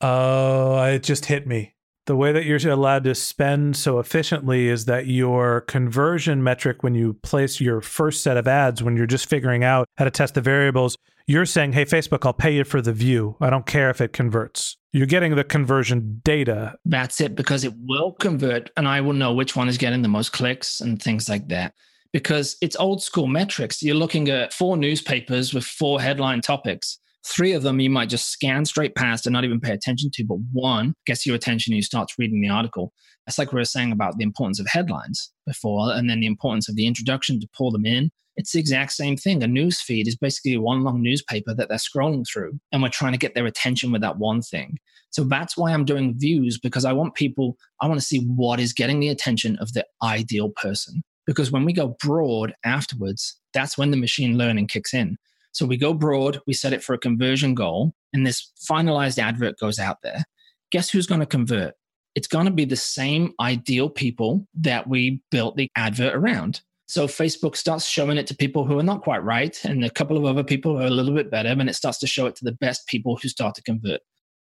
Oh, 0.00 0.80
it 0.84 1.02
just 1.02 1.26
hit 1.26 1.46
me. 1.46 1.74
The 2.06 2.16
way 2.16 2.32
that 2.32 2.44
you're 2.44 2.58
allowed 2.70 3.04
to 3.04 3.14
spend 3.14 3.76
so 3.76 3.98
efficiently 3.98 4.68
is 4.68 4.86
that 4.86 5.06
your 5.06 5.60
conversion 5.62 6.42
metric, 6.42 6.82
when 6.82 6.94
you 6.94 7.14
place 7.22 7.60
your 7.60 7.80
first 7.80 8.22
set 8.22 8.36
of 8.36 8.48
ads, 8.48 8.82
when 8.82 8.96
you're 8.96 9.06
just 9.06 9.28
figuring 9.28 9.62
out 9.62 9.88
how 9.98 10.04
to 10.04 10.10
test 10.10 10.34
the 10.34 10.40
variables, 10.40 10.96
you're 11.28 11.46
saying, 11.46 11.74
hey, 11.74 11.84
Facebook, 11.84 12.26
I'll 12.26 12.32
pay 12.32 12.56
you 12.56 12.64
for 12.64 12.82
the 12.82 12.92
view. 12.92 13.36
I 13.40 13.50
don't 13.50 13.66
care 13.66 13.90
if 13.90 14.00
it 14.00 14.12
converts. 14.12 14.76
You're 14.92 15.06
getting 15.06 15.36
the 15.36 15.44
conversion 15.44 16.20
data. 16.24 16.74
That's 16.84 17.20
it, 17.20 17.36
because 17.36 17.62
it 17.62 17.74
will 17.86 18.12
convert, 18.12 18.70
and 18.76 18.88
I 18.88 19.00
will 19.00 19.12
know 19.12 19.32
which 19.32 19.54
one 19.54 19.68
is 19.68 19.78
getting 19.78 20.02
the 20.02 20.08
most 20.08 20.32
clicks 20.32 20.80
and 20.80 21.00
things 21.00 21.28
like 21.28 21.46
that. 21.48 21.74
Because 22.12 22.56
it's 22.60 22.74
old 22.76 23.02
school 23.02 23.28
metrics. 23.28 23.82
You're 23.82 23.94
looking 23.94 24.28
at 24.28 24.52
four 24.52 24.76
newspapers 24.76 25.54
with 25.54 25.64
four 25.64 26.00
headline 26.00 26.40
topics 26.40 26.98
Three 27.28 27.52
of 27.52 27.62
them 27.62 27.78
you 27.78 27.90
might 27.90 28.08
just 28.08 28.30
scan 28.30 28.64
straight 28.64 28.94
past 28.94 29.26
and 29.26 29.34
not 29.34 29.44
even 29.44 29.60
pay 29.60 29.72
attention 29.72 30.10
to, 30.14 30.24
but 30.24 30.38
one 30.52 30.94
gets 31.04 31.26
your 31.26 31.36
attention 31.36 31.72
and 31.72 31.76
you 31.76 31.82
start 31.82 32.12
reading 32.16 32.40
the 32.40 32.48
article. 32.48 32.92
That's 33.26 33.38
like 33.38 33.52
we 33.52 33.58
were 33.58 33.66
saying 33.66 33.92
about 33.92 34.16
the 34.16 34.24
importance 34.24 34.58
of 34.58 34.66
headlines 34.66 35.30
before, 35.46 35.92
and 35.92 36.08
then 36.08 36.20
the 36.20 36.26
importance 36.26 36.68
of 36.68 36.76
the 36.76 36.86
introduction 36.86 37.38
to 37.40 37.48
pull 37.56 37.70
them 37.70 37.84
in. 37.84 38.10
It's 38.38 38.52
the 38.52 38.60
exact 38.60 38.92
same 38.92 39.16
thing. 39.16 39.42
A 39.42 39.48
news 39.48 39.80
feed 39.80 40.06
is 40.06 40.16
basically 40.16 40.56
one 40.56 40.84
long 40.84 41.02
newspaper 41.02 41.52
that 41.54 41.68
they're 41.68 41.76
scrolling 41.76 42.24
through, 42.24 42.58
and 42.70 42.80
we're 42.80 42.88
trying 42.88 43.10
to 43.10 43.18
get 43.18 43.34
their 43.34 43.46
attention 43.46 43.90
with 43.90 44.00
that 44.02 44.18
one 44.18 44.42
thing. 44.42 44.78
So 45.10 45.24
that's 45.24 45.56
why 45.56 45.72
I'm 45.72 45.84
doing 45.84 46.14
views 46.16 46.56
because 46.56 46.84
I 46.84 46.92
want 46.92 47.16
people, 47.16 47.56
I 47.80 47.88
want 47.88 47.98
to 47.98 48.06
see 48.06 48.20
what 48.20 48.60
is 48.60 48.72
getting 48.72 49.00
the 49.00 49.08
attention 49.08 49.56
of 49.56 49.72
the 49.72 49.84
ideal 50.04 50.50
person. 50.50 51.02
Because 51.26 51.50
when 51.50 51.64
we 51.64 51.72
go 51.72 51.96
broad 52.00 52.54
afterwards, 52.64 53.36
that's 53.54 53.76
when 53.76 53.90
the 53.90 53.96
machine 53.96 54.38
learning 54.38 54.68
kicks 54.68 54.94
in. 54.94 55.16
So 55.50 55.66
we 55.66 55.76
go 55.76 55.92
broad, 55.92 56.40
we 56.46 56.52
set 56.52 56.72
it 56.72 56.84
for 56.84 56.94
a 56.94 56.98
conversion 56.98 57.56
goal, 57.56 57.92
and 58.12 58.24
this 58.24 58.52
finalized 58.70 59.18
advert 59.18 59.58
goes 59.58 59.80
out 59.80 59.96
there. 60.04 60.22
Guess 60.70 60.90
who's 60.90 61.08
going 61.08 61.20
to 61.20 61.26
convert? 61.26 61.74
It's 62.14 62.28
going 62.28 62.46
to 62.46 62.52
be 62.52 62.66
the 62.66 62.76
same 62.76 63.32
ideal 63.40 63.90
people 63.90 64.46
that 64.54 64.88
we 64.88 65.22
built 65.32 65.56
the 65.56 65.70
advert 65.74 66.14
around. 66.14 66.60
So 66.88 67.06
Facebook 67.06 67.54
starts 67.54 67.86
showing 67.86 68.16
it 68.16 68.26
to 68.28 68.34
people 68.34 68.64
who 68.64 68.78
are 68.78 68.82
not 68.82 69.02
quite 69.02 69.22
right, 69.22 69.62
and 69.64 69.84
a 69.84 69.90
couple 69.90 70.16
of 70.16 70.24
other 70.24 70.42
people 70.42 70.80
are 70.80 70.86
a 70.86 70.90
little 70.90 71.14
bit 71.14 71.30
better, 71.30 71.50
and 71.50 71.68
it 71.68 71.74
starts 71.74 71.98
to 71.98 72.06
show 72.06 72.24
it 72.24 72.34
to 72.36 72.44
the 72.44 72.52
best 72.52 72.86
people 72.86 73.18
who 73.20 73.28
start 73.28 73.54
to 73.56 73.62
convert. 73.62 74.00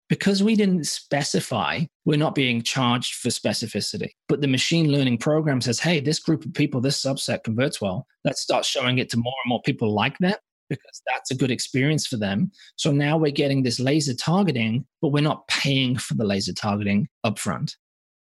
Because 0.09 0.45
we 0.45 0.55
didn't 0.55 0.87
specify, 0.87 1.81
we're 2.05 2.17
not 2.17 2.37
being 2.37 2.63
charged 2.63 3.17
for 3.17 3.31
specificity. 3.31 4.11
But 4.29 4.43
the 4.43 4.47
machine 4.47 4.93
learning 4.93 5.19
program 5.19 5.61
says, 5.61 5.81
hey, 5.81 5.99
this 5.99 6.21
group 6.21 6.45
of 6.45 6.55
people, 6.55 6.81
this 6.81 7.03
subset 7.03 7.43
converts 7.43 7.81
well. 7.81 8.07
Let's 8.25 8.41
start 8.41 8.65
showing 8.65 8.99
it 8.99 9.11
to 9.11 9.17
more 9.17 9.35
and 9.45 9.49
more 9.49 9.63
people 9.63 9.93
like 9.93 10.17
that 10.19 10.39
because 10.71 11.03
that's 11.09 11.33
a 11.33 11.37
good 11.37 11.51
experience 11.51 12.07
for 12.07 12.17
them. 12.17 12.53
So 12.77 12.93
now 12.93 13.17
we're 13.17 13.33
getting 13.33 13.65
this 13.65 13.81
laser 13.81 14.15
targeting, 14.15 14.87
but 15.03 15.09
we're 15.09 15.21
not 15.21 15.49
paying 15.49 15.97
for 15.97 16.15
the 16.15 16.25
laser 16.25 16.53
targeting 16.53 17.09
upfront. 17.25 17.75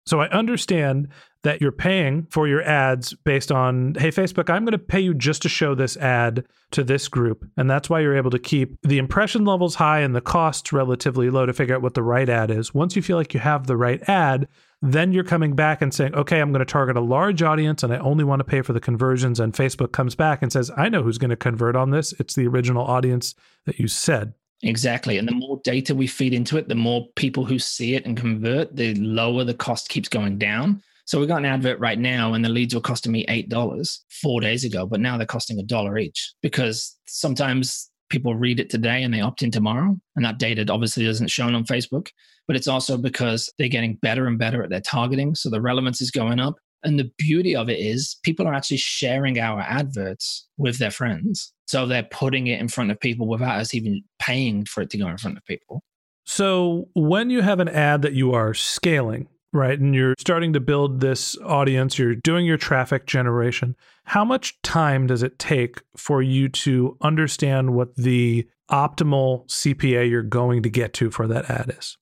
So 0.06 0.20
I 0.20 0.28
understand 0.28 1.08
that 1.46 1.60
you're 1.60 1.70
paying 1.70 2.26
for 2.28 2.48
your 2.48 2.60
ads 2.62 3.14
based 3.14 3.52
on, 3.52 3.94
hey, 3.94 4.08
Facebook, 4.08 4.50
I'm 4.50 4.64
going 4.64 4.72
to 4.72 4.78
pay 4.78 4.98
you 4.98 5.14
just 5.14 5.42
to 5.42 5.48
show 5.48 5.76
this 5.76 5.96
ad 5.96 6.44
to 6.72 6.82
this 6.82 7.06
group. 7.06 7.48
And 7.56 7.70
that's 7.70 7.88
why 7.88 8.00
you're 8.00 8.16
able 8.16 8.32
to 8.32 8.38
keep 8.40 8.76
the 8.82 8.98
impression 8.98 9.44
levels 9.44 9.76
high 9.76 10.00
and 10.00 10.12
the 10.12 10.20
costs 10.20 10.72
relatively 10.72 11.30
low 11.30 11.46
to 11.46 11.52
figure 11.52 11.76
out 11.76 11.82
what 11.82 11.94
the 11.94 12.02
right 12.02 12.28
ad 12.28 12.50
is. 12.50 12.74
Once 12.74 12.96
you 12.96 13.02
feel 13.02 13.16
like 13.16 13.32
you 13.32 13.38
have 13.38 13.68
the 13.68 13.76
right 13.76 14.02
ad, 14.08 14.48
then 14.82 15.12
you're 15.12 15.22
coming 15.22 15.54
back 15.54 15.80
and 15.80 15.94
saying, 15.94 16.16
okay, 16.16 16.40
I'm 16.40 16.50
going 16.50 16.58
to 16.58 16.64
target 16.64 16.96
a 16.96 17.00
large 17.00 17.42
audience 17.42 17.84
and 17.84 17.92
I 17.92 17.98
only 17.98 18.24
want 18.24 18.40
to 18.40 18.44
pay 18.44 18.60
for 18.62 18.72
the 18.72 18.80
conversions. 18.80 19.38
And 19.38 19.52
Facebook 19.52 19.92
comes 19.92 20.16
back 20.16 20.42
and 20.42 20.52
says, 20.52 20.72
I 20.76 20.88
know 20.88 21.04
who's 21.04 21.18
going 21.18 21.30
to 21.30 21.36
convert 21.36 21.76
on 21.76 21.90
this. 21.90 22.12
It's 22.18 22.34
the 22.34 22.48
original 22.48 22.84
audience 22.84 23.36
that 23.66 23.78
you 23.78 23.86
said. 23.86 24.34
Exactly. 24.64 25.16
And 25.16 25.28
the 25.28 25.32
more 25.32 25.60
data 25.62 25.94
we 25.94 26.08
feed 26.08 26.34
into 26.34 26.56
it, 26.56 26.66
the 26.68 26.74
more 26.74 27.06
people 27.14 27.44
who 27.44 27.60
see 27.60 27.94
it 27.94 28.04
and 28.04 28.16
convert, 28.16 28.74
the 28.74 28.96
lower 28.96 29.44
the 29.44 29.54
cost 29.54 29.88
keeps 29.88 30.08
going 30.08 30.38
down. 30.38 30.82
So 31.06 31.20
we 31.20 31.26
got 31.26 31.38
an 31.38 31.44
advert 31.44 31.78
right 31.78 31.98
now, 31.98 32.34
and 32.34 32.44
the 32.44 32.48
leads 32.48 32.74
were 32.74 32.80
costing 32.80 33.12
me 33.12 33.24
$8 33.26 33.98
four 34.22 34.40
days 34.40 34.64
ago, 34.64 34.86
but 34.86 35.00
now 35.00 35.16
they're 35.16 35.26
costing 35.26 35.58
a 35.58 35.62
dollar 35.62 35.98
each 35.98 36.34
because 36.42 36.96
sometimes 37.06 37.88
people 38.10 38.34
read 38.34 38.60
it 38.60 38.70
today 38.70 39.02
and 39.02 39.14
they 39.14 39.20
opt 39.20 39.42
in 39.42 39.50
tomorrow. 39.50 39.96
And 40.16 40.24
that 40.24 40.38
data 40.38 40.64
obviously 40.68 41.06
isn't 41.06 41.30
shown 41.30 41.54
on 41.54 41.64
Facebook, 41.64 42.08
but 42.46 42.56
it's 42.56 42.68
also 42.68 42.98
because 42.98 43.52
they're 43.58 43.68
getting 43.68 43.96
better 44.02 44.26
and 44.26 44.38
better 44.38 44.62
at 44.62 44.70
their 44.70 44.80
targeting. 44.80 45.34
So 45.34 45.48
the 45.48 45.60
relevance 45.60 46.00
is 46.00 46.10
going 46.10 46.40
up. 46.40 46.56
And 46.82 46.98
the 46.98 47.10
beauty 47.18 47.56
of 47.56 47.68
it 47.68 47.80
is 47.80 48.16
people 48.22 48.46
are 48.46 48.54
actually 48.54 48.76
sharing 48.76 49.38
our 49.38 49.60
adverts 49.60 50.46
with 50.56 50.78
their 50.78 50.90
friends. 50.90 51.52
So 51.66 51.86
they're 51.86 52.04
putting 52.04 52.46
it 52.46 52.60
in 52.60 52.68
front 52.68 52.90
of 52.90 53.00
people 53.00 53.26
without 53.26 53.58
us 53.58 53.74
even 53.74 54.02
paying 54.20 54.64
for 54.66 54.82
it 54.82 54.90
to 54.90 54.98
go 54.98 55.08
in 55.08 55.18
front 55.18 55.36
of 55.36 55.44
people. 55.46 55.82
So 56.26 56.88
when 56.94 57.30
you 57.30 57.42
have 57.42 57.60
an 57.60 57.68
ad 57.68 58.02
that 58.02 58.12
you 58.12 58.34
are 58.34 58.54
scaling, 58.54 59.28
right, 59.52 59.78
and 59.78 59.94
you're 59.94 60.14
starting 60.18 60.52
to 60.52 60.60
build 60.60 61.00
this 61.00 61.36
audience, 61.38 61.98
you're 61.98 62.14
doing 62.14 62.46
your 62.46 62.56
traffic 62.56 63.06
generation, 63.06 63.76
how 64.04 64.24
much 64.24 64.60
time 64.62 65.06
does 65.06 65.22
it 65.22 65.38
take 65.38 65.80
for 65.96 66.22
you 66.22 66.48
to 66.48 66.96
understand 67.00 67.74
what 67.74 67.96
the 67.96 68.48
optimal 68.70 69.46
CPA 69.48 70.08
you're 70.08 70.22
going 70.22 70.62
to 70.62 70.70
get 70.70 70.92
to 70.94 71.10
for 71.10 71.26
that 71.26 71.50
ad 71.50 71.74
is? 71.78 71.96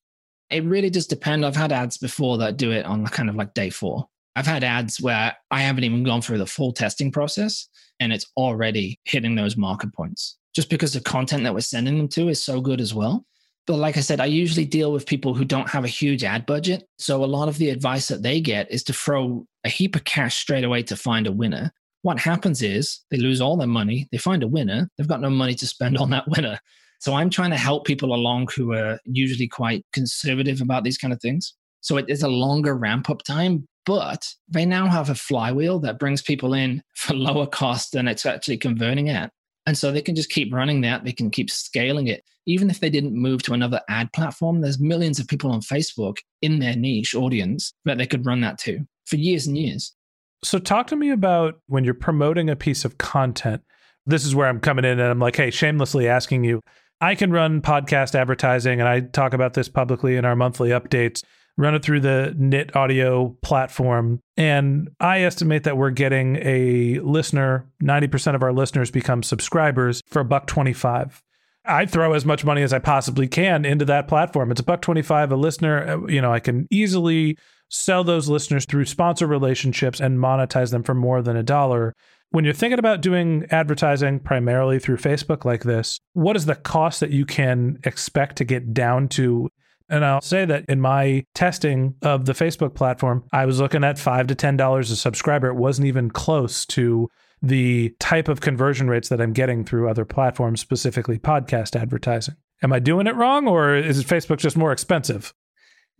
It 0.51 0.65
really 0.65 0.91
does 0.91 1.07
depend. 1.07 1.45
I've 1.45 1.57
had 1.57 1.73
ads 1.73 1.97
before 1.99 2.39
that 2.39 2.57
do 2.57 2.71
it 2.71 2.85
on 2.85 3.07
kind 3.07 3.29
of 3.29 3.35
like 3.35 3.55
day 3.55 3.71
four. 3.71 4.07
I've 4.37 4.47
had 4.47 4.65
ads 4.65 5.01
where 5.01 5.35
I 5.51 5.61
haven't 5.61 5.85
even 5.85 6.05
gone 6.05 6.21
through 6.21 6.39
the 6.39 6.47
full 6.47 6.73
testing 6.73 7.11
process 7.13 7.69
and 8.01 8.13
it's 8.13 8.27
already 8.37 8.99
hitting 9.05 9.37
those 9.37 9.57
market 9.57 9.93
points 9.95 10.37
just 10.55 10.71
because 10.71 10.93
the 10.93 11.01
content 11.01 11.45
that 11.45 11.55
we're 11.55 11.61
sending 11.61 11.99
them 11.99 12.09
to 12.09 12.29
is 12.29 12.43
so 12.43 12.61
good 12.61 12.81
as 12.81 12.95
well. 12.95 13.25
But 13.67 13.77
like 13.77 13.97
I 13.97 14.01
said, 14.01 14.21
I 14.21 14.27
usually 14.27 14.67
deal 14.67 14.93
with 14.93 15.07
people 15.07 15.35
who 15.35 15.45
don't 15.45 15.71
have 15.71 15.85
a 15.85 15.89
huge 15.89 16.23
ad 16.23 16.45
budget. 16.45 16.87
So 16.99 17.25
a 17.25 17.27
lot 17.27 17.49
of 17.49 17.57
the 17.57 17.71
advice 17.71 18.09
that 18.09 18.23
they 18.23 18.41
get 18.41 18.71
is 18.71 18.83
to 18.85 18.93
throw 18.93 19.47
a 19.65 19.69
heap 19.69 19.97
of 19.97 20.05
cash 20.05 20.37
straight 20.37 20.65
away 20.65 20.83
to 20.83 20.97
find 20.97 21.27
a 21.27 21.33
winner. 21.33 21.73
What 22.03 22.19
happens 22.19 22.61
is 22.61 23.01
they 23.11 23.17
lose 23.17 23.41
all 23.41 23.57
their 23.57 23.67
money, 23.67 24.07
they 24.13 24.19
find 24.19 24.43
a 24.43 24.49
winner, 24.49 24.91
they've 24.99 25.09
got 25.09 25.23
no 25.23 25.31
money 25.31 25.55
to 25.55 25.67
spend 25.67 25.97
on 25.97 26.11
that 26.11 26.29
winner. 26.29 26.59
So 27.01 27.15
I'm 27.15 27.31
trying 27.31 27.51
to 27.51 27.57
help 27.57 27.87
people 27.87 28.15
along 28.15 28.49
who 28.55 28.73
are 28.75 28.99
usually 29.05 29.49
quite 29.49 29.87
conservative 29.93 30.61
about 30.61 30.85
these 30.85 30.99
kind 30.99 31.15
of 31.15 31.21
things. 31.21 31.55
So 31.81 31.97
it 31.97 32.07
is 32.09 32.23
a 32.23 32.29
longer 32.29 32.77
ramp 32.77 33.09
up 33.09 33.23
time, 33.23 33.67
but 33.87 34.27
they 34.49 34.67
now 34.67 34.87
have 34.87 35.11
a 35.11 35.15
flywheel 35.15 35.81
that 35.81 35.99
brings 35.99 36.23
people 36.23 36.55
in 36.55 36.83
for 36.95 37.15
lower 37.15 37.47
cost 37.47 37.93
than 37.93 38.09
it's 38.09 38.27
actually 38.27 38.59
converting 38.59 39.09
at. 39.09 39.31
And 39.67 39.77
so 39.77 39.91
they 39.91 40.03
can 40.03 40.15
just 40.15 40.31
keep 40.31 40.53
running 40.53 40.83
that. 40.83 41.05
They 41.05 41.13
can 41.13 41.31
keep 41.31 41.51
scaling 41.51 42.07
it. 42.07 42.23
Even 42.47 42.71
if 42.71 42.81
they 42.81 42.91
didn't 42.91 43.15
move 43.15 43.43
to 43.45 43.53
another 43.55 43.81
ad 43.89 44.13
platform, 44.13 44.61
there's 44.61 44.79
millions 44.79 45.19
of 45.19 45.29
people 45.29 45.51
on 45.51 45.61
Facebook 45.61 46.19
in 46.43 46.59
their 46.59 46.77
niche 46.77 47.15
audience 47.15 47.73
that 47.85 47.99
they 47.99 48.07
could 48.07 48.27
run 48.27 48.41
that 48.43 48.59
to 48.59 48.81
for 49.07 49.17
years 49.17 49.47
and 49.47 49.57
years. 49.57 49.95
So, 50.43 50.59
talk 50.59 50.87
to 50.89 50.97
me 50.97 51.11
about 51.11 51.61
when 51.67 51.85
you're 51.85 51.95
promoting 51.95 52.51
a 52.51 52.57
piece 52.57 52.85
of 52.85 52.99
content. 52.99 53.63
This 54.07 54.27
is 54.27 54.35
where 54.35 54.49
I'm 54.49 54.61
coming 54.61 54.85
in 54.85 55.01
and 55.01 55.11
I'm 55.11 55.19
like, 55.19 55.37
hey, 55.37 55.51
shamelessly 55.51 56.07
asking 56.07 56.45
you. 56.45 56.61
I 57.01 57.15
can 57.15 57.33
run 57.33 57.63
podcast 57.63 58.15
advertising, 58.15 58.81
and 58.81 58.89
I 58.89 59.01
talk 59.01 59.33
about 59.33 59.55
this 59.55 59.69
publicly 59.69 60.17
in 60.17 60.25
our 60.25 60.37
monthly 60.37 60.71
updates 60.71 61.23
run 61.57 61.75
it 61.75 61.83
through 61.83 62.01
the 62.01 62.35
Knit 62.37 62.75
Audio 62.75 63.37
platform. 63.43 64.21
And 64.37 64.91
I 65.01 65.21
estimate 65.23 65.65
that 65.65 65.77
we're 65.77 65.91
getting 65.91 66.37
a 66.37 66.99
listener, 67.01 67.69
90% 67.83 68.35
of 68.35 68.43
our 68.43 68.53
listeners 68.53 68.91
become 68.91 69.23
subscribers 69.23 70.03
for 70.09 70.21
a 70.21 70.25
buck 70.25 70.47
25. 70.47 71.23
I 71.65 71.87
throw 71.87 72.13
as 72.13 72.25
much 72.25 72.45
money 72.45 72.63
as 72.63 72.73
I 72.73 72.79
possibly 72.79 73.27
can 73.27 73.65
into 73.65 73.85
that 73.87 74.09
platform. 74.09 74.51
It's 74.51 74.61
a 74.61 74.65
buck 74.65 74.83
25 74.83 75.33
a 75.33 75.37
listener. 75.37 75.89
Uh, 75.89 76.07
you 76.07 76.21
know, 76.21 76.33
I 76.33 76.41
can 76.41 76.67
easily 76.71 77.39
sell 77.71 78.05
those 78.05 78.29
listeners 78.29 78.67
through 78.67 78.85
sponsor 78.85 79.27
relationships 79.27 80.01
and 80.01 80.19
monetize 80.19 80.71
them 80.71 80.83
for 80.83 80.95
more 80.95 81.23
than 81.23 81.37
a 81.37 81.43
dollar. 81.43 81.95
When 82.31 82.45
you're 82.45 82.53
thinking 82.53 82.79
about 82.79 83.01
doing 83.01 83.47
advertising 83.51 84.21
primarily 84.21 84.79
through 84.79 84.97
Facebook 84.99 85.45
like 85.45 85.63
this, 85.63 86.01
what 86.13 86.37
is 86.37 86.47
the 86.47 86.55
cost 86.55 87.01
that 87.01 87.11
you 87.11 87.25
can 87.25 87.79
expect 87.85 88.37
to 88.37 88.45
get 88.45 88.75
down 88.75 89.09
to 89.11 89.49
and 89.89 90.05
I'll 90.05 90.23
say 90.23 90.47
that 90.47 90.65
in 90.69 90.81
my 90.81 91.27
testing 91.35 91.95
of 92.01 92.25
the 92.25 92.33
Facebook 92.33 92.75
platform, 92.75 93.25
I 93.33 93.45
was 93.45 93.61
looking 93.61 93.85
at 93.85 93.99
five 93.99 94.27
to 94.29 94.35
ten 94.35 94.57
dollars 94.57 94.91
a 94.91 94.97
subscriber. 94.97 95.49
It 95.49 95.57
wasn't 95.57 95.87
even 95.89 96.11
close 96.11 96.65
to 96.67 97.11
the 97.45 97.95
type 98.01 98.29
of 98.29 98.41
conversion 98.41 98.89
rates 98.89 99.11
that 99.11 99.21
I'm 99.21 99.33
getting 99.33 99.65
through 99.65 99.89
other 99.89 100.05
platforms, 100.05 100.61
specifically 100.61 101.19
podcast 101.19 101.79
advertising. 101.81 102.37
Am 102.63 102.73
I 102.73 102.79
doing 102.79 103.07
it 103.07 103.15
wrong 103.15 103.47
or 103.47 103.77
is 103.77 104.03
Facebook 104.05 104.39
just 104.39 104.57
more 104.57 104.73
expensive? 104.73 105.35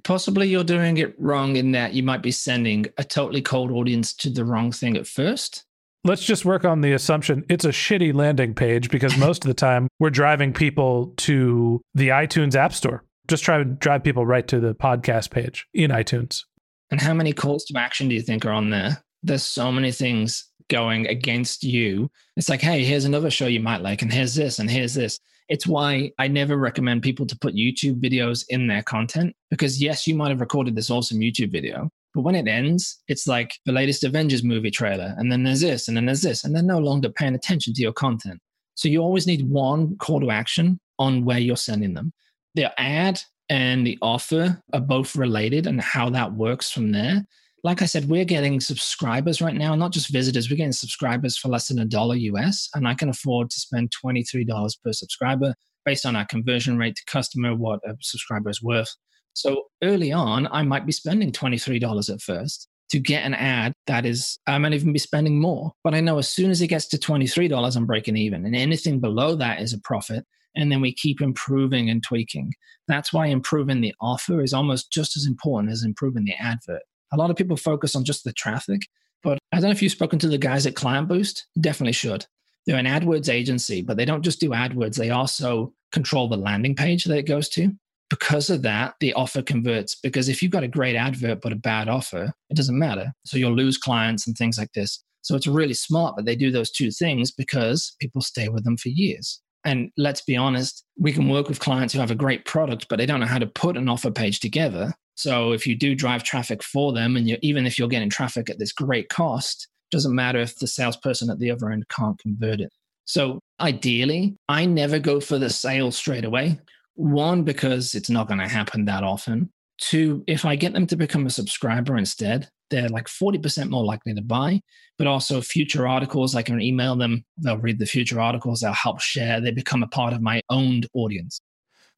Possibly 0.03 0.49
you're 0.49 0.65
doing 0.65 0.97
it 0.97 1.15
wrong 1.19 1.57
in 1.57 1.73
that 1.73 1.95
you 1.95 2.03
might 2.03 2.23
be 2.23 2.31
sending 2.31 2.87
a 2.99 3.05
totally 3.05 3.43
cold 3.43 3.71
audience 3.71 4.15
to 4.15 4.31
the 4.31 4.45
wrong 4.45 4.73
thing 4.73 4.97
at 4.97 5.07
first. 5.07 5.65
Let's 6.05 6.25
just 6.25 6.45
work 6.45 6.65
on 6.65 6.83
the 6.83 6.93
assumption 6.93 7.45
it's 7.49 7.65
a 7.65 7.71
shitty 7.71 8.13
landing 8.15 8.55
page 8.55 8.91
because 8.91 9.17
most 9.17 9.45
of 9.45 9.49
the 9.49 9.55
time 9.55 9.89
we're 9.99 10.11
driving 10.11 10.53
people 10.53 11.15
to 11.19 11.81
the 11.95 12.09
iTunes 12.09 12.55
App 12.55 12.75
Store 12.75 13.05
just 13.29 13.45
try 13.45 13.57
to 13.57 13.65
drive 13.65 14.05
people 14.05 14.27
right 14.27 14.47
to 14.49 14.61
the 14.61 14.75
podcast 14.75 15.31
page 15.31 15.67
in 15.73 15.91
iTunes. 15.91 16.43
And 16.91 17.01
how 17.01 17.15
many 17.15 17.33
calls 17.33 17.65
to 17.67 17.79
action 17.79 18.09
do 18.09 18.15
you 18.15 18.21
think 18.21 18.45
are 18.45 18.53
on 18.53 18.69
there? 18.69 19.03
there's 19.25 19.43
so 19.43 19.73
many 19.73 19.91
things 19.91 20.51
going 20.69 21.07
against 21.07 21.63
you. 21.63 22.11
It's 22.37 22.49
like, 22.49 22.61
hey, 22.61 22.85
here's 22.85 23.05
another 23.05 23.31
show 23.31 23.47
you 23.47 23.61
might 23.61 23.83
like, 23.83 24.03
and 24.03 24.13
here's 24.13 24.35
this, 24.35 24.59
and 24.59 24.71
here's 24.71 24.95
this. 24.95 25.19
It's 25.49 25.67
why 25.67 26.11
I 26.19 26.29
never 26.29 26.57
recommend 26.57 27.03
people 27.03 27.27
to 27.27 27.39
put 27.39 27.55
YouTube 27.55 28.01
videos 28.01 28.45
in 28.49 28.67
their 28.67 28.83
content 28.83 29.37
because, 29.51 29.83
yes, 29.83 30.07
you 30.07 30.15
might 30.15 30.31
have 30.31 30.41
recorded 30.41 30.75
this 30.75 30.91
awesome 30.91 31.21
YouTube 31.21 31.53
video, 31.53 31.91
but 32.15 32.23
when 32.23 32.35
it 32.35 32.49
ends, 32.49 33.03
it's 33.09 33.27
like 33.27 33.55
the 33.67 33.73
latest 33.73 34.05
Avengers 34.05 34.43
movie 34.43 34.71
trailer, 34.71 35.15
and 35.19 35.31
then 35.31 35.45
there's 35.45 35.61
this, 35.61 35.89
and 35.89 35.97
then 35.97 36.07
there's 36.07 36.23
this, 36.23 36.45
and 36.45 36.55
they're 36.55 36.63
no 36.63 36.79
longer 36.79 37.11
paying 37.11 37.35
attention 37.35 37.75
to 37.75 37.83
your 37.83 37.93
content. 37.93 38.41
So 38.75 38.89
you 38.89 39.01
always 39.01 39.27
need 39.27 39.49
one 39.49 39.97
call 39.99 40.21
to 40.21 40.31
action 40.31 40.81
on 40.99 41.25
where 41.25 41.39
you're 41.39 41.57
sending 41.57 41.95
them. 41.95 42.13
The 42.55 42.79
ad 42.81 43.21
and 43.49 43.87
the 43.87 43.99
offer 44.01 44.63
are 44.73 44.81
both 44.81 45.17
related 45.17 45.67
and 45.67 45.81
how 45.81 46.09
that 46.11 46.33
works 46.33 46.71
from 46.71 46.93
there 46.93 47.27
like 47.65 47.81
I 47.81 47.87
said, 47.87 48.11
we're 48.11 48.27
getting 48.27 48.61
subscribers 48.61 49.41
right 49.41 49.55
now, 49.55 49.75
not 49.75 49.91
just 49.91 50.11
visitors. 50.11 50.51
We're 50.51 50.57
getting 50.57 50.73
subscribers 50.73 51.39
for 51.39 51.49
less 51.49 51.69
than 51.69 51.79
a 51.79 51.87
dollar 51.87 52.15
US, 52.15 52.69
and 52.75 52.87
I 52.87 52.93
can 52.93 53.09
afford 53.09 53.49
to 53.51 53.59
spend 53.59 53.91
$23 54.05 54.77
per 54.85 54.93
subscriber 54.93 55.55
based 55.87 56.05
on 56.05 56.15
our 56.15 56.27
conversion 56.27 56.77
rate 56.77 56.95
to 56.97 57.05
customer, 57.07 57.57
what 57.57 57.81
a 57.87 57.97
subscriber 58.01 58.51
is 58.51 58.63
worth. 58.63 58.95
So 59.33 59.65
early 59.83 60.13
on, 60.13 60.47
I 60.49 60.63
might 60.63 60.85
be 60.85 60.93
spending 60.93 61.33
$23 61.33 62.13
at 62.13 62.21
first 62.21 62.69
to 62.91 62.99
get 62.99 63.25
an 63.25 63.35
ad 63.35 63.73
that 63.87 64.05
is, 64.05 64.39
I 64.47 64.59
might 64.59 64.75
even 64.75 64.93
be 64.93 64.99
spending 64.99 65.41
more. 65.41 65.73
But 65.83 65.95
I 65.95 66.01
know 66.01 66.19
as 66.19 66.29
soon 66.29 66.51
as 66.51 66.61
it 66.61 66.69
gets 66.69 66.87
to 66.89 66.99
$23, 66.99 67.77
I'm 67.77 67.87
breaking 67.87 68.17
even. 68.19 68.45
And 68.45 68.55
anything 68.55 69.01
below 69.01 69.37
that 69.37 69.61
is 69.61 69.73
a 69.73 69.81
profit. 69.81 70.25
And 70.55 70.71
then 70.71 70.81
we 70.81 70.93
keep 70.93 71.21
improving 71.21 71.91
and 71.91 72.03
tweaking. 72.03 72.53
That's 72.89 73.13
why 73.13 73.27
improving 73.27 73.81
the 73.81 73.95
offer 74.01 74.43
is 74.43 74.53
almost 74.53 74.93
just 74.93 75.17
as 75.17 75.27
important 75.27 75.73
as 75.73 75.83
improving 75.83 76.25
the 76.25 76.35
advert. 76.35 76.83
A 77.15 77.17
lot 77.17 77.31
of 77.31 77.37
people 77.37 77.57
focus 77.57 77.95
on 77.95 78.05
just 78.05 78.25
the 78.25 78.33
traffic, 78.33 78.89
but 79.23 79.39
I 79.53 79.57
don't 79.57 79.71
know 79.71 79.71
if 79.71 79.83
you've 79.83 79.93
spoken 79.93 80.19
to 80.19 80.29
the 80.29 80.37
guys 80.37 80.67
at 80.67 80.75
Client 80.75 81.09
Boost. 81.09 81.47
Definitely 81.61 81.93
should. 81.93 82.27
They're 82.67 82.77
an 82.77 82.87
AdWords 82.87 83.33
agency, 83.33 83.83
but 83.83 83.97
they 83.97 84.05
don't 84.05 84.25
just 84.25 84.41
do 84.41 84.51
AdWords, 84.51 84.97
they 84.97 85.11
also 85.11 85.73
control 85.93 86.29
the 86.29 86.37
landing 86.37 86.75
page 86.75 87.05
that 87.05 87.17
it 87.17 87.29
goes 87.29 87.49
to. 87.51 87.73
Because 88.11 88.51
of 88.51 88.63
that, 88.63 88.95
the 89.01 89.15
offer 89.15 89.43
converts. 89.43 89.95
Because 89.95 90.29
if 90.29 90.43
you've 90.43 90.53
got 90.53 90.65
a 90.65 90.69
great 90.69 90.97
advert 90.97 91.41
but 91.41 91.53
a 91.53 91.57
bad 91.57 91.89
offer, 91.89 92.33
it 92.51 92.57
doesn't 92.57 92.79
matter. 92.79 93.13
So 93.25 93.39
you'll 93.39 93.55
lose 93.55 93.79
clients 93.79 94.27
and 94.27 94.37
things 94.37 94.59
like 94.59 94.73
this. 94.73 95.03
So 95.23 95.37
it's 95.37 95.47
really 95.47 95.75
smart 95.75 96.17
that 96.17 96.27
they 96.27 96.37
do 96.37 96.51
those 96.51 96.71
two 96.71 96.91
things 96.91 97.31
because 97.31 97.95
people 98.01 98.21
stay 98.21 98.49
with 98.49 98.65
them 98.65 98.77
for 98.77 98.89
years. 98.89 99.41
And 99.65 99.91
let's 99.97 100.21
be 100.21 100.37
honest, 100.37 100.85
we 100.99 101.13
can 101.13 101.29
work 101.29 101.49
with 101.49 101.61
clients 101.61 101.95
who 101.95 102.01
have 102.01 102.11
a 102.11 102.17
great 102.17 102.45
product, 102.45 102.87
but 102.89 102.97
they 102.97 103.07
don't 103.07 103.21
know 103.21 103.27
how 103.27 103.39
to 103.39 103.47
put 103.47 103.77
an 103.77 103.89
offer 103.89 104.11
page 104.11 104.41
together. 104.41 104.93
So 105.15 105.53
if 105.53 105.67
you 105.67 105.77
do 105.77 105.95
drive 105.95 106.25
traffic 106.25 106.63
for 106.63 106.93
them, 106.93 107.17
and 107.17 107.29
even 107.43 107.67
if 107.67 107.79
you're 107.79 107.89
getting 107.89 108.11
traffic 108.11 108.51
at 108.51 108.59
this 108.59 108.73
great 108.73 109.09
cost, 109.09 109.69
doesn't 109.91 110.15
matter 110.15 110.41
if 110.41 110.59
the 110.59 110.67
salesperson 110.67 111.31
at 111.31 111.39
the 111.39 111.51
other 111.51 111.71
end 111.71 111.89
can't 111.89 112.19
convert 112.19 112.61
it. 112.61 112.73
So 113.05 113.41
ideally, 113.61 114.37
I 114.49 114.67
never 114.67 114.99
go 114.99 115.21
for 115.21 115.39
the 115.39 115.51
sale 115.51 115.93
straight 115.93 116.25
away. 116.25 116.59
One, 116.95 117.43
because 117.43 117.95
it's 117.95 118.11
not 118.11 118.29
going 118.29 118.41
to 118.41 118.49
happen 118.49 118.85
that 118.87 119.05
often. 119.05 119.51
Two, 119.79 120.25
if 120.27 120.45
I 120.45 120.57
get 120.57 120.73
them 120.73 120.87
to 120.87 120.97
become 120.97 121.27
a 121.27 121.31
subscriber 121.31 121.97
instead, 121.97 122.49
they're 122.71 122.89
like 122.89 123.07
40% 123.07 123.69
more 123.69 123.85
likely 123.85 124.15
to 124.15 124.23
buy. 124.23 124.61
But 124.97 125.07
also, 125.07 125.41
future 125.41 125.87
articles, 125.87 126.35
I 126.35 126.43
can 126.43 126.61
email 126.61 126.97
them. 126.97 127.25
They'll 127.37 127.59
read 127.59 127.79
the 127.79 127.87
future 127.87 128.21
articles, 128.21 128.61
they'll 128.61 128.73
help 128.73 129.01
share. 129.01 129.41
They 129.41 129.51
become 129.51 129.83
a 129.83 129.89
part 129.89 130.13
of 130.13 130.23
my 130.23 130.41
owned 130.51 130.87
audience. 130.95 131.41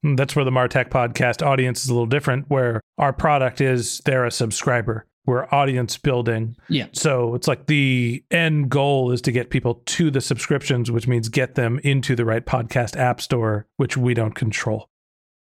That's 0.03 0.37
where 0.37 0.45
the 0.45 0.51
Martech 0.51 0.89
podcast 0.89 1.45
audience 1.45 1.83
is 1.83 1.89
a 1.89 1.93
little 1.93 2.07
different, 2.07 2.49
where 2.49 2.81
our 2.99 3.13
product 3.13 3.61
is 3.61 4.01
they're 4.05 4.25
a 4.25 4.31
subscriber. 4.31 5.07
We're 5.27 5.49
audience 5.51 5.97
building. 5.99 6.57
Yeah. 6.69 6.87
So 6.93 7.35
it's 7.35 7.49
like 7.49 7.67
the 7.67 8.23
end 8.31 8.71
goal 8.71 9.11
is 9.11 9.21
to 9.23 9.33
get 9.33 9.51
people 9.51 9.83
to 9.87 10.11
the 10.11 10.21
subscriptions, 10.21 10.91
which 10.91 11.09
means 11.09 11.29
get 11.29 11.57
them 11.57 11.81
into 11.83 12.15
the 12.15 12.25
right 12.25 12.47
podcast 12.47 12.97
app 12.97 13.21
store, 13.21 13.67
which 13.77 13.97
we 13.97 14.15
don't 14.15 14.37
control. 14.37 14.89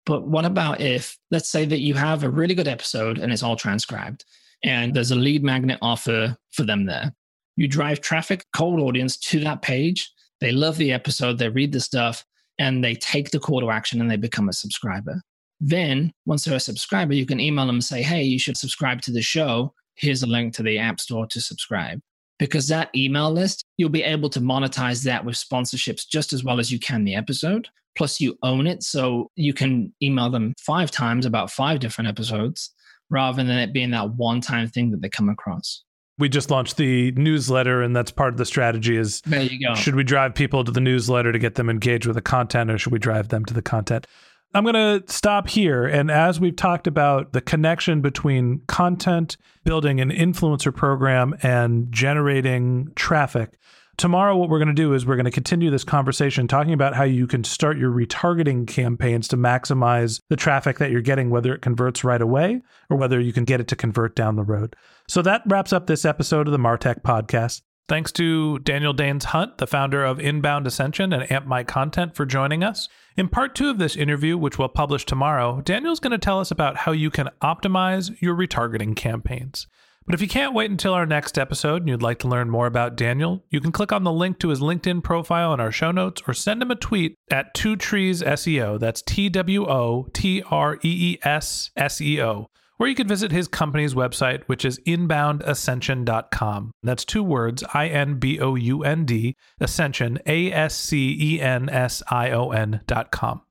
But 0.04 0.26
what 0.26 0.44
about 0.44 0.80
if, 0.80 1.16
let's 1.30 1.48
say 1.48 1.64
that 1.66 1.80
you 1.80 1.94
have 1.94 2.24
a 2.24 2.30
really 2.30 2.54
good 2.54 2.68
episode 2.68 3.18
and 3.18 3.32
it's 3.32 3.42
all 3.42 3.57
transcribed 3.57 4.24
and 4.64 4.94
there's 4.94 5.12
a 5.12 5.16
lead 5.16 5.44
magnet 5.44 5.78
offer 5.82 6.36
for 6.50 6.64
them 6.64 6.86
there? 6.86 7.14
You 7.57 7.68
drive 7.68 8.00
traffic, 8.00 8.44
cold 8.52 8.80
audience 8.80 9.16
to 9.18 9.40
that 9.40 9.62
page. 9.62 10.12
They 10.40 10.52
love 10.52 10.76
the 10.76 10.92
episode, 10.92 11.38
they 11.38 11.48
read 11.48 11.72
the 11.72 11.80
stuff, 11.80 12.24
and 12.59 12.82
they 12.82 12.94
take 12.94 13.30
the 13.30 13.40
call 13.40 13.61
to 13.61 13.70
action 13.70 14.00
and 14.00 14.11
they 14.11 14.16
become 14.16 14.48
a 14.48 14.52
subscriber. 14.52 15.20
Then, 15.61 16.12
once 16.26 16.44
they're 16.44 16.57
a 16.57 16.61
subscriber, 16.61 17.14
you 17.14 17.26
can 17.26 17.40
email 17.40 17.66
them 17.66 17.76
and 17.76 17.84
say, 17.84 18.02
hey, 18.02 18.22
you 18.22 18.38
should 18.38 18.57
subscribe 18.57 19.00
to 19.02 19.12
the 19.12 19.22
show. 19.22 19.72
Here's 19.94 20.22
a 20.22 20.26
link 20.26 20.54
to 20.54 20.62
the 20.62 20.78
App 20.78 21.00
Store 21.00 21.26
to 21.28 21.40
subscribe. 21.40 22.00
Because 22.38 22.68
that 22.68 22.90
email 22.94 23.30
list, 23.30 23.64
you'll 23.78 23.88
be 23.88 24.02
able 24.02 24.28
to 24.30 24.40
monetize 24.40 25.02
that 25.04 25.24
with 25.24 25.36
sponsorships 25.36 26.07
just 26.07 26.34
as 26.34 26.44
well 26.44 26.61
as 26.61 26.70
you 26.70 26.78
can 26.78 27.04
the 27.04 27.14
episode. 27.14 27.68
Plus, 27.96 28.20
you 28.20 28.36
own 28.42 28.66
it. 28.66 28.82
So 28.82 29.30
you 29.36 29.54
can 29.54 29.94
email 30.02 30.28
them 30.28 30.52
five 30.59 30.90
times 30.90 31.24
about 31.24 31.50
five 31.50 31.80
different 31.80 32.09
episodes 32.09 32.70
rather 33.09 33.42
than 33.42 33.57
it 33.57 33.72
being 33.72 33.90
that 33.92 34.11
one 34.16 34.42
time 34.42 34.68
thing 34.68 34.90
that 34.90 35.00
they 35.00 35.09
come 35.09 35.30
across 35.30 35.86
we 36.18 36.28
just 36.28 36.50
launched 36.50 36.76
the 36.76 37.12
newsletter 37.12 37.82
and 37.82 37.94
that's 37.94 38.10
part 38.10 38.32
of 38.32 38.38
the 38.38 38.44
strategy 38.44 38.96
is 38.96 39.20
there 39.22 39.42
you 39.42 39.60
go. 39.60 39.74
should 39.74 39.94
we 39.94 40.04
drive 40.04 40.34
people 40.34 40.64
to 40.64 40.72
the 40.72 40.80
newsletter 40.80 41.32
to 41.32 41.38
get 41.38 41.56
them 41.56 41.68
engaged 41.68 42.06
with 42.06 42.16
the 42.16 42.22
content 42.22 42.70
or 42.70 42.78
should 42.78 42.92
we 42.92 42.98
drive 42.98 43.28
them 43.28 43.44
to 43.44 43.54
the 43.54 43.62
content? 43.62 44.06
I'm 44.54 44.64
going 44.64 44.74
to 44.74 45.02
stop 45.12 45.48
here 45.48 45.84
and 45.86 46.10
as 46.10 46.40
we've 46.40 46.56
talked 46.56 46.86
about 46.86 47.32
the 47.32 47.40
connection 47.40 48.00
between 48.00 48.62
content 48.66 49.36
building 49.64 50.00
an 50.00 50.10
influencer 50.10 50.74
program 50.74 51.34
and 51.42 51.92
generating 51.92 52.92
traffic 52.94 53.58
Tomorrow, 53.97 54.36
what 54.36 54.51
we're 54.51 54.59
going 54.59 54.68
to 54.68 54.74
do 54.74 54.92
is 54.92 55.07
we're 55.07 55.16
going 55.16 55.24
to 55.24 55.30
continue 55.30 55.70
this 55.70 55.84
conversation 55.84 56.47
talking 56.47 56.74
about 56.74 56.94
how 56.94 57.05
you 57.05 57.26
can 57.26 57.44
start 57.44 57.78
your 57.78 57.90
retargeting 57.90 58.66
campaigns 58.66 59.26
to 59.28 59.38
maximize 59.38 60.20
the 60.28 60.36
traffic 60.36 60.76
that 60.78 60.90
you're 60.90 61.01
getting, 61.01 61.30
whether 61.30 61.55
it 61.55 61.62
converts 61.62 62.05
right 62.05 62.20
away 62.20 62.61
or 62.90 62.99
whether 62.99 63.18
you 63.18 63.32
can 63.32 63.44
get 63.44 63.59
it 63.59 63.68
to 63.68 63.76
convert 63.76 64.14
down 64.14 64.36
the 64.36 64.42
road. 64.42 64.76
So 65.09 65.22
that 65.22 65.42
wraps 65.47 65.72
up 65.72 65.86
this 65.86 66.05
episode 66.05 66.47
of 66.47 66.53
the 66.53 66.59
Martech 66.59 67.01
podcast. 67.01 67.62
Thanks 67.88 68.12
to 68.12 68.59
Daniel 68.59 68.92
Daines-Hutt, 68.92 69.59
the 69.59 69.66
founder 69.66 70.05
of 70.05 70.20
Inbound 70.20 70.66
Ascension 70.66 71.12
and 71.12 71.30
Amp 71.30 71.47
My 71.47 71.64
Content, 71.64 72.16
for 72.16 72.26
joining 72.26 72.62
us. 72.64 72.88
In 73.16 73.28
part 73.28 73.55
two 73.55 73.70
of 73.70 73.78
this 73.78 73.97
interview, 73.97 74.36
which 74.36 74.59
we'll 74.59 74.68
publish 74.68 75.07
tomorrow, 75.07 75.62
Daniel's 75.62 76.01
going 76.01 76.11
to 76.11 76.18
tell 76.18 76.40
us 76.40 76.51
about 76.51 76.78
how 76.78 76.92
you 76.92 77.11
can 77.11 77.30
optimize 77.42 78.20
your 78.20 78.34
retargeting 78.34 78.94
campaigns. 78.94 79.68
But 80.07 80.14
if 80.14 80.22
you 80.22 80.28
can't 80.28 80.54
wait 80.54 80.70
until 80.70 80.94
our 80.94 81.04
next 81.04 81.36
episode 81.36 81.82
and 81.82 81.88
you'd 81.88 82.00
like 82.00 82.20
to 82.20 82.28
learn 82.28 82.48
more 82.48 82.68
about 82.68 82.96
Daniel, 82.96 83.44
you 83.50 83.61
can 83.61 83.72
click 83.72 83.90
on 83.90 84.04
the 84.04 84.12
link 84.12 84.38
to 84.38 84.50
his 84.50 84.61
LinkedIn 84.61 85.02
profile 85.02 85.52
in 85.52 85.59
our 85.59 85.72
show 85.72 85.90
notes 85.90 86.22
or 86.28 86.32
send 86.32 86.62
him 86.62 86.70
a 86.70 86.76
tweet 86.76 87.16
at 87.28 87.52
Two 87.54 87.74
Trees 87.74 88.22
SEO. 88.22 88.78
That's 88.78 89.02
T 89.02 89.28
W 89.28 89.66
O 89.66 90.07
T 90.12 90.44
R 90.48 90.76
E 90.76 90.78
E 90.82 91.18
S 91.24 91.72
S 91.76 92.00
E 92.00 92.22
O. 92.22 92.46
Or 92.78 92.86
you 92.86 92.94
can 92.94 93.09
visit 93.09 93.32
his 93.32 93.48
company's 93.48 93.94
website, 93.94 94.44
which 94.44 94.64
is 94.64 94.78
inboundascension.com. 94.80 96.70
That's 96.82 97.04
two 97.04 97.24
words 97.24 97.64
I 97.74 97.88
N 97.88 98.18
B 98.18 98.38
O 98.38 98.54
U 98.54 98.84
N 98.84 99.07
D, 99.07 99.34
Ascension, 99.61 100.18
A 100.26 100.52
S 100.52 100.76
C 100.76 101.16
E 101.18 101.40
N 101.40 101.68
S 101.68 102.02
I 102.11 102.30
O 102.30 102.50
N.com 102.50 103.42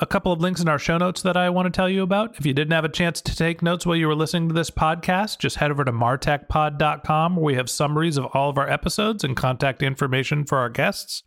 a 0.00 0.06
couple 0.06 0.32
of 0.32 0.40
links 0.40 0.60
in 0.60 0.68
our 0.68 0.78
show 0.78 0.96
notes 0.96 1.22
that 1.22 1.36
I 1.36 1.50
want 1.50 1.66
to 1.66 1.76
tell 1.76 1.88
you 1.88 2.02
about. 2.02 2.38
If 2.38 2.46
you 2.46 2.52
didn't 2.52 2.72
have 2.72 2.84
a 2.84 2.88
chance 2.88 3.20
to 3.20 3.34
take 3.34 3.62
notes 3.62 3.84
while 3.84 3.96
you 3.96 4.06
were 4.06 4.14
listening 4.14 4.48
to 4.48 4.54
this 4.54 4.70
podcast, 4.70 5.38
just 5.38 5.56
head 5.56 5.70
over 5.70 5.84
to 5.84 5.92
martechpod.com 5.92 7.36
where 7.36 7.44
we 7.44 7.54
have 7.54 7.68
summaries 7.68 8.16
of 8.16 8.26
all 8.26 8.50
of 8.50 8.58
our 8.58 8.70
episodes 8.70 9.24
and 9.24 9.36
contact 9.36 9.82
information 9.82 10.44
for 10.44 10.58
our 10.58 10.68
guests. 10.68 11.24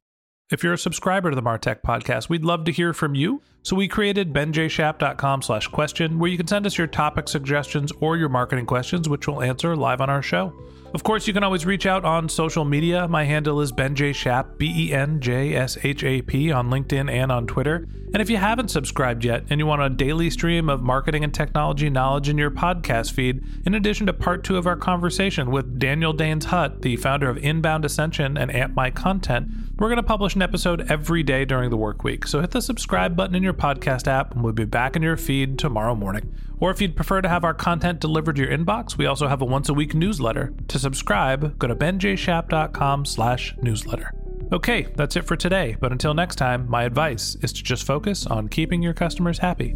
If 0.52 0.64
you're 0.64 0.74
a 0.74 0.78
subscriber 0.78 1.30
to 1.30 1.36
the 1.36 1.42
Martech 1.42 1.82
podcast, 1.82 2.28
we'd 2.28 2.44
love 2.44 2.66
to 2.66 2.74
hear 2.74 2.94
from 2.94 3.16
you. 3.16 3.42
So 3.64 3.76
we 3.76 3.88
created 3.88 4.34
benjshap.com 4.34 5.44
slash 5.44 5.68
question 5.68 6.20
where 6.20 6.30
you 6.30 6.38
can 6.38 6.48
send 6.48 6.66
us 6.66 6.78
your 6.78 6.88
topic 6.88 7.30
suggestions 7.30 7.94
or 8.02 8.18
your 8.18 8.28
marketing 8.28 8.66
questions, 8.66 9.08
which 9.08 9.28
we'll 9.28 9.42
answer 9.42 9.76
live 9.78 10.02
on 10.02 10.10
our 10.10 10.22
show. 10.22 10.54
Of 10.94 11.04
course, 11.04 11.26
you 11.26 11.34
can 11.34 11.44
always 11.44 11.66
reach 11.66 11.86
out 11.86 12.04
on 12.04 12.28
social 12.28 12.66
media. 12.66 13.08
My 13.08 13.24
handle 13.24 13.62
is 13.62 13.72
Ben 13.72 13.96
J. 13.96 14.12
Shap, 14.12 14.58
B 14.58 14.90
E 14.90 14.94
N 14.94 15.22
J 15.22 15.56
S 15.56 15.78
H 15.84 16.04
A 16.04 16.22
P, 16.22 16.52
on 16.52 16.70
LinkedIn 16.70 17.10
and 17.10 17.32
on 17.32 17.48
Twitter. 17.48 17.88
And 18.14 18.22
if 18.22 18.30
you 18.30 18.36
haven't 18.36 18.68
subscribed 18.68 19.24
yet 19.24 19.46
and 19.50 19.58
you 19.58 19.66
want 19.66 19.82
a 19.82 19.90
daily 19.90 20.30
stream 20.30 20.70
of 20.70 20.82
marketing 20.82 21.24
and 21.24 21.34
technology 21.34 21.90
knowledge 21.90 22.28
in 22.28 22.38
your 22.38 22.52
podcast 22.52 23.14
feed, 23.14 23.42
in 23.66 23.74
addition 23.74 24.06
to 24.08 24.14
part 24.14 24.44
two 24.44 24.58
of 24.58 24.68
our 24.68 24.76
conversation 24.76 25.50
with 25.50 25.80
Daniel 25.80 26.14
Daines-Hutt, 26.14 26.82
the 26.82 26.98
founder 26.98 27.30
of 27.30 27.38
Inbound 27.38 27.86
Ascension 27.86 28.38
and 28.38 28.54
Amp 28.54 28.76
My 28.76 28.92
Content, 28.92 29.48
we're 29.78 29.88
going 29.88 29.96
to 29.96 30.04
publish 30.04 30.36
an 30.36 30.42
episode 30.42 30.92
every 30.92 31.24
day 31.24 31.46
during 31.46 31.70
the 31.70 31.78
work 31.78 32.04
week. 32.04 32.28
So 32.28 32.42
hit 32.42 32.52
the 32.52 32.62
subscribe 32.62 33.16
button 33.16 33.34
in 33.34 33.44
your 33.44 33.54
podcast 33.54 34.08
app 34.08 34.34
and 34.34 34.44
we'll 34.44 34.52
be 34.52 34.66
back 34.66 34.98
in 34.98 35.02
your 35.02 35.16
feed 35.16 35.58
tomorrow 35.58 35.96
morning. 35.96 36.36
Or 36.62 36.70
if 36.72 36.80
you'd 36.80 36.96
prefer 36.96 37.22
to 37.22 37.28
have 37.28 37.44
our 37.44 37.56
content 37.56 38.00
delivered 38.00 38.38
to 38.38 38.44
your 38.44 38.58
inbox, 38.58 38.98
we 38.98 39.08
also 39.08 39.28
have 39.28 39.42
a 39.42 39.46
once 39.46 39.68
a 39.68 39.74
week 39.74 39.94
newsletter. 39.94 40.54
To 40.70 40.80
subscribe, 40.80 41.58
go 41.60 41.68
to 41.68 41.76
benjshap.com 41.76 43.06
slash 43.06 43.56
newsletter. 43.62 44.14
Okay, 44.54 44.88
that's 44.96 45.16
it 45.16 45.26
for 45.26 45.36
today. 45.36 45.76
But 45.80 45.92
until 45.92 46.14
next 46.14 46.36
time, 46.36 46.70
my 46.70 46.84
advice 46.84 47.36
is 47.42 47.52
to 47.54 47.64
just 47.64 47.84
focus 47.84 48.28
on 48.28 48.48
keeping 48.48 48.84
your 48.84 48.94
customers 48.94 49.40
happy. 49.40 49.76